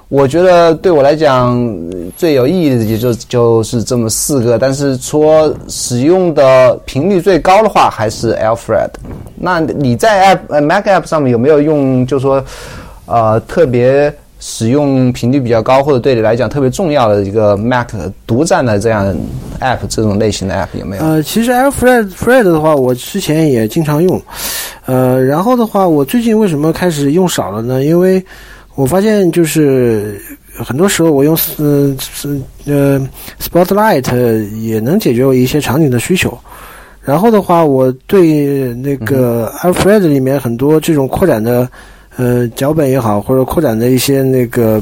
[0.08, 1.58] 我觉得对我来讲
[2.16, 4.58] 最有意义的也就就是这么四个。
[4.58, 8.90] 但是说使用的频率最高的话，还是 Alfred。
[9.34, 12.06] 那你在 App Mac App 上面有没有用？
[12.06, 12.44] 就说。
[13.06, 17.88] 呃，特别使用频率比较高，或者对你来讲特别重要的一个 Mac
[18.26, 19.14] 独占的这样
[19.60, 21.04] App 这种类型的 App 有没有？
[21.04, 24.20] 呃，其实 Alfred Fred 的话，我之前也经常用。
[24.86, 27.84] 呃，然后的话，我最近为什么开始用少了呢？
[27.84, 28.24] 因为
[28.76, 30.18] 我发现就是
[30.56, 31.94] 很多时候我用呃
[32.64, 33.08] 呃
[33.38, 36.36] Spotlight 也能解决我一些场景的需求。
[37.02, 41.68] 然后的话，我对那个 Alfred 里面很多这种扩展的。
[42.20, 44.78] 呃，脚本也好，或者扩展的一些那个、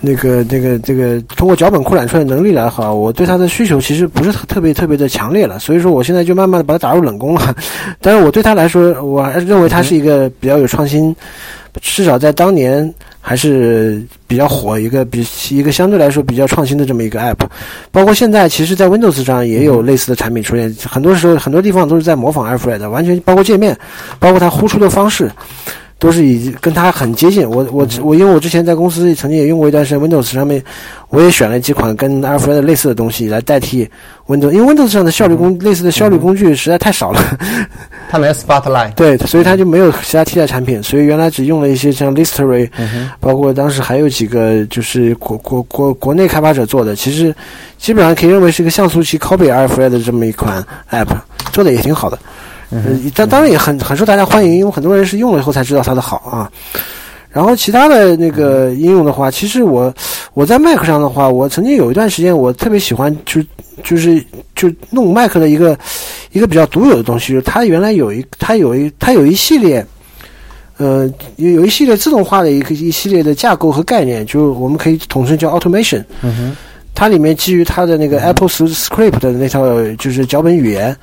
[0.00, 5.58] 那个、那个、这个，通过脚本扩展出来能力来好，我对它的需求其实不是特别特别的强烈了。
[5.58, 7.54] 所以说，我现在就慢慢的把它打入冷宫了。
[8.00, 11.14] 但是我对它来说，我还认为它是一个比较有创新，
[11.82, 17.46] 至少在当年还是比较火一个比一个相对来说比较创新的这么一个 app。
[17.92, 23.76] 包括现在，其实，在 Windows 上也有类似的产品出现，很多时候很多地方都是在模仿 Alfred，完全包括界面，
[24.18, 25.30] 包括它呼出的方式。
[25.98, 27.48] 都是以跟它很接近。
[27.48, 30.62] 我我我，因为我之前在公司曾经也用过一段时间 Windows 上面，
[31.08, 33.88] 我也选了几款跟 Alfred 类似的东西来代替
[34.26, 37.20] Windows，因为 Windows 上的效率工类似的效率工具实在太少了。
[38.10, 38.92] 它没有 Spotlight。
[38.96, 40.82] 对，所以它就没有其他替代产品。
[40.82, 42.68] 所以原来只用了一些像 Listery，
[43.18, 47.34] 包括当时还有几个就是国国国国内开发者做的，其实
[47.78, 51.08] 基本上可以认为是一个像素级 copy Alfred 的这么一款 App，
[51.52, 52.18] 做的也挺好的。
[52.84, 56.50] 嗯，但当然也很很受大家欢迎，因为很多人是用了以后才知道它的好啊。
[57.30, 59.92] 然后其他的那个应用的话，其实我
[60.32, 63.42] 我在 Mac 上的话，我曾经有一段时间我特别喜欢，就
[63.84, 64.24] 就是
[64.54, 65.78] 就弄 Mac 的一个
[66.32, 69.84] 一个比较独有的东西，就是它原来有一它有一它有一系列，
[70.78, 76.02] 呃，有有一系列自动化的一个一系列的架构和概念，就我们可以统称叫 Automation。
[76.22, 76.56] 嗯哼，
[76.94, 79.62] 它里面基于它的那个 Apple Script 的那套
[79.98, 80.96] 就是脚本语言。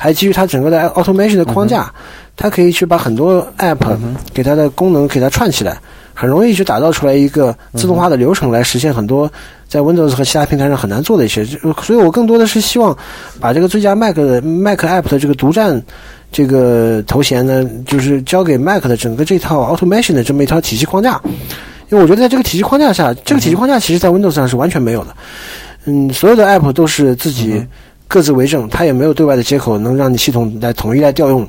[0.00, 1.92] 还基于它整个的 automation 的框架，
[2.36, 3.98] 它可以去把很多 app
[4.32, 5.76] 给它的功能给它串起来，
[6.14, 9.28] 很容易去打造出来一个自动化的流程来实现很多
[9.68, 11.44] 在 Windows 和其他平台上很难做的一些。
[11.82, 12.96] 所以我更多的是希望
[13.40, 15.82] 把这个最佳 Mac 的 Mac app 的这个独占
[16.30, 21.20] 这个头衔呢，就是交给 Mac 的整个这套 automation 的这么一套体系框架。
[21.90, 25.16] 因为我觉得在这个体系框架下，这个体系框架其实在 Windows 上是完全没有的。
[25.86, 27.60] 嗯，所有的 app 都是自己。
[28.08, 31.46] 各自为政，它也没有对外的接口能让你系统来统一来调用。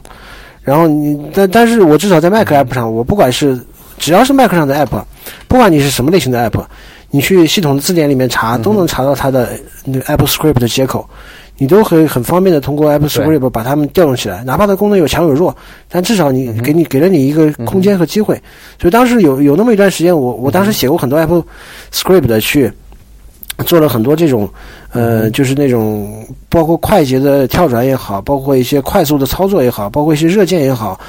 [0.62, 3.58] 然后你，但但是我至少在 Mac App 上，我不管是
[3.98, 5.02] 只要是 Mac 上的 App，
[5.48, 6.62] 不管你是什么类型的 App，
[7.10, 9.50] 你去系统的字典里面查，都能查到它的
[9.86, 11.10] 那个 Apple Script 的接口，
[11.58, 14.44] 你都可以很方便的通过 Apple Script 把它们调用起来。
[14.44, 15.56] 哪怕它功能有强有弱，
[15.88, 18.36] 但至少你给你给了你一个空间和机会。
[18.80, 21.44] 所以当时有有那么一段时间，我我当时写过很多 Apple
[21.92, 22.72] Script 的去。
[23.66, 24.50] 做了很多这种，
[24.92, 31.00] 呃，就是那种包括快捷的跳转也好，包括一些快速的操作也好，包括一些热键也好，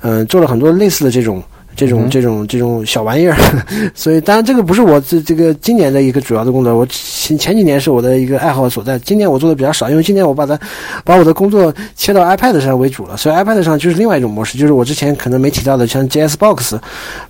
[0.00, 1.42] 嗯，做了很多类似的这种、
[1.74, 3.36] 这种、这种、这种小玩意儿。
[3.94, 8.98] 所以，当然这个不是我这这个今年的一个主要的工作，我前前几年是我的一个爱好所在。
[9.00, 10.58] 今年我做的比较少，因为今年我把它
[11.04, 16.76] 把我的工作切到 iPad 上为主了，所以 iPad 上就是另外一种模式，就是我之前可能没提到的，像 JS Box，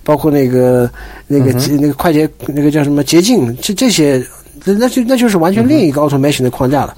[0.03, 0.89] 包括那个
[1.27, 4.23] 那个那个快捷那个叫什么捷径，这这些。
[4.65, 6.95] 那那就那就是完全另一个 automation 的框架了，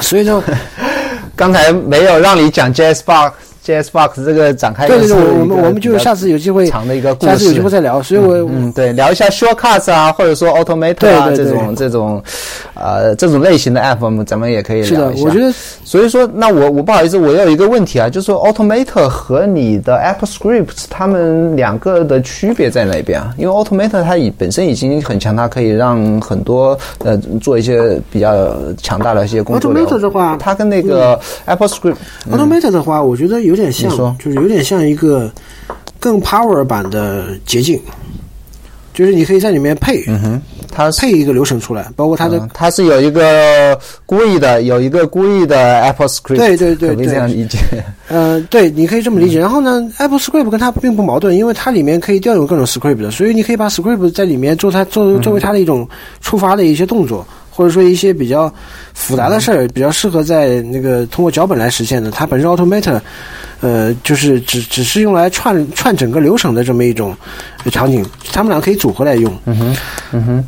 [0.00, 0.42] 所以说，
[1.36, 3.32] 刚才没有让你讲 JSBox。
[3.64, 8.02] JSBox 这个展开对对对，我们我们就下次有机会长的一个故事，下次有机会再聊。
[8.02, 12.20] 所以我嗯，对，聊一下 Shortcuts 啊，或者说 Automator 啊这种这种
[12.74, 15.24] 呃这种类型的 App，咱们也可以聊一下。
[15.24, 15.52] 我觉得，
[15.84, 23.32] 所以说，那我我不好意思，我有一个问题啊，就是说 Automator 和你的 Apple Scripts 它们两个的区别在哪边啊？
[23.38, 29.72] 因为 Automator 它已本身已经很强，它可以让很多呃做一些比较强大的一些工作。
[29.72, 31.94] Automator 的话，它跟那个 Apple Script
[32.28, 33.51] Automator 的话，我觉得有。
[33.52, 35.30] 有点像，就是有点像一个
[36.00, 37.78] 更 power 版的捷径，
[38.94, 40.42] 就是你可以在里面配，嗯哼
[40.74, 47.58] 它配一个流程出来，包括它的嗯它是有一个故意的，有一个故意的 Apple Script，对对对可可以这样理解？
[48.08, 49.38] 呃，对，你可以这么理解。
[49.38, 55.86] 然后呢，Apple Script 跟它并不矛盾，因为它里面可以调用各种 script 的，所以你可以把 script 在里面做它做作为它的一种
[56.22, 58.52] 触发的一些动作，或者说一些比较
[58.94, 62.10] 复杂的事儿，比较适合在那个通过脚本来实现的。
[62.10, 62.98] 它本身 Automator，
[63.60, 67.14] 呃，就是只只是用来串串整个流程的这么一种
[67.70, 68.02] 场景，
[68.32, 69.30] 他们俩可以组合来用。
[69.44, 69.76] 嗯哼，
[70.12, 70.44] 嗯哼。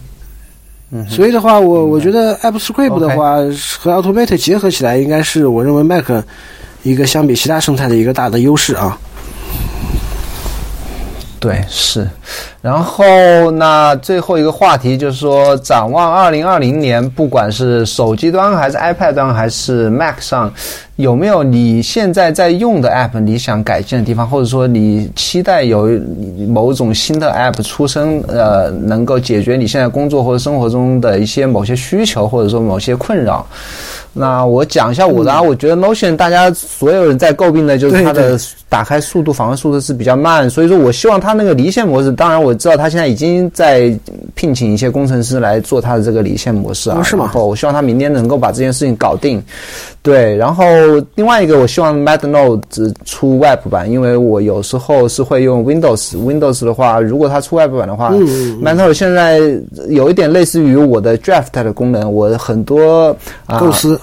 [1.11, 3.37] 所以的话，我我觉得 Apple Script 的话
[3.81, 6.09] 和 Automator 结合起来，应该是我认为 Mac
[6.85, 8.97] 一个相比其他生态的一个大的优势啊。
[11.45, 12.09] 对，是。
[12.63, 13.05] 然后
[13.51, 20.51] 那最后一个话题就是说，展望二零二零年，不管是手机端还是 iPad 端还是 Mac 上，
[20.97, 25.89] 有没有你现在在用的 App 你想改进的地方，或者说你期待有
[26.49, 33.45] 某种新的 App 出生，呃，能够解决你现在工作或者生活中的一些某些需求，或者说某些困扰？
[34.17, 38.39] 那我讲一下我的啊，我觉得 Notion 大家所有人在诟病的就是它的
[38.69, 43.93] 打开速度、访问速度是比较慢，所以说我希望它那个离线模式，当然我知道它现在已经在
[44.37, 49.43] 聘请一些工程师来做它的这个离线模式啊，哦是吗然后我希望它明天能够把这件事情搞定。
[50.01, 50.65] 对，然后
[51.15, 56.17] 另外一个，我希望 MadNote 出 Web 版，因为我有时候是会用 Windows。
[56.17, 59.41] Windows 的话，如果它出 Web 版的话、嗯 m a d n o t e 现在
[59.89, 63.17] 有一点类似于我的 Draft 的功能，我很多
[63.47, 63.99] 啊构思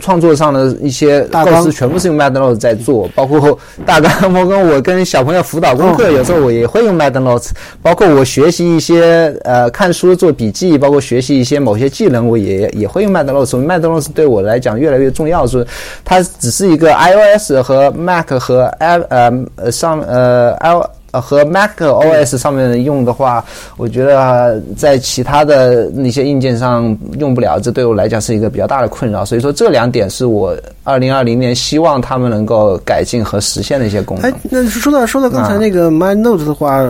[0.00, 4.32] 创作上的一些构思全部是用 MadNote 在做，包括大纲。
[4.32, 7.50] 包括我跟小朋友辅导功课，有时候我也会用 MadNote。
[7.82, 15.66] 包括我学习一些呃看书做笔记，包括学习一些某些技能，我也也会用以 MadNote 对我来讲越来越重要，是
[16.04, 20.74] 它只是一个 iOS 和 Mac 和 i 呃呃上呃 i
[21.12, 23.44] 呃，和 Mac OS 上面用的话，
[23.76, 29.24] 我觉得在其他的那些硬件上用不了，这对我来讲是一个比较大的困扰。
[29.24, 36.82] 所以说，这两点是我二零二零年希望他们能够改进和实现的一些功能哎。，那说到说到刚才那个 MindNote 的话，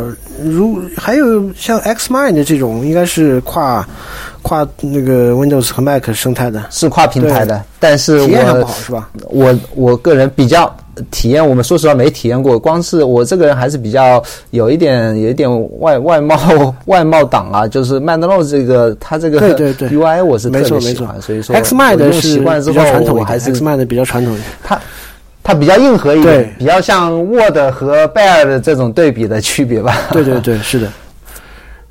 [0.44, 3.86] 如还有像 Xmind 这种，应该是跨
[4.42, 9.08] 跨那个 Windows 和 Mac 生态的，是跨平台的，但是体验上不好是吧？
[9.30, 10.74] 我我个人比较
[11.10, 12.58] 体验，我们说实话没体验过。
[12.58, 15.48] 光是我这个人还是比较有一点有一点
[15.80, 16.36] 外外貌
[16.86, 24.46] 外貌党啊，就是 MadNote 这个它这个对对对 UI 我是特没错没错别喜欢，所以说 Xmind 我用是习惯之比较传后，统一点我还是，Xmind 比较传统一点。
[24.62, 24.80] 它
[25.44, 29.96] 它比较硬核一对点，比较像 Word 和 Bear 的这种对比的区别吧。
[30.12, 30.88] 对对对， 是的。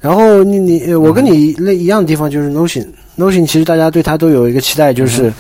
[0.02, 5.32] 然后你你呃我跟你那一样的地方就是 Notion，Notion 其实大家对它都有一个期待，就是，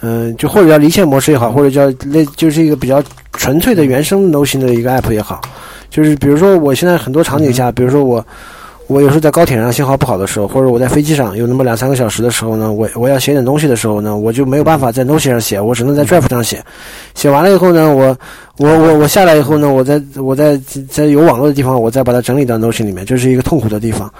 [0.00, 3.02] 嗯、就或者叫离线模式也好，或者叫类就是一个比较
[3.32, 5.40] 纯粹的原生 Notion 的一个 app 也好，
[5.90, 8.24] 就是比如说我现在很多场景下，比如说我。
[8.86, 16.62] 我有时候在高铁上信号不好的时候，或者我在飞机上有那么两三个小时的时候呢，我我要写点东西的时候呢，我就没有办法在 Notion 上写，我只能在 Drive 上写。
[17.14, 18.16] 写完了以后呢，我
[18.58, 24.12] 我我我下来以后呢，我在我在在有网络的地方，我再把它整理到 Notion 里面，这是一个痛苦的地方。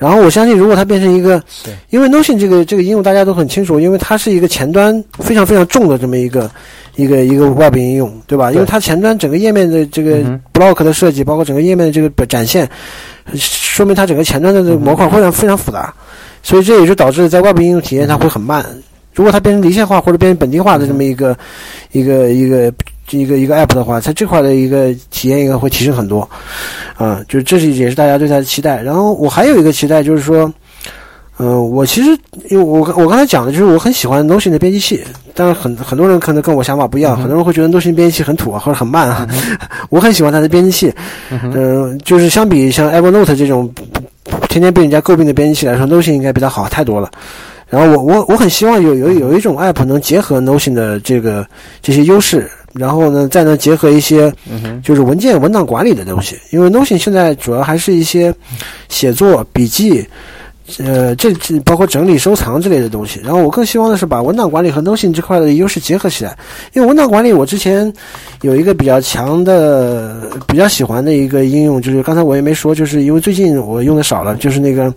[0.00, 6.50] 然后我相信，如果它变成一个，对，因为 Notion 这个这个应用大家都很清楚，因为它是一个前端非常非常重的这么一个
[6.96, 8.48] 一个一个 Web 应用，对吧？
[8.48, 8.54] 对。
[8.54, 12.66] 因为它前端整个页面的这个嗯 block 的设计，包括整个页面的这个展现，
[13.34, 15.92] 说明它整个前端的这个模块非常非常复杂，
[16.42, 18.64] 所以这也就导致在 Web 应用体验它会很慢。
[19.12, 21.36] 如果它变成离线化或者变成本地化的这么一个
[21.92, 22.72] 一个一个
[23.10, 26.28] 一个一个 app 的话，它这块的一个体验应该会提升很多，
[26.96, 28.82] 啊，就这是也是大家对它的期待。
[28.82, 30.52] 然后我还有一个期待就是说，
[31.38, 32.10] 嗯、我其实
[32.50, 35.02] 因为我我刚才讲的就是我很喜欢 Notion 的编辑器，
[35.34, 39.26] 但是很很多人可能跟我想法不一样，很多人会觉得 Notion 编辑器很土啊或者很慢啊，
[39.88, 40.92] 我很喜欢它的编辑器，
[41.30, 43.72] 嗯、就是相比像 Evernote 这种
[44.48, 47.10] 天天被人家诟病的编辑器来说，Notion 应该比它好太多了。
[47.68, 51.46] 然后我我我很希望有有有一种 app 能结合 Notion 的这个
[51.80, 54.32] 这些优势，然后呢再能结合一些
[54.82, 58.34] 就是文件文档管理的东西，因为 Notion 现在主要还是一些
[58.88, 60.06] 写作笔记。
[60.78, 63.20] 呃，这这包括整理、收藏之类的东西。
[63.22, 66.36] 然后我更希望的是把文档管理和 Notion 这块的优势结合起来。
[66.72, 67.92] 因为文档管理，我之前
[68.42, 74.92] 有一个比较强的、比较喜欢的一个应用，就是刚才我也没说，就是因为最近我用的少了，就是那个，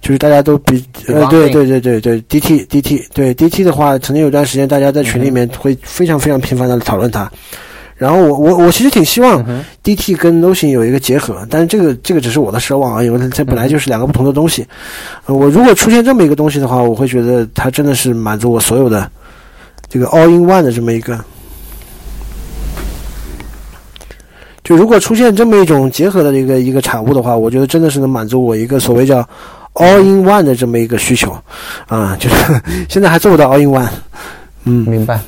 [0.00, 7.30] 就是大家都比呃，对对对对对，DT DT 对 DT 的话，曾经有段时间大家在群里面会非常非常频繁的讨论它。
[7.98, 9.44] 然后我我我其实挺希望
[9.82, 14.64] DT 跟 Notion 有一个结合，但是这个这个只是我的奢望啊，因为它它本来就是两个不同的东西。
[15.26, 19.10] 呃我如果出现这么一个东西的话，我会觉得它真的是满足我所有的
[19.88, 21.18] 这个 all in one 的这么一个。
[24.62, 29.26] 就如果出现这么一种结合的一个一个产物的话，我觉得真的是能满足我一个所谓叫
[29.74, 31.36] all in one 的这么一个需求，
[31.86, 32.36] 啊，就是
[32.88, 33.88] 现在还做不到 all in one。
[34.64, 35.18] 嗯，明白。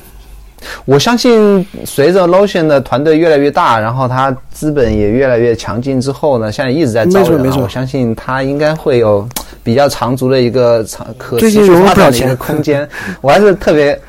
[0.85, 7.41] 我相信随着 Lotion 的团队越来越大，然后它资本也越来越强劲之后呢，现在一直在招人。
[7.61, 9.27] 我相信它应该会有
[9.63, 12.87] 比较长足的一个长可持续发展的一个空间。
[13.21, 13.99] 我还是特别，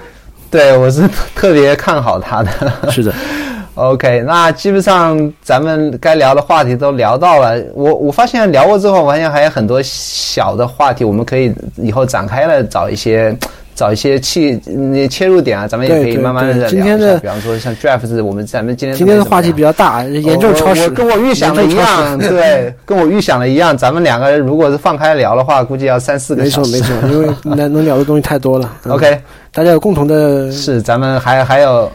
[0.51, 2.51] 对我是特别看好它的。
[2.91, 3.12] 是的，
[3.74, 7.59] OK，那基本上咱们该聊的话题都聊到了。
[7.74, 13.37] 我我发现聊过之后，我发现还有很多小的话题，我们可以以后展开了找一些
[13.74, 16.69] 找一些切嗯切入点啊，咱们也可以慢慢的聊一下。
[16.69, 20.90] 今天的比方说像 Draft，我们咱们今天今天的话题比较较大，严重超时。
[20.90, 23.77] 跟我预想的一样， 对，跟我预想的一样。
[23.77, 26.73] 咱们两个人如果是放开聊的话，估计要三四个小时。
[26.73, 28.70] 没错没错，因为能能聊的东西太多了。
[28.85, 29.20] 嗯 OK，
[29.53, 31.90] 大家有共同的是，咱们还还有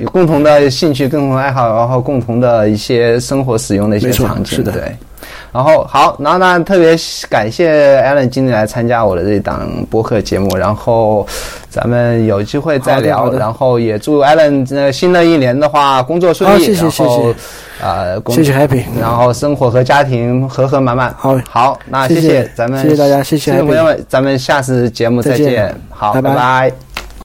[0.00, 4.82] 有共同的兴趣、共同爱好，然后共同的一些生活使用的一些场景，是的对。
[5.52, 6.96] 然后好，然后呢，特别
[7.28, 11.26] 感谢 Alan 今天来参加我的这档播客节目，然后
[11.68, 17.34] 咱们有机会再聊，然后也祝 Alan 呃新的一年的话工作顺利，好谢谢然后谢谢。
[17.82, 21.14] 呃，工谢谢 Happy，然后生活和家庭和和满满。
[21.18, 26.30] 好好，那谢谢谢咱们谢谢大家谢谢朋友们，咱们下次节目再再见见，好，拜拜。
[26.30, 26.72] 拜拜